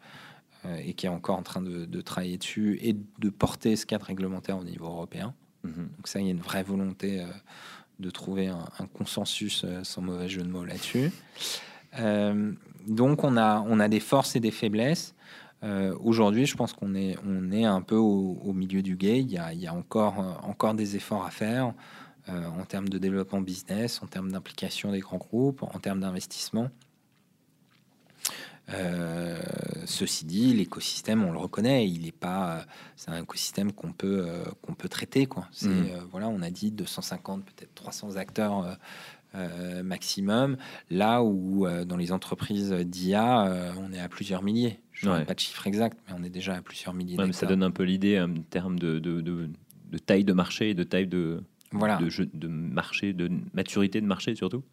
et 0.78 0.94
qui 0.94 1.06
est 1.06 1.10
encore 1.10 1.38
en 1.38 1.42
train 1.42 1.62
de, 1.62 2.00
travailler 2.02 2.36
dessus 2.36 2.78
et 2.82 2.94
de 2.94 3.30
porter 3.30 3.76
ce 3.76 3.86
cadre 3.86 4.06
réglementaire 4.06 4.58
au 4.58 4.64
niveau 4.64 4.86
européen. 4.86 5.34
Mm-hmm. 5.66 5.96
Donc 5.96 6.08
ça, 6.08 6.20
il 6.20 6.26
y 6.26 6.28
a 6.28 6.32
une 6.32 6.40
vraie 6.40 6.62
volonté 6.62 7.20
euh, 7.20 7.26
de 7.98 8.10
trouver 8.10 8.48
un, 8.48 8.66
un 8.78 8.86
consensus 8.86 9.64
sans 9.82 10.02
mauvais 10.02 10.28
jeu 10.28 10.42
de 10.42 10.48
mots 10.48 10.64
là-dessus. 10.64 11.10
Euh, 11.98 12.52
donc 12.86 13.24
on 13.24 13.36
a, 13.36 13.64
on 13.66 13.80
a 13.80 13.88
des 13.88 14.00
forces 14.00 14.36
et 14.36 14.40
des 14.40 14.50
faiblesses. 14.50 15.14
Euh, 15.62 15.94
aujourd'hui, 16.02 16.46
je 16.46 16.56
pense 16.56 16.72
qu'on 16.72 16.94
est, 16.94 17.16
on 17.26 17.52
est 17.52 17.64
un 17.64 17.82
peu 17.82 17.96
au, 17.96 18.52
milieu 18.52 18.82
du 18.82 18.96
guet. 18.96 19.20
Il 19.20 19.30
y 19.30 19.38
a, 19.38 19.52
il 19.52 19.60
y 19.60 19.66
a 19.66 19.74
encore, 19.74 20.20
euh, 20.20 20.48
encore 20.48 20.74
des 20.74 20.96
efforts 20.96 21.24
à 21.24 21.30
faire 21.30 21.72
en 22.28 22.64
termes 22.64 22.88
de 22.88 22.98
développement 22.98 23.40
business, 23.40 24.00
en 24.04 24.06
termes 24.06 24.30
d'implication 24.30 24.92
des 24.92 25.00
grands 25.00 25.16
groupes, 25.16 25.64
en 25.64 25.80
termes 25.80 25.98
d'investissement. 25.98 26.70
Ceci 29.84 30.24
dit, 30.24 30.54
l'écosystème, 30.54 31.24
on 31.24 31.32
le 31.32 31.38
reconnaît, 31.38 31.88
il 31.88 32.02
n'est 32.02 32.12
pas, 32.12 32.64
c'est 32.96 33.10
un 33.10 33.22
écosystème 33.22 33.72
qu'on 33.72 33.92
peut 33.92 34.26
qu'on 34.62 34.74
peut 34.74 34.88
traiter 34.88 35.26
quoi. 35.26 35.48
C'est 35.52 35.68
mmh. 35.68 36.06
voilà, 36.10 36.28
on 36.28 36.42
a 36.42 36.50
dit 36.50 36.70
250 36.70 37.44
peut-être 37.44 37.74
300 37.74 38.16
acteurs 38.16 38.76
euh, 39.36 39.84
maximum, 39.84 40.56
là 40.90 41.22
où 41.22 41.64
euh, 41.64 41.84
dans 41.84 41.96
les 41.96 42.10
entreprises 42.10 42.72
d'IA, 42.72 43.46
euh, 43.46 43.72
on 43.78 43.92
est 43.92 44.00
à 44.00 44.08
plusieurs 44.08 44.42
milliers. 44.42 44.80
Je 44.90 45.08
n'ai 45.08 45.24
pas 45.24 45.34
de 45.34 45.38
chiffre 45.38 45.68
exact, 45.68 45.96
mais 46.08 46.14
on 46.18 46.24
est 46.24 46.30
déjà 46.30 46.54
à 46.56 46.62
plusieurs 46.62 46.94
milliers. 46.94 47.16
ça 47.32 47.46
donne 47.46 47.62
un 47.62 47.70
peu 47.70 47.84
l'idée 47.84 48.20
en 48.20 48.34
termes 48.50 48.76
de, 48.76 48.98
de, 48.98 49.20
de, 49.20 49.98
taille 49.98 50.24
de 50.24 50.32
marché 50.32 50.70
et 50.70 50.74
de 50.74 50.82
taille 50.82 51.06
de, 51.06 51.44
de, 51.72 52.48
marché, 52.48 53.12
de 53.12 53.30
maturité 53.54 54.00
de 54.00 54.06
marché 54.06 54.34
surtout. 54.34 54.64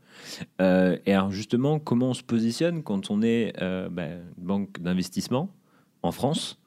et 0.59 1.13
alors 1.13 1.31
justement, 1.31 1.79
comment 1.79 2.09
on 2.09 2.13
se 2.13 2.23
positionne 2.23 2.83
quand 2.83 3.11
on 3.11 3.21
est 3.21 3.53
bah, 3.91 4.07
banque 4.37 4.79
d'investissement 4.81 5.53
en 6.01 6.11
France 6.11 6.59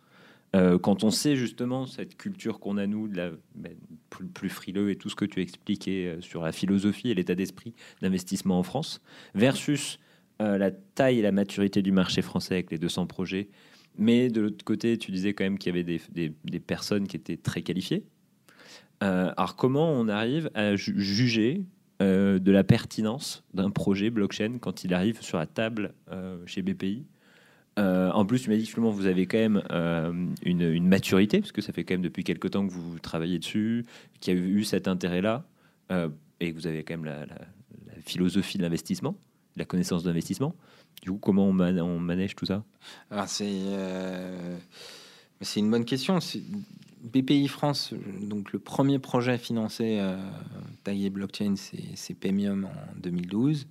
euh, 0.57 0.78
quand 0.78 1.05
on 1.05 1.11
sait 1.11 1.37
justement 1.37 1.87
cette 1.87 2.16
culture 2.16 2.59
qu'on 2.59 2.76
a 2.76 2.87
nous, 2.87 3.07
de 3.07 3.16
la, 3.16 3.31
ben, 3.55 3.72
plus, 4.35 4.49
frileux 4.49 4.91
et 4.91 4.97
tout 4.97 5.09
ce 5.09 5.14
que 5.14 5.24
tu 5.24 5.41
expliquais 5.41 6.07
euh, 6.07 6.20
sur 6.20 6.43
la 6.43 6.51
philosophie 6.51 7.11
et 7.11 7.14
l'état 7.14 7.37
d'esprit 7.37 7.74
d'investissement 8.03 8.59
en 8.59 8.64
France, 8.64 9.01
versus 9.35 10.01
euh, 10.43 10.59
la 10.59 10.72
taille 10.72 11.20
et 11.20 11.22
la 11.22 11.31
maturité 11.31 11.83
du 11.83 11.93
marché 11.93 12.20
français 12.20 12.55
avec 12.55 12.72
les 12.72 12.78
200 12.78 13.07
projets, 13.07 13.49
mais 13.97 14.28
de 14.28 14.41
l'autre 14.41 14.64
côté, 14.64 14.99
tu 14.99 15.12
disais 15.12 15.35
quand 15.35 15.45
même 15.45 15.59
qu'il 15.59 15.76
y 15.76 15.78
avait 15.78 16.01
des, 16.11 16.61
personnes 16.61 17.07
qui 17.07 17.16
étaient 17.16 17.37
très 17.37 17.62
qualifiées. 17.62 18.05
Alors 19.01 19.57
comment 19.57 19.90
on 19.92 20.09
arrive 20.09 20.51
à 20.55 20.76
juger 20.76 21.64
de 22.01 22.51
la 22.51 22.64
pertinence 22.64 23.42
d'un 23.55 23.70
projet 23.70 24.11
blockchain 24.11 24.59
quand 24.61 24.84
il 24.84 24.94
arrive 24.94 25.22
sur 25.22 25.38
la 25.38 25.46
table 25.46 25.94
chez 26.46 26.62
BPI 26.62 27.07
euh, 27.78 28.11
en 28.11 28.26
plus, 28.26 28.42
tu 28.42 28.51
m'as 28.51 28.57
dit 28.57 28.66
que 28.66 28.80
vous 28.80 29.07
avez 29.07 29.26
quand 29.26 29.38
même 29.38 29.62
euh, 29.70 30.12
une, 30.42 30.86
maturité, 30.86 31.40
parce 31.40 31.53
que 31.53 31.62
ça 31.62 31.72
fait 31.72 31.84
quand 31.84 31.94
même 31.94 32.03
depuis 32.03 32.24
quelques 32.24 32.51
temps 32.51 32.66
que 32.66 32.72
vous 32.72 32.98
travaillez 32.98 33.38
dessus, 33.38 33.86
qu'il 34.20 34.34
y 34.34 34.36
a 34.36 34.40
eu 34.40 34.64
cet 34.64 34.88
intérêt-là, 34.88 35.44
euh, 35.90 36.09
et 36.40 36.53
que 36.53 36.57
vous 36.57 36.66
avez 36.66 36.84
quand 36.84 36.94
même 36.94 37.05
la, 37.05 37.26
philosophie 38.05 38.59
de 38.59 38.62
l'investissement, 38.62 39.14
la 39.57 39.64
connaissance 39.64 40.03
d'investissement. 40.03 40.55
Du 41.03 41.11
coup, 41.11 41.18
comment 41.18 41.46
on, 41.46 41.53
manège 41.53 42.34
tout 42.34 42.46
ça? 42.46 42.64
C'est 45.42 45.61
une 45.61 45.70
bonne 45.70 45.84
question. 45.84 46.18
BPI 47.03 47.48
France, 47.48 47.94
donc 48.20 48.53
le 48.53 48.59
premier 48.59 48.98
projet 48.98 49.38
financé 49.38 50.01
taillé 50.84 51.11
blockchain, 51.11 51.55
c'est 51.57 52.14
Pemium 52.14 52.66
en 52.66 53.01
2012. 53.01 53.66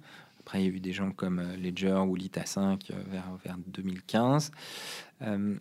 Après, 0.50 0.64
il 0.64 0.66
y 0.66 0.74
a 0.74 0.76
eu 0.76 0.80
des 0.80 0.94
gens 0.94 1.12
comme 1.12 1.38
euh, 1.38 1.56
Ledger 1.58 2.02
ou 2.08 2.16
Lita 2.16 2.44
5 2.44 2.90
euh, 2.90 2.94
vers, 3.12 3.38
vers 3.46 3.56
2015. 3.68 4.50
Euh, 5.22 5.56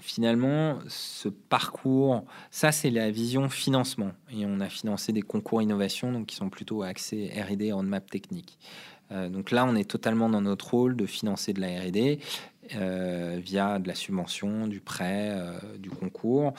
finalement, 0.00 0.78
ce 0.86 1.28
parcours, 1.28 2.24
ça 2.52 2.70
c'est 2.70 2.90
la 2.90 3.10
vision 3.10 3.48
financement. 3.48 4.12
Et 4.30 4.46
on 4.46 4.60
a 4.60 4.68
financé 4.68 5.12
des 5.12 5.22
concours 5.22 5.62
innovation 5.62 6.12
donc, 6.12 6.26
qui 6.26 6.36
sont 6.36 6.48
plutôt 6.48 6.84
axés 6.84 7.32
RD, 7.36 7.72
map 7.84 8.00
technique. 8.00 8.56
donc 9.10 9.50
là, 9.50 9.64
on 9.64 9.74
est 9.74 9.90
totalement 9.90 10.28
dans 10.28 10.42
notre 10.42 10.70
rôle 10.70 10.94
de 10.94 11.06
financer 11.06 11.52
de 11.52 11.60
la 11.60 11.80
RD 11.80 12.20
via 12.70 13.78
de 13.78 13.88
la 13.88 13.94
subvention, 13.94 14.66
du 14.66 14.80
prêt, 14.80 15.36
du 15.78 15.90
concours. 15.90 16.54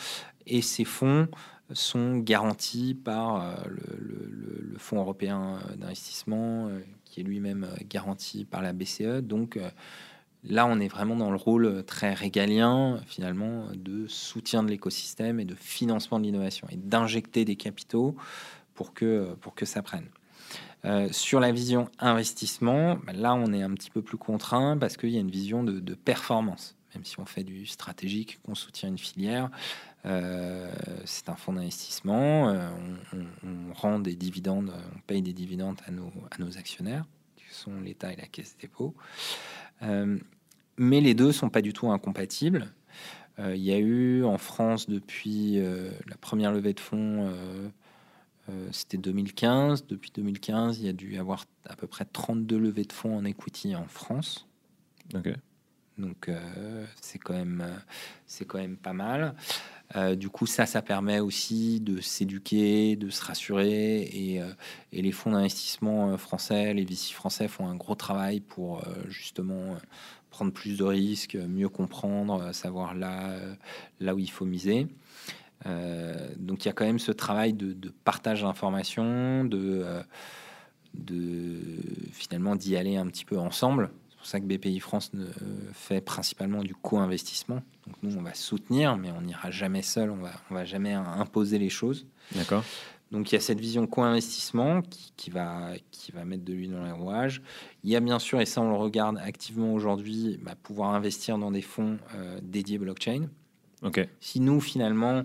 Et 0.45 0.61
ces 0.61 0.85
fonds 0.85 1.27
sont 1.73 2.17
garantis 2.17 2.95
par 2.95 3.63
le, 3.67 4.71
le 4.73 4.77
Fonds 4.79 4.97
européen 4.97 5.59
d'investissement 5.77 6.69
qui 7.09 7.19
est 7.21 7.23
lui-même 7.23 7.65
euh, 7.65 7.75
garanti 7.89 8.45
par 8.45 8.61
la 8.61 8.73
BCE. 8.73 9.21
Donc 9.21 9.57
euh, 9.57 9.69
là, 10.43 10.65
on 10.65 10.79
est 10.79 10.87
vraiment 10.87 11.15
dans 11.15 11.31
le 11.31 11.37
rôle 11.37 11.65
euh, 11.65 11.81
très 11.81 12.13
régalien, 12.13 13.01
finalement, 13.07 13.65
de 13.73 14.07
soutien 14.07 14.63
de 14.63 14.69
l'écosystème 14.69 15.39
et 15.39 15.45
de 15.45 15.55
financement 15.55 16.19
de 16.19 16.25
l'innovation 16.25 16.67
et 16.71 16.77
d'injecter 16.77 17.45
des 17.45 17.55
capitaux 17.55 18.15
pour 18.75 18.93
que, 18.93 19.33
pour 19.41 19.55
que 19.55 19.65
ça 19.65 19.81
prenne. 19.81 20.07
Sur 21.11 21.39
la 21.39 21.51
vision 21.51 21.89
investissement, 21.99 22.95
bah, 23.05 23.13
là, 23.13 23.33
on 23.33 23.51
est 23.53 23.61
un 23.61 23.73
petit 23.73 23.89
peu 23.89 24.01
plus 24.01 24.17
contraint 24.17 24.77
parce 24.77 24.97
qu'il 24.97 25.09
y 25.09 25.17
a 25.17 25.19
une 25.19 25.31
vision 25.31 25.63
de, 25.63 25.95
performance. 25.95 26.75
Même 26.95 27.03
si 27.03 27.19
on 27.19 27.25
fait 27.25 27.43
du 27.43 27.65
stratégique, 27.65 28.39
qu'on 28.43 28.55
soutient 28.55 28.89
une 28.89 28.97
filière, 28.97 29.51
c'est 30.03 31.29
un 31.29 31.35
fonds 31.35 31.53
d'investissement. 31.53 32.55
on, 33.43 33.73
rend 33.73 33.99
des 33.99 34.15
dividendes, 34.15 34.73
on 34.95 34.99
paye 35.01 35.21
des 35.21 35.33
dividendes 35.33 35.79
à 35.85 35.91
nos, 35.91 36.11
à 36.31 36.41
nos 36.41 36.57
actionnaires, 36.57 37.05
qui 37.35 37.43
sont 37.53 37.79
l'État 37.79 38.11
et 38.11 38.15
la 38.15 38.25
Caisse 38.25 38.55
des 38.55 38.67
dépôts. 38.67 38.95
mais 40.77 41.01
les 41.01 41.13
deux 41.13 41.31
sont 41.31 41.49
pas 41.49 41.61
du 41.61 41.73
tout 41.73 41.91
incompatibles. 41.91 42.73
Il 43.37 43.61
y 43.61 43.71
a 43.71 43.77
eu 43.77 44.23
en 44.23 44.37
France 44.37 44.89
depuis 44.89 45.59
la 45.59 46.17
première 46.19 46.51
levée 46.51 46.73
de 46.73 46.79
fonds, 46.79 47.31
c'était 48.71 48.97
2015. 48.97 49.85
Depuis 49.87 50.11
2015, 50.13 50.79
il 50.79 50.85
y 50.85 50.89
a 50.89 50.93
dû 50.93 51.13
y 51.13 51.17
avoir 51.17 51.45
à 51.67 51.75
peu 51.75 51.87
près 51.87 52.05
32 52.05 52.57
levées 52.57 52.83
de 52.83 52.93
fonds 52.93 53.17
en 53.17 53.25
equity 53.25 53.75
en 53.75 53.85
France. 53.85 54.47
Donc 55.97 56.31
c'est 57.01 57.19
quand 57.19 57.33
même 57.33 57.65
c'est 58.25 58.45
quand 58.45 58.59
même 58.59 58.77
pas 58.77 58.93
mal. 58.93 59.35
Euh, 59.95 60.15
du 60.15 60.29
coup, 60.29 60.45
ça, 60.45 60.65
ça 60.65 60.81
permet 60.81 61.19
aussi 61.19 61.79
de 61.79 61.99
s'éduquer, 61.99 62.95
de 62.95 63.09
se 63.09 63.23
rassurer. 63.23 64.01
Et, 64.13 64.41
euh, 64.41 64.51
les 64.91 65.11
fonds 65.11 65.31
d'investissement 65.31 66.11
euh, 66.11 66.17
français, 66.17 66.73
les 66.73 66.85
VC 66.85 67.13
français 67.13 67.47
font 67.47 67.67
un 67.67 67.75
gros 67.75 67.95
travail 67.95 68.39
pour 68.39 68.83
justement 69.07 69.77
prendre 70.29 70.51
plus 70.51 70.77
de 70.77 70.83
risques, 70.83 71.35
mieux 71.35 71.69
comprendre, 71.69 72.53
savoir 72.53 72.93
là, 72.93 73.35
là 73.99 74.13
où 74.13 74.19
il 74.19 74.29
faut 74.29 74.45
miser. 74.45 74.87
Donc 75.65 76.63
il 76.63 76.67
y 76.67 76.69
a 76.69 76.73
quand 76.73 76.85
même 76.85 76.99
ce 76.99 77.11
travail 77.11 77.53
de, 77.53 77.89
partage 78.03 78.43
d'informations, 78.43 79.43
de, 79.43 79.85
de 80.93 81.57
finalement 82.11 82.55
d'y 82.55 82.77
aller 82.77 82.97
un 82.97 83.07
petit 83.07 83.25
peu 83.25 83.37
ensemble 83.37 83.89
pour 84.19 84.27
ça 84.27 84.39
que 84.39 84.45
BPI 84.45 84.79
France 84.79 85.11
ne 85.13 85.25
fait 85.73 86.01
principalement 86.01 86.61
du 86.61 86.75
co-investissement. 86.75 87.61
Donc 87.87 87.95
nous, 88.03 88.17
on 88.17 88.21
va 88.21 88.33
soutenir, 88.33 88.97
mais 88.97 89.11
on 89.11 89.21
n'ira 89.21 89.49
jamais 89.49 89.81
seul, 89.81 90.11
on 90.11 90.17
va, 90.17 90.31
on 90.51 90.55
va 90.55 90.65
jamais 90.65 90.93
imposer 90.93 91.57
les 91.57 91.69
choses. 91.69 92.05
D'accord. 92.35 92.63
Donc 93.11 93.31
il 93.31 93.35
y 93.35 93.37
a 93.37 93.41
cette 93.41 93.59
vision 93.59 93.87
co-investissement 93.87 94.81
qui, 95.15 95.31
va, 95.31 95.71
qui 95.89 96.11
va 96.11 96.25
mettre 96.25 96.43
de 96.43 96.53
l'huile 96.53 96.71
dans 96.71 96.83
les 96.83 96.91
rouages. 96.91 97.41
Il 97.83 97.89
y 97.89 97.95
a 97.95 98.01
bien 98.01 98.19
sûr, 98.19 98.41
et 98.41 98.45
ça 98.45 98.61
on 98.61 98.69
le 98.69 98.75
regarde 98.75 99.17
activement 99.17 99.73
aujourd'hui, 99.73 100.37
bah, 100.43 100.53
pouvoir 100.61 100.93
investir 100.93 101.37
dans 101.37 101.49
des 101.49 101.61
fonds 101.61 101.97
euh, 102.13 102.39
dédiés 102.43 102.77
blockchain. 102.77 103.29
Ok. 103.81 104.05
Si 104.19 104.41
nous 104.41 104.59
finalement, 104.59 105.23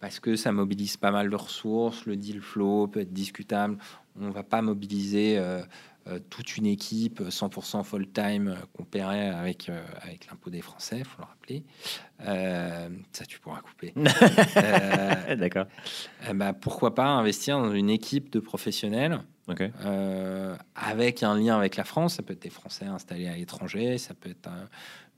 parce 0.00 0.20
que 0.20 0.36
ça 0.36 0.52
mobilise 0.52 0.96
pas 0.96 1.10
mal 1.10 1.30
de 1.30 1.36
ressources, 1.36 2.06
le 2.06 2.16
deal 2.16 2.40
flow 2.40 2.86
peut 2.86 3.00
être 3.00 3.12
discutable, 3.12 3.78
on 4.20 4.30
va 4.30 4.42
pas 4.42 4.62
mobiliser 4.62 5.38
euh, 5.38 5.62
euh, 6.08 6.18
toute 6.30 6.56
une 6.56 6.66
équipe 6.66 7.20
100% 7.20 7.82
full-time 7.84 8.48
euh, 8.48 8.54
qu'on 8.72 8.84
paierait 8.84 9.28
avec, 9.28 9.68
euh, 9.68 9.82
avec 10.00 10.26
l'impôt 10.28 10.48
des 10.48 10.62
Français, 10.62 10.98
il 10.98 11.04
faut 11.04 11.20
le 11.20 11.26
rappeler. 11.26 11.64
ça, 13.12 13.26
tu 13.26 13.40
pourras 13.40 13.60
couper. 13.60 13.92
D'accord. 15.36 15.66
Bah, 16.34 16.52
pourquoi 16.54 16.94
pas 16.94 17.06
investir 17.06 17.58
dans 17.58 17.74
une 17.74 17.90
équipe 17.90 18.30
de 18.30 18.40
professionnels 18.40 19.20
avec 20.74 21.22
un 21.22 21.38
lien 21.38 21.56
avec 21.56 21.76
la 21.76 21.84
France 21.84 22.16
Ça 22.16 22.22
peut 22.22 22.34
être 22.34 22.42
des 22.42 22.50
Français 22.50 22.84
installés 22.84 23.28
à 23.28 23.34
l'étranger, 23.34 23.98
ça 23.98 24.14
peut 24.14 24.30
être 24.30 24.48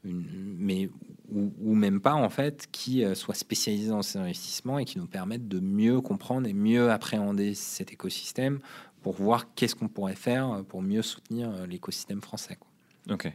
une, 0.04 0.56
mais 0.58 0.88
ou, 1.30 1.74
même 1.74 2.00
pas 2.00 2.14
en 2.14 2.28
fait, 2.28 2.66
qui 2.72 3.04
soient 3.14 3.34
spécialisés 3.34 3.90
dans 3.90 4.02
ces 4.02 4.18
investissements 4.18 4.78
et 4.78 4.84
qui 4.84 4.98
nous 4.98 5.06
permettent 5.06 5.46
de 5.46 5.60
mieux 5.60 6.00
comprendre 6.00 6.48
et 6.48 6.52
mieux 6.52 6.90
appréhender 6.90 7.54
cet 7.54 7.92
écosystème 7.92 8.58
pour 9.02 9.14
voir 9.14 9.54
qu'est-ce 9.54 9.74
qu'on 9.74 9.88
pourrait 9.88 10.14
faire 10.14 10.64
pour 10.68 10.82
mieux 10.82 11.02
soutenir 11.02 11.50
euh, 11.50 11.66
l'écosystème 11.66 12.20
français. 12.20 12.58
Ok. 13.08 13.32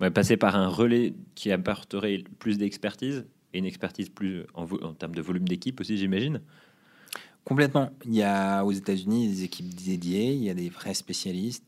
Ouais, 0.00 0.10
passer 0.10 0.36
par 0.36 0.54
un 0.56 0.68
relais 0.68 1.14
qui 1.34 1.50
apporterait 1.50 2.22
plus 2.38 2.58
d'expertise 2.58 3.26
et 3.52 3.58
une 3.58 3.64
expertise 3.64 4.08
plus 4.10 4.44
en, 4.54 4.64
en 4.64 4.94
termes 4.94 5.14
de 5.14 5.22
volume 5.22 5.48
d'équipe 5.48 5.80
aussi, 5.80 5.96
j'imagine. 5.96 6.40
Complètement. 7.44 7.90
Il 8.04 8.14
y 8.14 8.22
a 8.22 8.62
aux 8.62 8.72
États-Unis 8.72 9.28
des 9.28 9.44
équipes 9.44 9.74
dédiées, 9.74 10.34
il 10.34 10.44
y 10.44 10.50
a 10.50 10.54
des 10.54 10.68
vrais 10.68 10.94
spécialistes, 10.94 11.64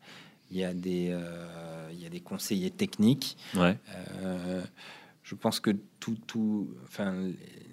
il 0.51 0.59
y 0.59 0.65
a 0.65 0.75
des, 0.75 1.09
euh, 1.11 1.80
a 2.11 2.13
des 2.13 2.21
conseillers 2.21 2.71
techniques. 2.71 3.37
Ouais. 3.55 3.79
Euh, 4.23 4.63
je 5.23 5.35
pense 5.35 5.61
que 5.61 5.71
tout, 6.01 6.17
tout, 6.27 6.69
enfin, 6.85 7.15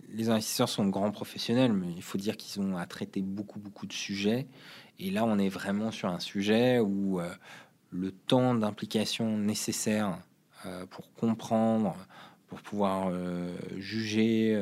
les 0.10 0.30
investisseurs 0.30 0.70
sont 0.70 0.88
grands 0.88 1.12
professionnels, 1.12 1.74
mais 1.74 1.92
il 1.96 2.04
faut 2.04 2.18
dire 2.18 2.38
qu'ils 2.38 2.62
ont 2.62 2.78
à 2.78 2.86
traiter 2.86 3.22
beaucoup, 3.22 3.60
beaucoup 3.60 3.88
de 3.88 3.94
sujets. 3.94 4.48
Et 5.00 5.12
là, 5.12 5.26
on 5.26 5.38
est 5.40 5.50
vraiment 5.50 5.92
sur 5.92 6.10
un 6.10 6.20
sujet 6.20 6.80
où 6.80 7.20
euh, 7.20 7.30
le 7.92 8.12
temps 8.12 8.54
d'implication 8.56 9.38
nécessaire 9.38 10.18
pour 10.90 11.14
comprendre, 11.14 11.96
pour 12.48 12.60
pouvoir 12.62 13.12
juger 13.78 14.54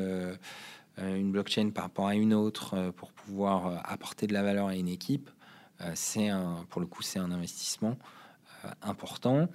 une 0.97 1.31
blockchain 1.31 1.71
par 1.73 1.85
rapport 1.85 2.07
à 2.07 2.15
une 2.15 2.33
autre, 2.33 2.91
pour 2.97 3.11
pouvoir 3.13 3.81
apporter 3.89 4.27
de 4.27 4.33
la 4.33 4.43
valeur 4.43 4.67
à 4.67 4.75
une 4.75 4.89
équipe, 4.89 5.31
c'est 5.95 6.27
un, 6.27 6.65
pour 6.69 6.81
le 6.81 6.85
coup, 6.85 7.01
c'est 7.01 7.17
un 7.17 7.31
investissement 7.31 7.97
important. 8.81 9.47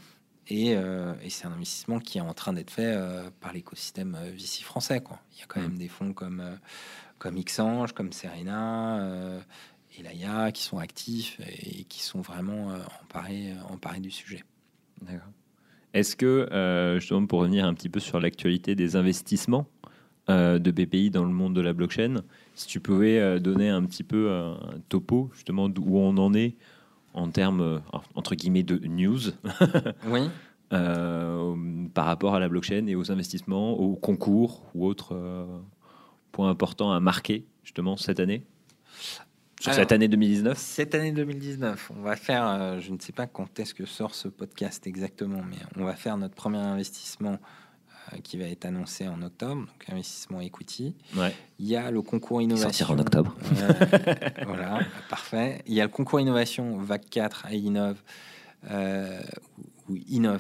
Et, 0.48 0.70
et 0.70 1.30
c'est 1.30 1.46
un 1.46 1.52
investissement 1.52 2.00
qui 2.00 2.18
est 2.18 2.22
en 2.22 2.34
train 2.34 2.52
d'être 2.52 2.72
fait 2.72 2.98
par 3.38 3.52
l'écosystème 3.52 4.18
VC 4.34 4.64
français. 4.64 5.00
Quoi. 5.00 5.20
Il 5.34 5.40
y 5.40 5.42
a 5.42 5.46
quand 5.46 5.60
même 5.60 5.78
des 5.78 5.86
fonds 5.86 6.12
comme, 6.12 6.42
comme 7.18 7.36
Xange, 7.40 7.92
comme 7.92 8.12
Serena 8.12 9.38
et 9.96 10.02
Laia 10.02 10.50
qui 10.50 10.64
sont 10.64 10.78
actifs 10.78 11.40
et 11.46 11.84
qui 11.84 12.02
sont 12.02 12.20
vraiment 12.20 12.74
emparés, 13.00 13.54
emparés 13.68 14.00
du 14.00 14.10
sujet. 14.10 14.42
D'accord. 15.02 15.28
Est-ce 15.94 16.16
que, 16.16 16.96
justement, 16.98 17.26
pour 17.26 17.40
revenir 17.40 17.64
un 17.64 17.74
petit 17.74 17.88
peu 17.88 18.00
sur 18.00 18.18
l'actualité 18.18 18.74
des 18.74 18.96
investissements, 18.96 19.68
euh, 20.30 20.60
de 20.60 20.70
BPI 20.70 21.10
dans 21.10 21.24
le 21.24 21.32
monde 21.32 21.56
de 21.56 21.60
la 21.60 21.72
blockchain. 21.72 22.22
Si 22.54 22.68
tu 22.68 22.78
pouvais 22.78 23.18
euh, 23.18 23.40
donner 23.40 23.68
un 23.68 23.82
petit 23.84 24.04
peu 24.04 24.30
un 24.30 24.58
topo, 24.88 25.28
justement, 25.34 25.64
où 25.64 25.98
on 25.98 26.16
en 26.18 26.34
est 26.34 26.54
en 27.14 27.30
termes, 27.30 27.60
euh, 27.60 27.78
entre 28.14 28.34
guillemets, 28.34 28.62
de 28.62 28.78
news. 28.86 29.20
oui. 30.06 30.28
par 30.70 32.06
rapport 32.06 32.34
à 32.34 32.40
la 32.40 32.48
blockchain 32.48 32.86
et 32.86 32.94
aux 32.94 33.10
investissements, 33.10 33.72
aux 33.72 33.96
concours 33.96 34.62
ou 34.74 34.86
autres 34.86 35.46
points 36.32 36.48
importants 36.48 36.92
à 36.92 37.00
marquer, 37.00 37.44
justement, 37.64 37.96
cette 37.96 38.20
année? 38.20 38.44
Sur 39.60 39.74
cette 39.74 39.92
année 39.92 40.08
2019 40.08 40.56
Cette 40.56 40.94
année 40.94 41.12
2019, 41.12 41.90
on 41.98 42.02
va 42.02 42.16
faire, 42.16 42.80
je 42.80 42.92
ne 42.92 42.98
sais 42.98 43.12
pas 43.12 43.26
quand 43.26 43.58
est-ce 43.58 43.74
que 43.74 43.84
sort 43.84 44.14
ce 44.14 44.28
podcast 44.28 44.86
exactement, 44.86 45.42
mais 45.48 45.56
on 45.76 45.84
va 45.84 45.96
faire 45.96 46.16
notre 46.16 46.34
premier 46.34 46.58
investissement 46.58 47.32
euh, 47.32 47.36
qui 48.22 48.36
va 48.36 48.44
être 48.44 48.64
annoncé 48.64 49.08
en 49.08 49.22
octobre, 49.22 49.66
donc 49.66 49.88
investissement 49.88 50.40
equity. 50.40 50.94
Il 51.58 51.66
y 51.66 51.76
a 51.76 51.90
le 51.90 52.02
concours 52.02 52.42
innovation. 52.42 52.86
en 52.90 52.98
octobre. 52.98 53.36
voilà, 54.46 54.80
parfait. 55.08 55.62
Il 55.66 55.74
y 55.74 55.80
a 55.80 55.84
le 55.84 55.90
concours 55.90 56.20
innovation 56.20 56.78
VAC 56.78 57.08
4 57.10 57.46
à 57.46 57.54
Innov, 57.54 58.02
euh, 58.70 59.20
ou 59.88 59.96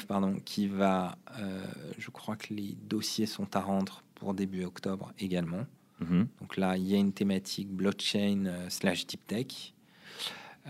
pardon, 0.06 0.36
qui 0.44 0.68
va, 0.68 1.16
euh, 1.38 1.64
je 1.98 2.10
crois 2.10 2.36
que 2.36 2.54
les 2.54 2.76
dossiers 2.82 3.26
sont 3.26 3.56
à 3.56 3.60
rendre 3.60 4.02
pour 4.14 4.34
début 4.34 4.64
octobre 4.64 5.12
également. 5.18 5.66
Mhm. 6.00 6.28
Donc 6.40 6.56
là, 6.56 6.76
il 6.76 6.86
y 6.86 6.94
a 6.94 6.98
une 6.98 7.12
thématique 7.12 7.68
blockchain 7.68 8.44
slash 8.68 9.06
deep 9.06 9.26
tech. 9.26 9.74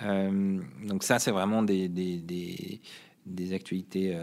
donc 0.03 1.03
ça, 1.03 1.19
c'est 1.19 1.31
vraiment 1.31 1.63
des, 1.63 1.89
des, 1.89 2.19
des, 2.19 2.81
des 3.27 3.53
actualités 3.53 4.17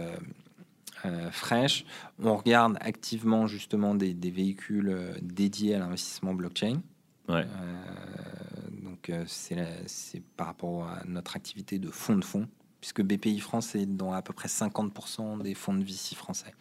euh, 1.06 1.32
fraîche. 1.32 1.86
On 2.22 2.36
regarde 2.36 2.78
activement 2.82 3.46
justement 3.46 3.94
des, 3.94 4.14
véhicules 4.32 4.90
euh, 4.90 5.14
dédiés 5.22 5.76
à 5.76 5.80
l'investissement 5.80 6.34
blockchain. 6.34 6.82
Ouais. 7.30 7.46
Euh, 7.46 8.84
donc 8.84 9.12
c'est 9.28 10.24
par 10.36 10.48
rapport 10.48 10.88
à 10.88 11.02
notre 11.06 11.36
activité 11.36 11.78
de 11.78 11.90
fonds 11.90 12.18
de 12.18 12.24
fonds, 12.24 12.48
puisque 12.82 13.02
BPI 13.02 13.40
France 13.40 13.76
est 13.76 13.86
dans 13.86 14.12
à 14.14 14.22
peu 14.22 14.34
près 14.34 14.48
50% 14.48 15.42
des 15.42 15.54
fonds 15.54 15.74
de 15.76 15.84
VC 15.84 16.16
français. 16.16 16.54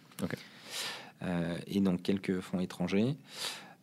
et 1.66 1.80
donc 1.80 2.02
quelques 2.02 2.40
fonds 2.40 2.60
étrangers. 2.60 3.16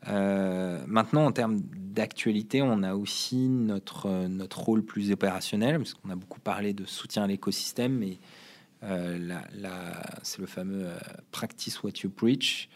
maintenant, 0.06 1.26
en 1.26 1.32
termes 1.32 1.62
d'actualité, 1.62 2.62
on 2.62 2.84
a 2.84 2.93
aussi 2.95 3.47
notre, 3.49 4.28
notre 4.28 4.60
rôle 4.62 4.84
plus 4.84 5.12
opérationnel, 5.12 5.78
parce 5.78 5.93
qu'on 5.93 6.10
a 6.10 6.16
beaucoup 6.16 6.41
parlé 6.41 6.74
de 6.74 6.86
soutien 6.86 7.24
à 7.24 7.28
l'écosystème, 7.28 7.97
mais 7.97 8.18
euh, 8.84 9.40
c'est 10.24 10.40
le 10.40 10.48
fameux 10.48 10.88
euh, 10.88 10.98
practice 11.32 11.84
what 11.84 11.92
you 12.04 12.10
preach. 12.10 12.70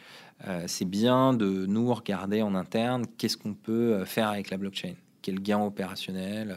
Euh, 0.48 0.64
c'est 0.68 0.86
bien 0.86 1.34
de 1.34 1.66
nous 1.66 1.94
regarder 1.94 2.42
en 2.42 2.56
interne 2.56 3.06
qu'est-ce 3.18 3.38
qu'on 3.38 3.54
peut 3.54 4.06
faire 4.06 4.30
avec 4.30 4.50
la 4.50 4.58
blockchain, 4.58 4.94
quel 5.22 5.42
gain 5.42 5.60
opérationnel 5.60 6.56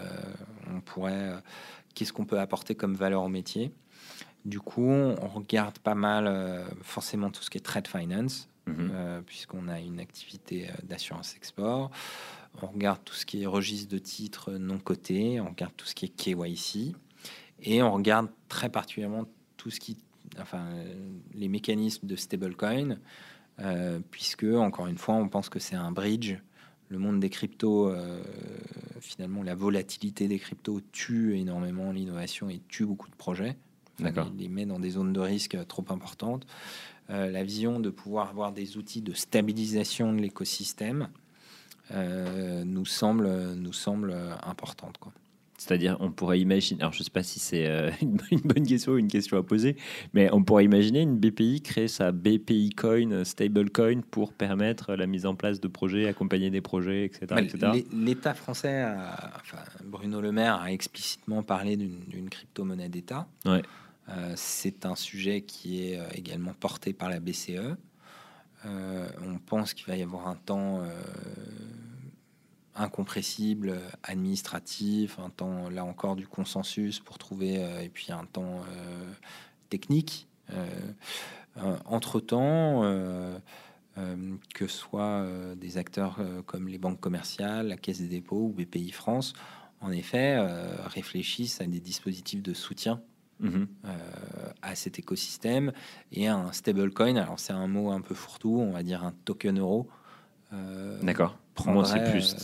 on 0.70 0.80
pourrait, 0.80 1.32
qu'est-ce 1.94 2.12
qu'on 2.12 2.26
peut 2.26 2.38
apporter 2.38 2.74
comme 2.74 2.94
valeur 2.94 3.22
au 3.22 3.28
métier? 3.28 3.72
Du 4.44 4.61
coup, 4.61 4.90
on 4.90 5.28
regarde 5.28 5.78
pas 5.78 5.94
mal 5.94 6.64
forcément 6.82 7.30
tout 7.30 7.42
ce 7.42 7.48
qui 7.48 7.57
est 7.57 7.62
trade 7.62 7.88
finance, 7.88 8.48
mhm. 8.66 9.22
puisqu'on 9.24 9.68
a 9.68 9.80
une 9.80 9.98
activité 9.98 10.68
d'assurance 10.82 11.34
export. 11.36 11.90
On 12.61 12.66
regarde 12.66 13.01
tout 13.03 13.14
ce 13.14 13.24
qui 13.24 13.42
est 13.42 13.46
registre 13.46 13.90
de 13.90 13.98
titres 13.98 14.53
non 14.53 14.78
cotés, 14.78 15.40
on 15.40 15.48
regarde 15.48 15.72
tout 15.74 15.86
ce 15.86 15.94
qui 15.94 16.05
est 16.05 16.09
KYC, 16.09 16.94
et 17.62 17.82
on 17.82 17.92
regarde 17.92 18.28
très 18.48 18.68
particulièrement 18.68 19.24
tout 19.61 19.70
ce 19.70 19.78
qui, 19.78 19.98
enfin, 20.40 20.64
les 21.34 21.48
mécanismes 21.48 22.06
de 22.06 22.16
stablecoin, 22.16 22.96
euh, 23.58 24.00
puisque 24.11 24.44
encore 24.44 24.86
une 24.86 24.96
fois, 24.96 25.16
on 25.16 25.28
pense 25.28 25.50
que 25.50 25.58
c'est 25.58 25.76
un 25.76 25.92
bridge. 25.92 26.36
Le 26.88 26.98
monde 26.98 27.20
des 27.20 27.28
cryptos, 27.28 27.90
euh, 27.90 28.22
finalement, 29.00 29.42
la 29.42 29.54
volatilité 29.54 30.28
des 30.28 30.38
cryptos 30.38 30.80
tue 30.92 31.36
énormément 31.36 31.92
l'innovation 31.92 32.48
et 32.48 32.62
tue 32.68 32.86
beaucoup 32.86 33.11
de 33.11 33.14
projets. 33.14 33.54
D'accord. 33.98 34.32
Les, 34.38 34.48
met 34.48 34.64
dans 34.64 34.80
des 34.80 34.90
zones 34.90 35.12
de 35.12 35.20
risque 35.20 35.58
trop 35.68 35.84
importantes. 35.90 36.46
Euh, 37.11 37.30
la 37.30 37.44
vision 37.44 37.80
de 37.80 37.90
pouvoir 37.90 38.30
avoir 38.30 38.52
des 38.52 38.78
outils 38.78 39.02
de 39.02 39.12
stabilisation 39.12 40.14
de 40.14 40.20
l'écosystème 40.20 41.08
nous 41.92 42.86
semble 42.86 43.54
nous 43.54 43.72
semble 43.72 44.14
importante. 44.44 44.98
Quoi. 44.98 45.12
C'est-à-dire, 45.61 45.98
on 46.00 46.11
pourrait 46.11 46.40
imaginer, 46.40 46.80
alors 46.80 46.94
je 46.94 47.00
ne 47.00 47.04
sais 47.04 47.11
pas 47.11 47.22
si 47.22 47.38
c'est 47.38 47.66
euh, 47.66 47.90
une, 48.00 48.16
bonne 48.40 48.66
question 48.66 48.92
ou 48.92 48.96
une 48.96 49.08
question 49.08 49.36
à 49.36 49.42
poser, 49.42 49.76
mais 50.14 50.32
on 50.32 50.42
pourrait 50.42 50.64
imaginer 50.64 51.02
une 51.02 51.18
BPI 51.18 51.61
créer 51.61 51.86
sa 51.86 52.12
BPI 52.12 52.70
Coin, 52.70 53.24
stablecoin, 53.24 54.00
pour 54.11 54.32
permettre 54.32 54.94
la 54.94 55.06
mise 55.06 55.26
en 55.26 55.34
place 55.34 55.61
de 55.61 55.68
projets, 55.68 56.08
accompagner 56.08 56.48
des 56.48 56.62
projets, 56.62 57.04
etc. 57.04 57.84
L'État 57.92 58.32
français, 58.32 58.86
enfin, 59.36 59.58
Bruno 59.84 60.22
Le 60.22 60.32
Maire 60.32 60.62
a 60.62 60.72
explicitement 60.72 61.42
parlé 61.42 61.76
d'une 61.76 62.30
crypto-monnaie 62.30 62.88
d'État. 62.88 63.28
Ouais. 63.44 63.61
Euh, 64.08 64.32
c'est 64.36 64.86
un 64.86 64.96
sujet 64.96 65.42
qui 65.42 65.84
est 65.84 65.98
euh, 65.98 66.06
également 66.14 66.54
porté 66.58 66.94
par 66.94 67.11
la 67.11 67.20
BCE. 67.20 67.76
on 68.64 69.38
pense 69.44 69.74
qu'il 69.74 69.86
va 69.88 69.96
y 69.98 70.02
avoir 70.02 70.26
un 70.26 70.36
temps 70.36 70.80
incompressible, 72.80 73.78
administratif, 74.02 75.18
un 75.18 75.30
temps 75.30 75.68
là 75.68 75.84
encore 75.84 76.16
du 76.16 76.26
consensus 76.26 76.98
pour 77.00 77.18
trouver, 77.18 77.62
euh, 77.62 77.80
et 77.80 77.88
puis 77.88 78.10
un 78.10 78.24
temps 78.24 78.60
euh, 78.60 79.12
technique. 79.68 80.26
Euh, 80.52 80.66
entre-temps, 81.84 82.82
que 84.54 84.66
ce 84.66 84.76
soit 84.76 85.26
des 85.56 85.78
acteurs 85.78 86.18
comme 86.46 86.68
les 86.68 86.78
banques 86.78 87.00
commerciales, 87.00 87.66
la 87.68 87.76
Caisse 87.76 88.00
des 88.00 88.06
dépôts 88.06 88.46
ou 88.46 88.48
BPI 88.48 88.92
France, 88.92 89.34
en 89.80 89.90
effet, 89.90 90.38
réfléchissent 90.86 91.60
à 91.60 91.66
des 91.66 91.80
dispositifs 91.80 92.42
de 92.42 92.54
soutien 92.54 93.02
mhm. 93.40 93.66
à 94.62 94.74
cet 94.74 94.98
écosystème 95.00 95.72
et 96.12 96.28
un 96.28 96.52
stablecoin. 96.52 97.16
Alors 97.16 97.40
c'est 97.40 97.52
un 97.52 97.66
mot 97.66 97.90
un 97.90 98.00
peu 98.00 98.14
fourre-tout, 98.14 98.56
on 98.58 98.70
va 98.70 98.82
dire 98.82 99.04
un 99.04 99.12
token 99.24 99.58
euro. 99.58 99.88
D'accord. 101.02 101.36
Moi, 101.66 101.84
c'est 101.84 102.11
plus. 102.11 102.36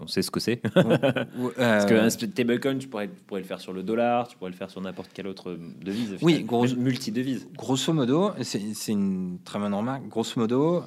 on 0.00 0.06
sait 0.06 0.22
ce 0.22 0.30
que 0.30 0.40
c'est. 0.40 0.56
Parce 1.56 1.86
qu'un 1.86 2.10
stablecoin, 2.10 2.78
tu 2.78 2.88
pourrais, 2.88 3.08
pourrais, 3.08 3.40
le 3.40 3.46
faire 3.46 3.60
sur 3.60 3.72
le 3.72 3.82
dollar, 3.82 4.28
tu 4.28 4.36
pourrais 4.36 4.50
le 4.50 4.56
faire 4.56 4.70
sur 4.70 4.80
n'importe 4.80 5.10
quelle 5.12 5.26
autre 5.26 5.58
devise. 5.82 6.16
Oui, 6.22 6.42
grosso, 6.42 6.76
multi-devise. 6.76 7.48
Grosso 7.56 7.92
modo, 7.92 8.32
c'est 8.42 8.92
une 8.92 9.38
très 9.44 9.58
bonne 9.58 9.74
remarque. 9.74 10.06
Grosso 10.08 10.38
modo, 10.38 10.84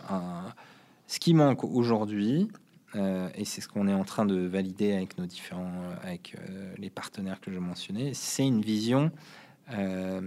ce 1.08 1.20
qui 1.20 1.34
manque 1.34 1.64
aujourd'hui, 1.64 2.50
euh, 2.96 3.30
et 3.36 3.46
c'est 3.46 3.62
ce 3.62 3.68
qu'on 3.68 3.88
est 3.88 3.94
en 3.94 4.04
train 4.04 4.26
de 4.26 4.36
valider 4.36 4.94
avec 4.94 5.18
nos 5.18 5.26
différents, 5.26 5.72
avec 6.02 6.36
euh, 6.36 6.74
les 6.78 6.90
partenaires 6.90 7.42
que 7.42 7.52
je 7.52 7.60
mentionnais, 7.60 8.12
c'est 8.14 8.46
une 8.46 8.62
vision 8.62 9.12
euh, 9.74 10.22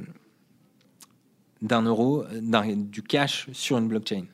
d'un 1.62 1.82
euro, 1.82 2.24
du 2.76 3.02
cash 3.02 3.48
sur 3.52 3.78
une 3.78 3.88
blockchain. 3.88 4.24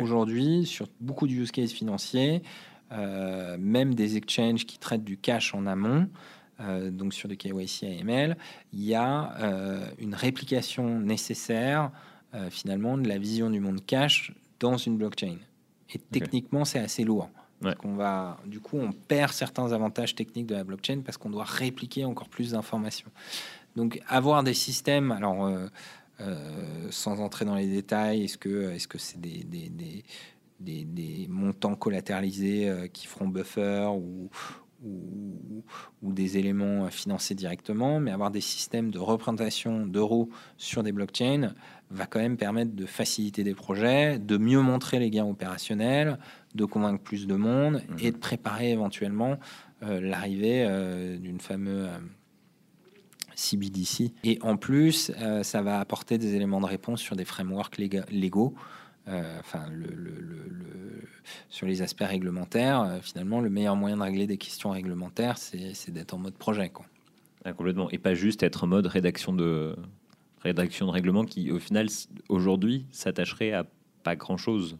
Aujourd'hui, 0.00 0.66
sur 0.66 0.88
beaucoup 1.00 1.26
de 1.26 1.32
use 1.32 1.50
cases 1.50 1.72
financiers, 1.72 2.42
euh, 2.92 3.56
même 3.58 3.94
des 3.94 4.16
exchanges 4.16 4.66
qui 4.66 4.78
traitent 4.78 5.04
du 5.04 5.16
cash 5.16 5.54
en 5.54 5.66
amont, 5.66 6.08
donc 6.90 7.12
sur 7.12 7.28
du 7.28 7.36
KYC 7.36 7.84
AML, 8.00 8.34
il 8.72 8.82
y 8.82 8.94
a 8.94 9.84
une 9.98 10.14
réplication 10.14 11.00
nécessaire 11.00 11.90
finalement 12.48 12.96
de 12.96 13.06
la 13.06 13.18
vision 13.18 13.50
du 13.50 13.60
monde 13.60 13.84
cash 13.84 14.32
dans 14.58 14.78
une 14.78 14.96
blockchain. 14.96 15.36
Et 15.94 15.98
techniquement, 15.98 16.64
c'est 16.64 16.78
assez 16.78 17.04
lourd. 17.04 17.28
qu'on 17.78 17.94
va, 17.94 18.38
du 18.46 18.60
coup, 18.60 18.78
on 18.78 18.92
perd 18.92 19.32
certains 19.32 19.72
avantages 19.72 20.14
techniques 20.14 20.46
de 20.46 20.54
la 20.54 20.64
blockchain 20.64 21.00
parce 21.04 21.18
qu'on 21.18 21.30
doit 21.30 21.44
répliquer 21.44 22.06
encore 22.06 22.30
plus 22.30 22.52
d'informations. 22.52 23.10
Donc, 23.76 24.00
avoir 24.08 24.42
des 24.42 24.54
systèmes, 24.54 25.12
alors 25.12 25.50
euh, 26.20 26.88
sans 26.90 27.20
entrer 27.20 27.44
dans 27.44 27.54
les 27.54 27.66
détails, 27.66 28.24
est-ce 28.24 28.38
que 28.38 28.70
est-ce 28.70 28.88
que 28.88 28.96
c'est 28.96 29.20
des, 29.20 29.44
des, 29.44 29.70
des, 30.60 30.84
des, 30.84 31.26
montants 31.28 31.74
collatéralisés 31.74 32.68
euh, 32.70 32.86
qui 32.86 33.06
feront 33.06 33.28
buffer 33.28 33.86
ou, 33.92 34.30
ou, 34.82 35.62
ou, 36.02 36.12
des 36.14 36.38
éléments 36.38 36.88
financés 36.88 37.34
directement, 37.34 38.00
mais 38.00 38.12
avoir 38.12 38.30
des 38.30 38.40
systèmes 38.40 38.90
de 38.90 38.98
représentation 38.98 39.84
d'euros 39.84 40.30
sur 40.56 40.82
des 40.82 40.92
blockchains 40.92 41.52
va 41.90 42.06
quand 42.06 42.20
même 42.20 42.38
permettre 42.38 42.74
de 42.74 42.86
faciliter 42.86 43.44
des 43.44 43.54
projets, 43.54 44.18
de 44.18 44.38
mieux 44.38 44.62
montrer 44.62 44.98
les 44.98 45.10
gains 45.10 45.26
opérationnels, 45.26 46.18
de 46.54 46.64
convaincre 46.64 47.02
plus 47.02 47.26
de 47.26 47.34
monde 47.34 47.82
mmh. 47.88 47.94
et 48.00 48.10
de 48.10 48.16
préparer 48.16 48.70
éventuellement 48.70 49.36
euh, 49.82 50.00
l'arrivée 50.00 50.66
d'une 51.20 51.40
fameuse 51.40 51.90
CBDC. 53.36 54.12
Et 54.24 54.38
en 54.42 54.56
plus, 54.56 55.12
euh, 55.20 55.44
ça 55.44 55.62
va 55.62 55.78
apporter 55.78 56.18
des 56.18 56.34
éléments 56.34 56.60
de 56.60 56.66
réponse 56.66 57.00
sur 57.00 57.14
des 57.14 57.24
frameworks 57.24 57.78
légaux. 57.78 58.54
Euh, 59.08 59.38
enfin, 59.38 59.66
le, 59.70 59.86
sur 61.48 61.66
les 61.66 61.82
aspects 61.82 62.02
réglementaires, 62.02 62.80
euh, 62.80 62.98
finalement, 63.00 63.40
le 63.40 63.50
meilleur 63.50 63.76
moyen 63.76 63.98
de 63.98 64.02
régler 64.02 64.26
des 64.26 64.38
questions 64.38 64.70
réglementaires, 64.70 65.38
c'est 65.38 65.90
d'être 65.90 66.14
en 66.14 66.18
mode 66.18 66.34
projet. 66.34 66.70
Quoi. 66.70 66.86
Ah, 67.44 67.52
complètement. 67.52 67.88
Et 67.90 67.98
pas 67.98 68.14
juste 68.14 68.42
être 68.42 68.64
en 68.64 68.66
mode 68.66 68.86
rédaction 68.86 69.32
de, 69.32 69.76
rédaction 70.42 70.86
de 70.86 70.90
règlement 70.90 71.24
qui, 71.24 71.52
au 71.52 71.60
final, 71.60 71.86
aujourd'hui, 72.28 72.86
s'attacherait 72.90 73.52
à 73.52 73.66
pas 74.02 74.16
grand-chose. 74.16 74.78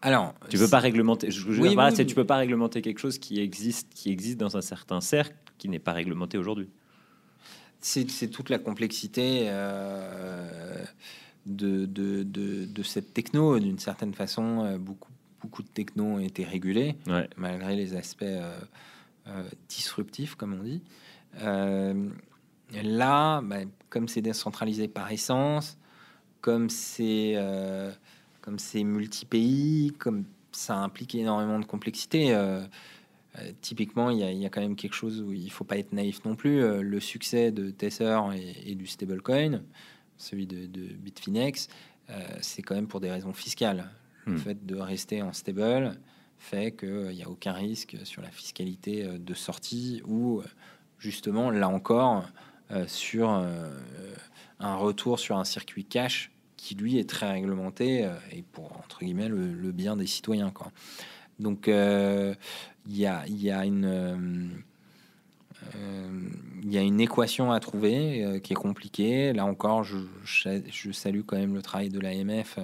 Alors, 0.00 0.34
tu 0.48 0.58
peux 0.58 0.68
pas 0.68 0.78
réglementer. 0.78 1.30
Je, 1.30 1.50
je 1.50 2.02
tu 2.02 2.14
peux 2.14 2.26
pas 2.26 2.36
réglementer 2.36 2.82
quelque 2.82 2.98
chose 2.98 3.18
qui 3.18 3.40
existe, 3.40 3.92
qui 3.94 4.10
existe 4.10 4.38
dans 4.38 4.56
un 4.56 4.60
certain 4.60 5.00
cercle, 5.00 5.34
qui 5.58 5.68
n'est 5.68 5.78
pas 5.78 5.92
réglementé 5.92 6.38
aujourd'hui 6.38 6.68
c'est 7.84 8.28
toute 8.28 8.48
la 8.48 8.58
complexité 8.58 9.44
euh, 9.48 10.82
de, 11.44 11.84
de, 11.84 12.82
cette 12.82 13.12
techno. 13.12 13.58
D'une 13.58 13.78
certaine 13.78 14.14
façon, 14.14 14.64
euh, 14.64 14.78
beaucoup, 14.78 15.12
beaucoup 15.42 15.62
de 15.62 15.68
techno 15.68 16.04
ont 16.04 16.18
été 16.18 16.44
régulés, 16.44 16.96
malgré 17.36 17.76
les 17.76 17.94
aspects 17.94 18.22
euh, 18.22 18.58
disruptifs, 19.68 20.34
comme 20.34 20.54
on 20.54 20.62
dit. 20.62 20.80
là, 22.82 23.42
bah, 23.42 23.56
comme 23.90 24.08
c'est 24.08 24.22
décentralisé 24.22 24.88
par 24.88 25.12
essence, 25.12 25.76
comme 26.40 26.70
c'est 26.70 27.36
comme 28.40 28.58
c'est 28.58 28.84
multi-pays, 28.84 29.92
comme 29.98 30.24
ça 30.52 30.76
implique 30.76 31.14
énormément 31.14 31.58
de 31.58 31.64
complexité, 31.66 32.34
euh, 33.38 33.50
typiquement, 33.60 34.10
il 34.10 34.18
y, 34.18 34.46
a, 34.46 34.48
quand 34.48 34.60
même 34.60 34.76
quelque 34.76 34.94
chose 34.94 35.20
où 35.20 35.32
il 35.32 35.50
faut 35.50 35.64
pas 35.64 35.78
être 35.78 35.92
naïf 35.92 36.24
non 36.24 36.36
plus. 36.36 36.62
Euh, 36.62 36.82
le 36.82 37.00
succès 37.00 37.50
de 37.50 37.70
Tether 37.70 38.20
et, 38.64 38.74
du 38.74 38.86
stablecoin, 38.86 39.62
celui 40.18 40.46
de, 40.46 40.66
Bitfinex, 40.94 41.68
euh, 42.10 42.20
c'est 42.40 42.62
quand 42.62 42.74
même 42.74 42.86
pour 42.86 43.00
des 43.00 43.10
raisons 43.10 43.32
fiscales. 43.32 43.90
Le 44.26 44.34
hmm. 44.34 44.38
fait 44.38 44.66
de 44.66 44.76
rester 44.76 45.22
en 45.22 45.32
stable 45.32 45.98
fait 46.38 46.76
qu'il 46.76 47.08
n'y 47.08 47.22
a 47.22 47.28
aucun 47.28 47.52
risque 47.52 47.96
sur 48.04 48.22
la 48.22 48.30
fiscalité 48.30 49.06
de 49.18 49.34
sortie 49.34 50.02
ou 50.06 50.42
justement, 50.98 51.50
là 51.50 51.68
encore, 51.68 52.26
sur 52.86 53.30
un 53.30 54.76
retour 54.76 55.18
sur 55.18 55.38
un 55.38 55.44
circuit 55.44 55.84
cash 55.84 56.30
qui 56.56 56.74
lui 56.74 56.98
est 56.98 57.08
très 57.08 57.30
réglementé 57.30 58.10
et 58.32 58.42
pour 58.52 58.76
entre 58.78 59.00
guillemets 59.00 59.28
le, 59.28 59.54
le 59.54 59.72
bien 59.72 59.96
des 59.96 60.06
citoyens. 60.06 60.50
Quoi. 60.50 60.70
Donc, 61.38 61.68
euh, 61.68 62.34
il 62.86 62.96
y, 62.96 63.06
a, 63.06 63.26
y, 63.26 63.50
a, 63.50 63.64
une. 63.64 63.84
Euh, 65.74 66.20
il 66.62 66.72
y 66.72 66.78
a 66.78 66.82
une 66.82 67.00
équation 67.00 67.52
à 67.52 67.60
trouver 67.60 68.24
euh, 68.24 68.38
qui 68.38 68.52
est 68.52 68.56
compliquée. 68.56 69.32
Là 69.32 69.46
encore, 69.46 69.84
je, 69.84 69.98
je, 70.24 70.92
salue 70.92 71.22
quand 71.26 71.36
même 71.36 71.54
le 71.54 71.62
travail 71.62 71.88
de 71.88 72.00
l'AMF 72.00 72.58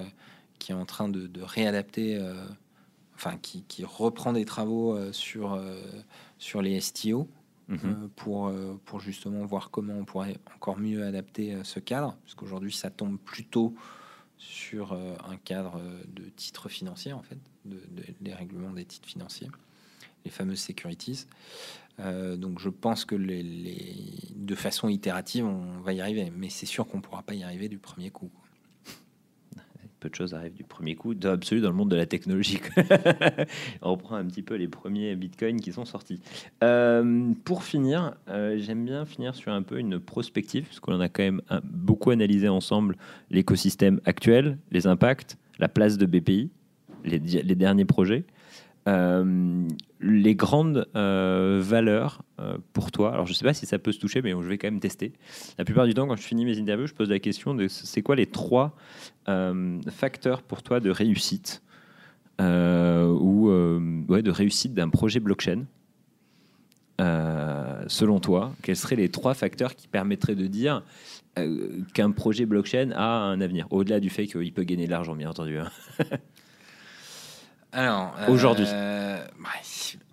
qui 0.59 0.71
est 0.71 0.75
en 0.75 0.85
train 0.85 1.09
de, 1.09 1.29
réadapter, 1.41 2.23
enfin 3.15 3.35
qui, 3.41 3.63
qui, 3.63 3.83
reprend 3.83 4.31
des 4.31 4.45
travaux 4.45 4.95
sur, 5.11 5.59
sur 6.37 6.61
les 6.61 6.79
STO 6.79 7.27
mhm. 7.67 8.09
pour, 8.15 8.53
pour 8.85 8.99
justement 8.99 9.43
voir 9.43 9.71
comment 9.71 9.95
on 9.95 10.05
pourrait 10.05 10.37
encore 10.55 10.77
mieux 10.77 11.03
adapter 11.03 11.57
ce 11.63 11.79
cadre, 11.79 12.15
parce 12.23 12.35
qu'aujourd'hui 12.35 12.71
ça 12.71 12.91
tombe 12.91 13.17
plutôt 13.17 13.73
sur 14.37 14.93
un 14.93 15.37
cadre 15.37 15.81
de 16.13 16.25
titres 16.29 16.69
financiers 16.69 17.13
en 17.13 17.23
fait 17.23 17.39
de, 17.65 17.81
des 18.19 18.33
règlements 18.33 18.71
des 18.71 18.85
titres 18.85 19.07
financiers, 19.07 19.49
les 20.25 20.31
fameuses 20.31 20.59
securities. 20.59 21.25
Euh, 21.99 22.35
donc 22.35 22.59
je 22.59 22.69
pense 22.69 23.05
que 23.05 23.15
les, 23.15 23.95
de 24.35 24.55
façon 24.55 24.87
itérative, 24.87 25.45
on 25.45 25.81
va 25.81 25.93
y 25.93 26.01
arriver, 26.01 26.31
mais 26.35 26.49
c'est 26.49 26.65
sûr 26.65 26.87
qu'on 26.87 26.97
ne 26.97 27.01
pourra 27.01 27.23
pas 27.23 27.33
y 27.33 27.43
arriver 27.43 27.69
du 27.69 27.77
premier 27.77 28.09
coup 28.09 28.31
peu 30.01 30.09
de 30.09 30.15
choses 30.15 30.33
arrivent 30.33 30.55
du 30.55 30.63
premier 30.63 30.95
coup, 30.95 31.13
absolu 31.23 31.61
dans 31.61 31.69
le 31.69 31.75
monde 31.75 31.89
de 31.89 31.95
la 31.95 32.05
technologie. 32.05 32.59
On 33.81 33.91
reprend 33.91 34.15
un 34.15 34.25
petit 34.25 34.41
peu 34.41 34.55
les 34.55 34.67
premiers 34.67 35.15
bitcoins 35.15 35.61
qui 35.61 35.71
sont 35.71 35.85
sortis. 35.85 36.19
Euh, 36.63 37.31
pour 37.45 37.63
finir, 37.63 38.15
euh, 38.27 38.57
j'aime 38.57 38.83
bien 38.83 39.05
finir 39.05 39.35
sur 39.35 39.53
un 39.53 39.61
peu 39.61 39.77
une 39.77 39.99
prospective, 39.99 40.65
parce 40.65 40.79
qu'on 40.79 40.99
a 40.99 41.07
quand 41.07 41.23
même 41.23 41.41
beaucoup 41.63 42.09
analysé 42.09 42.49
ensemble 42.49 42.97
l'écosystème 43.29 44.01
actuel, 44.03 44.57
les 44.71 44.87
impacts, 44.87 45.37
la 45.59 45.69
place 45.69 45.97
de 45.97 46.05
BPI, 46.05 46.49
les, 47.05 47.19
les 47.19 47.55
derniers 47.55 47.85
projets. 47.85 48.25
Euh, 48.87 49.67
les 49.99 50.33
grandes 50.33 50.87
euh, 50.95 51.59
valeurs 51.63 52.23
euh, 52.39 52.57
pour 52.73 52.91
toi. 52.91 53.13
Alors, 53.13 53.27
je 53.27 53.33
ne 53.33 53.35
sais 53.35 53.45
pas 53.45 53.53
si 53.53 53.67
ça 53.67 53.77
peut 53.77 53.91
se 53.91 53.99
toucher, 53.99 54.23
mais 54.23 54.31
je 54.31 54.47
vais 54.47 54.57
quand 54.57 54.67
même 54.67 54.79
tester. 54.79 55.13
La 55.59 55.65
plupart 55.65 55.85
du 55.85 55.93
temps, 55.93 56.07
quand 56.07 56.15
je 56.15 56.23
finis 56.23 56.45
mes 56.45 56.57
interviews, 56.59 56.87
je 56.87 56.93
pose 56.93 57.09
la 57.09 57.19
question 57.19 57.53
de 57.53 57.67
c'est 57.67 58.01
quoi 58.01 58.15
les 58.15 58.25
trois 58.25 58.75
facteurs 59.89 60.41
pour 60.41 60.63
toi 60.63 60.79
de 60.79 60.89
réussite? 60.89 61.61
Ou 62.39 63.49
de 63.49 64.31
réussite 64.31 64.73
d'un 64.73 64.89
projet 64.89 65.19
blockchain? 65.19 65.65
Selon 66.97 68.19
toi, 68.19 68.53
quels 68.63 68.75
seraient 68.75 68.95
les 68.95 69.09
trois 69.09 69.35
facteurs 69.35 69.75
qui 69.75 69.87
permettraient 69.87 70.35
de 70.35 70.47
dire 70.47 70.83
qu'un 71.93 72.11
projet 72.11 72.47
blockchain 72.47 72.91
a 72.95 73.05
un 73.05 73.39
avenir, 73.41 73.67
au-delà 73.69 73.99
du 73.99 74.09
fait 74.09 74.25
qu'il 74.25 74.51
peut 74.51 74.63
gagner 74.63 74.87
de 74.87 74.91
l'argent, 74.91 75.15
bien 75.15 75.29
entendu 75.29 75.59
hein. 75.59 75.69
Alors, 77.73 78.13
aujourd'hui, 78.27 78.65
euh, 78.67 79.25
bah, 79.39 79.49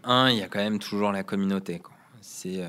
un, 0.04 0.30
il 0.30 0.38
y 0.38 0.42
a 0.42 0.48
quand 0.48 0.60
même 0.60 0.78
toujours 0.78 1.10
la 1.10 1.24
communauté. 1.24 1.82
C'est 2.20 2.62
euh, 2.62 2.68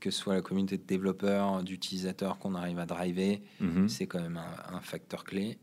que 0.00 0.10
ce 0.10 0.18
soit 0.18 0.34
la 0.34 0.42
communauté 0.42 0.78
de 0.78 0.82
développeurs, 0.82 1.62
d'utilisateurs 1.62 2.38
qu'on 2.38 2.56
arrive 2.56 2.80
à 2.80 2.86
driver, 2.86 3.40
mhm. 3.60 3.88
c'est 3.88 4.06
quand 4.06 4.20
même 4.20 4.40
un, 4.72 4.80
facteur 4.80 5.22
clé. 5.22 5.58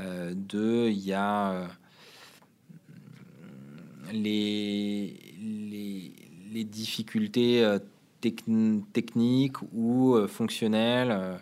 Euh, 0.00 0.32
deux, 0.34 0.88
il 0.88 0.98
y 0.98 1.12
a 1.12 1.68
les, 4.12 5.34
les, 6.50 6.64
difficultés 6.64 7.78
techniques 8.20 9.62
ou 9.72 10.16
fonctionnelles 10.26 11.40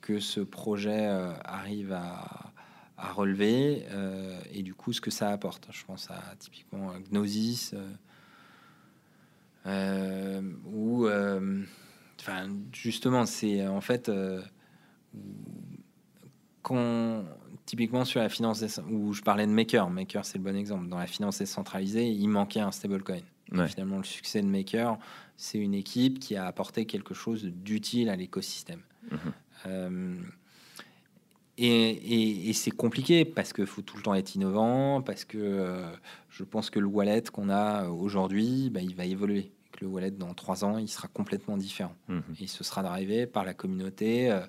que 0.00 0.20
ce 0.20 0.40
projet 0.40 1.06
arrive 1.44 1.92
à 1.92 2.49
à 3.00 3.12
relever 3.12 3.86
euh, 3.90 4.38
et 4.52 4.62
du 4.62 4.74
coup 4.74 4.92
ce 4.92 5.00
que 5.00 5.10
ça 5.10 5.30
apporte. 5.30 5.68
Je 5.72 5.84
pense 5.84 6.10
à 6.10 6.22
typiquement 6.38 6.92
Gnosis 7.10 7.74
euh, 7.74 7.88
euh, 9.66 10.42
ou 10.66 11.08
enfin 12.20 12.48
justement 12.72 13.24
c'est 13.26 13.66
en 13.66 13.80
fait 13.80 14.10
quand 16.62 17.24
typiquement 17.64 18.04
sur 18.04 18.20
la 18.20 18.28
finance 18.28 18.80
où 18.90 19.12
je 19.12 19.22
parlais 19.22 19.46
de 19.46 19.52
Maker, 19.52 19.88
Maker 19.90 20.24
c'est 20.24 20.38
le 20.38 20.44
bon 20.44 20.56
exemple. 20.56 20.88
Dans 20.88 20.98
la 20.98 21.06
finance 21.06 21.38
décentralisée, 21.38 22.08
il 22.08 22.28
manquait 22.28 22.60
un 22.60 22.72
stablecoin. 22.72 23.22
Finalement, 23.66 23.96
le 23.96 24.04
succès 24.04 24.42
de 24.42 24.46
Maker, 24.46 24.96
c'est 25.36 25.58
une 25.58 25.74
équipe 25.74 26.20
qui 26.20 26.36
a 26.36 26.46
apporté 26.46 26.86
quelque 26.86 27.14
chose 27.14 27.44
d'utile 27.44 28.08
à 28.08 28.14
l'écosystème. 28.14 28.82
Mhm. 29.10 30.30
Et, 31.62 32.52
c'est 32.54 32.70
compliqué 32.70 33.24
parce 33.24 33.52
qu'il 33.52 33.66
faut 33.66 33.82
tout 33.82 33.96
le 33.96 34.02
temps 34.02 34.14
être 34.14 34.34
innovant, 34.34 35.02
parce 35.02 35.24
que 35.24 35.38
euh, 35.38 35.86
je 36.30 36.44
pense 36.44 36.70
que 36.70 36.78
le 36.78 36.86
wallet 36.86 37.22
qu'on 37.32 37.50
a 37.50 37.88
aujourd'hui, 37.88 38.70
bah, 38.70 38.80
il 38.80 38.94
va 38.94 39.04
évoluer. 39.04 39.52
Que 39.72 39.84
le 39.84 39.90
wallet 39.90 40.10
dans 40.10 40.32
trois 40.34 40.64
ans, 40.64 40.78
il 40.78 40.88
sera 40.88 41.08
complètement 41.08 41.56
différent. 41.56 41.94
Mhm. 42.08 42.22
Et 42.40 42.46
ce 42.46 42.64
sera 42.64 42.82
d'arriver 42.82 43.26
par 43.26 43.44
la 43.44 43.52
communauté, 43.52 44.30
euh, 44.30 44.40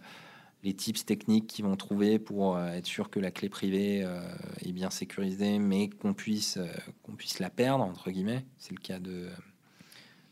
les 0.63 0.73
tips 0.73 1.05
techniques 1.05 1.47
qu'ils 1.47 1.65
vont 1.65 1.75
trouver 1.75 2.17
pour 2.17 2.55
euh, 2.55 2.67
être 2.73 2.85
sûr 2.85 3.09
que 3.09 3.19
la 3.19 3.31
clé 3.31 3.49
privée 3.49 4.07
est 4.65 4.71
bien 4.71 4.89
sécurisée, 4.89 5.59
mais 5.59 5.89
qu'on 5.89 6.13
puisse, 6.13 6.59
qu'on 7.03 7.13
puisse 7.13 7.39
la 7.39 7.49
perdre, 7.49 7.83
entre 7.83 8.09
guillemets. 8.09 8.45
C'est 8.57 8.71
le 8.73 8.81
cas 8.81 8.99
de 8.99 9.27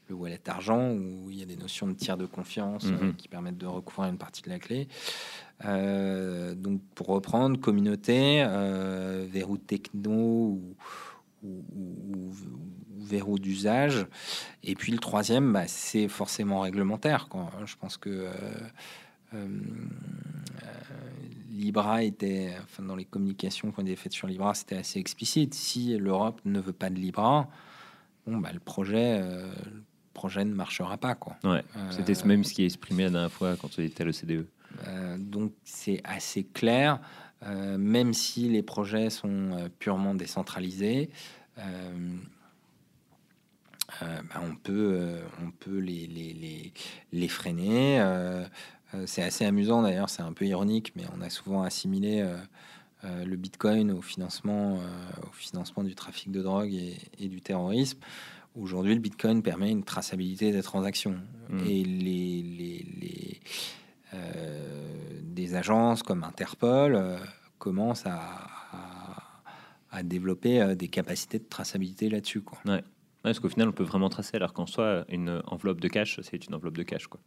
le 0.08 0.16
wallet 0.16 0.42
argent, 0.50 0.92
où 0.92 1.30
il 1.30 1.38
y 1.38 1.44
a 1.44 1.46
des 1.46 1.56
notions 1.56 1.88
de 1.88 1.94
tiers 1.94 2.18
de 2.18 2.26
confiance 2.26 2.86
Mhm. 2.86 3.14
qui 3.16 3.28
permettent 3.28 3.60
de 3.60 3.68
recouvrir 3.68 4.10
une 4.10 4.18
partie 4.18 4.42
de 4.42 4.50
la 4.50 4.58
clé. 4.58 4.88
Euh, 5.66 6.56
donc, 6.56 6.82
pour 6.96 7.08
reprendre, 7.08 7.60
communauté, 7.60 8.42
euh, 8.46 9.26
verrou 9.30 9.58
techno 9.58 10.12
ou, 10.14 10.76
ou- 11.44 11.48
ou- 11.76 12.34
ou 12.98 13.04
verrou 13.04 13.38
d'usage. 13.40 14.06
Et 14.64 14.76
puis 14.76 14.92
le 14.92 15.00
troisième, 15.00 15.52
bah, 15.52 15.68
c'est 15.68 16.08
forcément 16.08 16.62
réglementaire. 16.62 17.28
quoi. 17.30 17.50
Je 17.66 17.76
pense 17.76 17.98
que 17.98 18.10
euh, 18.10 18.32
euh, 19.34 19.48
Libra 21.52 22.04
était, 22.04 22.54
enfin, 22.64 22.84
dans 22.84 22.96
les 22.96 23.06
communications 23.06 23.74
ont 23.78 23.82
été 23.82 23.96
faites 23.96 24.14
sur 24.14 24.28
Libra, 24.28 24.54
c'était 24.54 24.78
assez 24.78 25.00
explicite. 25.00 25.54
Si 25.54 25.98
l'Europe 25.98 26.40
ne 26.46 26.60
veut 26.60 26.74
pas 26.74 26.90
de 26.90 26.96
Libra, 26.96 27.50
bon, 28.26 28.38
bah, 28.38 28.52
le 28.54 28.60
projet, 28.60 29.22
projet 30.14 30.46
ne 30.46 30.54
marchera 30.54 30.98
pas. 30.98 31.16
Quoi. 31.16 31.36
Ouais. 31.44 31.64
C'était 31.92 32.14
même 32.26 32.44
ce 32.44 32.54
qui 32.54 32.62
est 32.64 32.66
exprimé 32.66 33.04
la 33.04 33.10
dernière 33.10 33.32
fois 33.32 33.56
quand 33.58 33.70
on 33.78 33.82
était 33.82 34.04
à 34.04 34.06
l'OCDE. 34.06 34.48
Euh, 34.88 35.18
donc 35.18 35.54
c'est 35.64 36.02
assez 36.04 36.44
clair, 36.44 37.00
euh, 37.44 37.78
même 37.78 38.14
si 38.14 38.50
les 38.50 38.64
projets 38.64 39.10
sont 39.10 39.52
euh, 39.54 39.70
purement 39.80 40.14
décentralisés. 40.16 41.10
euh, 41.58 42.18
bah, 44.02 44.42
on 44.44 44.56
peut, 44.56 44.92
euh, 44.94 45.22
on 45.44 45.52
peut 45.52 45.80
les, 45.80 46.08
les, 46.08 46.34
les, 46.34 46.74
les 47.12 47.28
freiner. 47.28 48.00
euh, 48.00 48.46
c'est 49.06 49.24
assez 49.24 49.46
amusant 49.46 49.82
d'ailleurs, 49.84 50.10
c'est 50.10 50.24
un 50.24 50.34
peu 50.34 50.46
ironique, 50.46 50.94
mais 50.96 51.04
on 51.16 51.22
a 51.22 51.30
souvent 51.30 51.62
assimilé 51.62 52.26
le 53.04 53.36
Bitcoin 53.36 53.92
au 53.92 54.02
financement, 54.02 54.80
au 55.22 55.32
financement 55.32 55.84
du 55.84 55.94
trafic 55.94 56.32
de 56.32 56.42
drogue 56.42 56.74
et, 56.74 56.98
et 57.20 57.28
du 57.28 57.40
terrorisme. 57.40 58.00
Aujourd'hui, 58.60 58.96
le 58.96 59.00
Bitcoin 59.00 59.44
permet 59.44 59.70
une 59.70 59.84
traçabilité 59.84 60.52
des 60.52 60.64
transactions 60.64 61.16
Mm. 61.50 61.60
et 61.68 61.84
les, 61.84 62.44
les, 62.44 62.86
les, 63.02 63.40
des 65.24 65.56
agences 65.56 66.04
comme 66.04 66.24
Interpol 66.24 66.96
euh, 66.96 67.18
commencent 67.58 68.06
à, 68.06 68.20
à, 68.72 69.24
à 69.92 70.04
développer 70.04 70.62
euh, 70.62 70.76
des 70.76 70.88
capacités 70.88 71.40
de 71.40 71.46
traçabilité 71.46 72.10
là-dessus. 72.10 72.42
Quoi. 72.42 72.60
Ouais, 72.66 72.84
parce 73.24 73.40
qu'au 73.40 73.50
final, 73.50 73.70
on 73.70 73.72
peut 73.74 73.84
vraiment 73.84 74.10
tracer, 74.10 74.38
alors 74.38 74.54
qu'en 74.54 74.66
soi, 74.66 75.06
une 75.10 75.42
enveloppe 75.48 75.80
de 75.82 75.88
cash, 75.88 76.20
c'est 76.24 76.46
une 76.48 76.56
enveloppe 76.56 76.78
de 76.78 76.84
cash. 76.84 77.08
Quoi. 77.08 77.20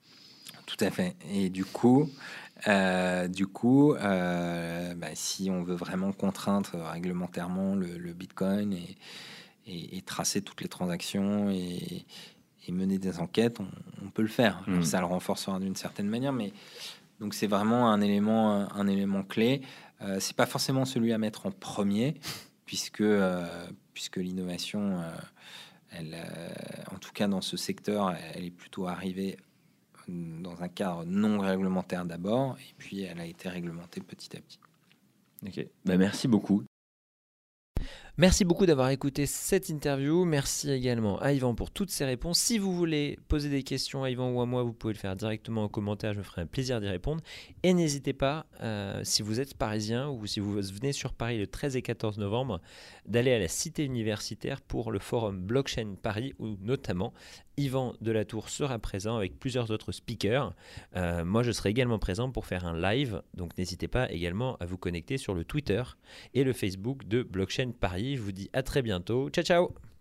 Tout 0.66 0.76
à 0.84 0.90
fait. 0.90 1.16
Et 1.30 1.50
du 1.50 1.64
coup, 1.64 2.08
euh, 2.66 3.28
du 3.28 3.46
coup, 3.46 3.94
euh, 3.94 4.94
bah, 4.94 5.08
si 5.14 5.50
on 5.50 5.62
veut 5.62 5.74
vraiment 5.74 6.12
contraindre 6.12 6.70
réglementairement 6.92 7.74
le, 7.74 7.98
le 7.98 8.12
Bitcoin 8.12 8.72
et, 8.72 8.96
et- 9.66 9.96
et 9.96 10.02
tracer 10.02 10.42
toutes 10.42 10.60
les 10.60 10.68
transactions 10.68 11.50
et, 11.50 12.04
et 12.66 12.72
mener 12.72 12.98
des 12.98 13.18
enquêtes, 13.18 13.60
on, 13.60 13.66
on 14.04 14.10
peut 14.10 14.22
le 14.22 14.28
faire. 14.28 14.62
Alors, 14.66 14.80
Mm. 14.80 14.84
Ça 14.84 15.00
le 15.00 15.06
renforcera 15.06 15.58
d'une 15.58 15.76
certaine 15.76 16.08
manière, 16.08 16.32
mais 16.32 16.52
donc 17.20 17.34
c'est 17.34 17.46
vraiment 17.46 17.90
un 17.90 18.00
élément, 18.00 18.72
un 18.74 18.86
élément 18.86 19.22
clé. 19.22 19.62
Euh, 20.00 20.18
c'est 20.20 20.36
pas 20.36 20.46
forcément 20.46 20.84
celui 20.84 21.12
à 21.12 21.18
mettre 21.18 21.46
en 21.46 21.50
premier, 21.52 22.14
puisque 22.66 23.00
euh, 23.00 23.66
puisque 23.94 24.16
l'innovation, 24.16 25.00
euh, 25.00 25.10
elle, 25.90 26.14
euh, 26.14 26.94
en 26.94 26.98
tout 26.98 27.12
cas 27.12 27.28
dans 27.28 27.40
ce 27.40 27.56
secteur, 27.56 28.14
elle 28.34 28.44
est 28.44 28.50
plutôt 28.50 28.86
arrivée 28.86 29.36
dans 30.08 30.62
un 30.62 30.68
cadre 30.68 31.04
non 31.04 31.38
réglementaire 31.38 32.04
d'abord, 32.04 32.56
et 32.58 32.74
puis 32.78 33.02
elle 33.02 33.20
a 33.20 33.26
été 33.26 33.48
réglementée 33.48 34.00
petit 34.00 34.36
à 34.36 34.40
petit. 34.40 34.58
Ok. 35.46 35.66
Bah, 35.84 35.96
merci 35.96 36.26
beaucoup. 36.26 36.64
Merci 38.18 38.44
beaucoup 38.44 38.66
d'avoir 38.66 38.90
écouté 38.90 39.24
cette 39.24 39.70
interview. 39.70 40.26
Merci 40.26 40.70
également 40.70 41.18
à 41.20 41.32
Yvan 41.32 41.54
pour 41.54 41.70
toutes 41.70 41.90
ces 41.90 42.04
réponses. 42.04 42.38
Si 42.38 42.58
vous 42.58 42.76
voulez 42.76 43.18
poser 43.26 43.48
des 43.48 43.62
questions 43.62 44.04
à 44.04 44.10
Yvan 44.10 44.30
ou 44.32 44.42
à 44.42 44.44
moi, 44.44 44.62
vous 44.62 44.74
pouvez 44.74 44.92
le 44.92 44.98
faire 44.98 45.16
directement 45.16 45.64
en 45.64 45.68
commentaire. 45.68 46.12
Je 46.12 46.18
me 46.18 46.22
ferai 46.22 46.42
un 46.42 46.46
plaisir 46.46 46.78
d'y 46.82 46.88
répondre. 46.88 47.22
Et 47.62 47.72
n'hésitez 47.72 48.12
pas, 48.12 48.44
euh, 48.60 49.00
si 49.02 49.22
vous 49.22 49.40
êtes 49.40 49.54
parisien 49.54 50.10
ou 50.10 50.26
si 50.26 50.40
vous 50.40 50.52
venez 50.52 50.92
sur 50.92 51.14
Paris 51.14 51.38
le 51.38 51.46
13 51.46 51.74
et 51.76 51.80
14 51.80 52.18
novembre, 52.18 52.60
d'aller 53.06 53.32
à 53.32 53.38
la 53.38 53.48
cité 53.48 53.82
universitaire 53.82 54.60
pour 54.60 54.92
le 54.92 54.98
forum 54.98 55.40
Blockchain 55.40 55.94
Paris, 56.02 56.34
où 56.38 56.58
notamment 56.60 57.14
Yvan 57.56 57.94
Delatour 58.00 58.48
sera 58.48 58.78
présent 58.78 59.16
avec 59.16 59.38
plusieurs 59.38 59.70
autres 59.70 59.92
speakers. 59.92 60.54
Euh, 60.96 61.24
moi, 61.24 61.42
je 61.42 61.52
serai 61.52 61.70
également 61.70 61.98
présent 61.98 62.30
pour 62.30 62.46
faire 62.46 62.66
un 62.66 62.78
live. 62.78 63.22
Donc 63.34 63.56
n'hésitez 63.58 63.88
pas 63.88 64.10
également 64.10 64.56
à 64.56 64.66
vous 64.66 64.78
connecter 64.78 65.18
sur 65.18 65.34
le 65.34 65.44
Twitter 65.44 65.82
et 66.34 66.44
le 66.44 66.52
Facebook 66.52 67.06
de 67.06 67.22
Blockchain 67.22 67.72
Je 68.16 68.20
vous 68.22 68.32
dis 68.32 68.50
à 68.52 68.62
très 68.62 68.82
bientôt. 68.82 69.30
Ciao 69.30 69.44
ciao 69.44 69.91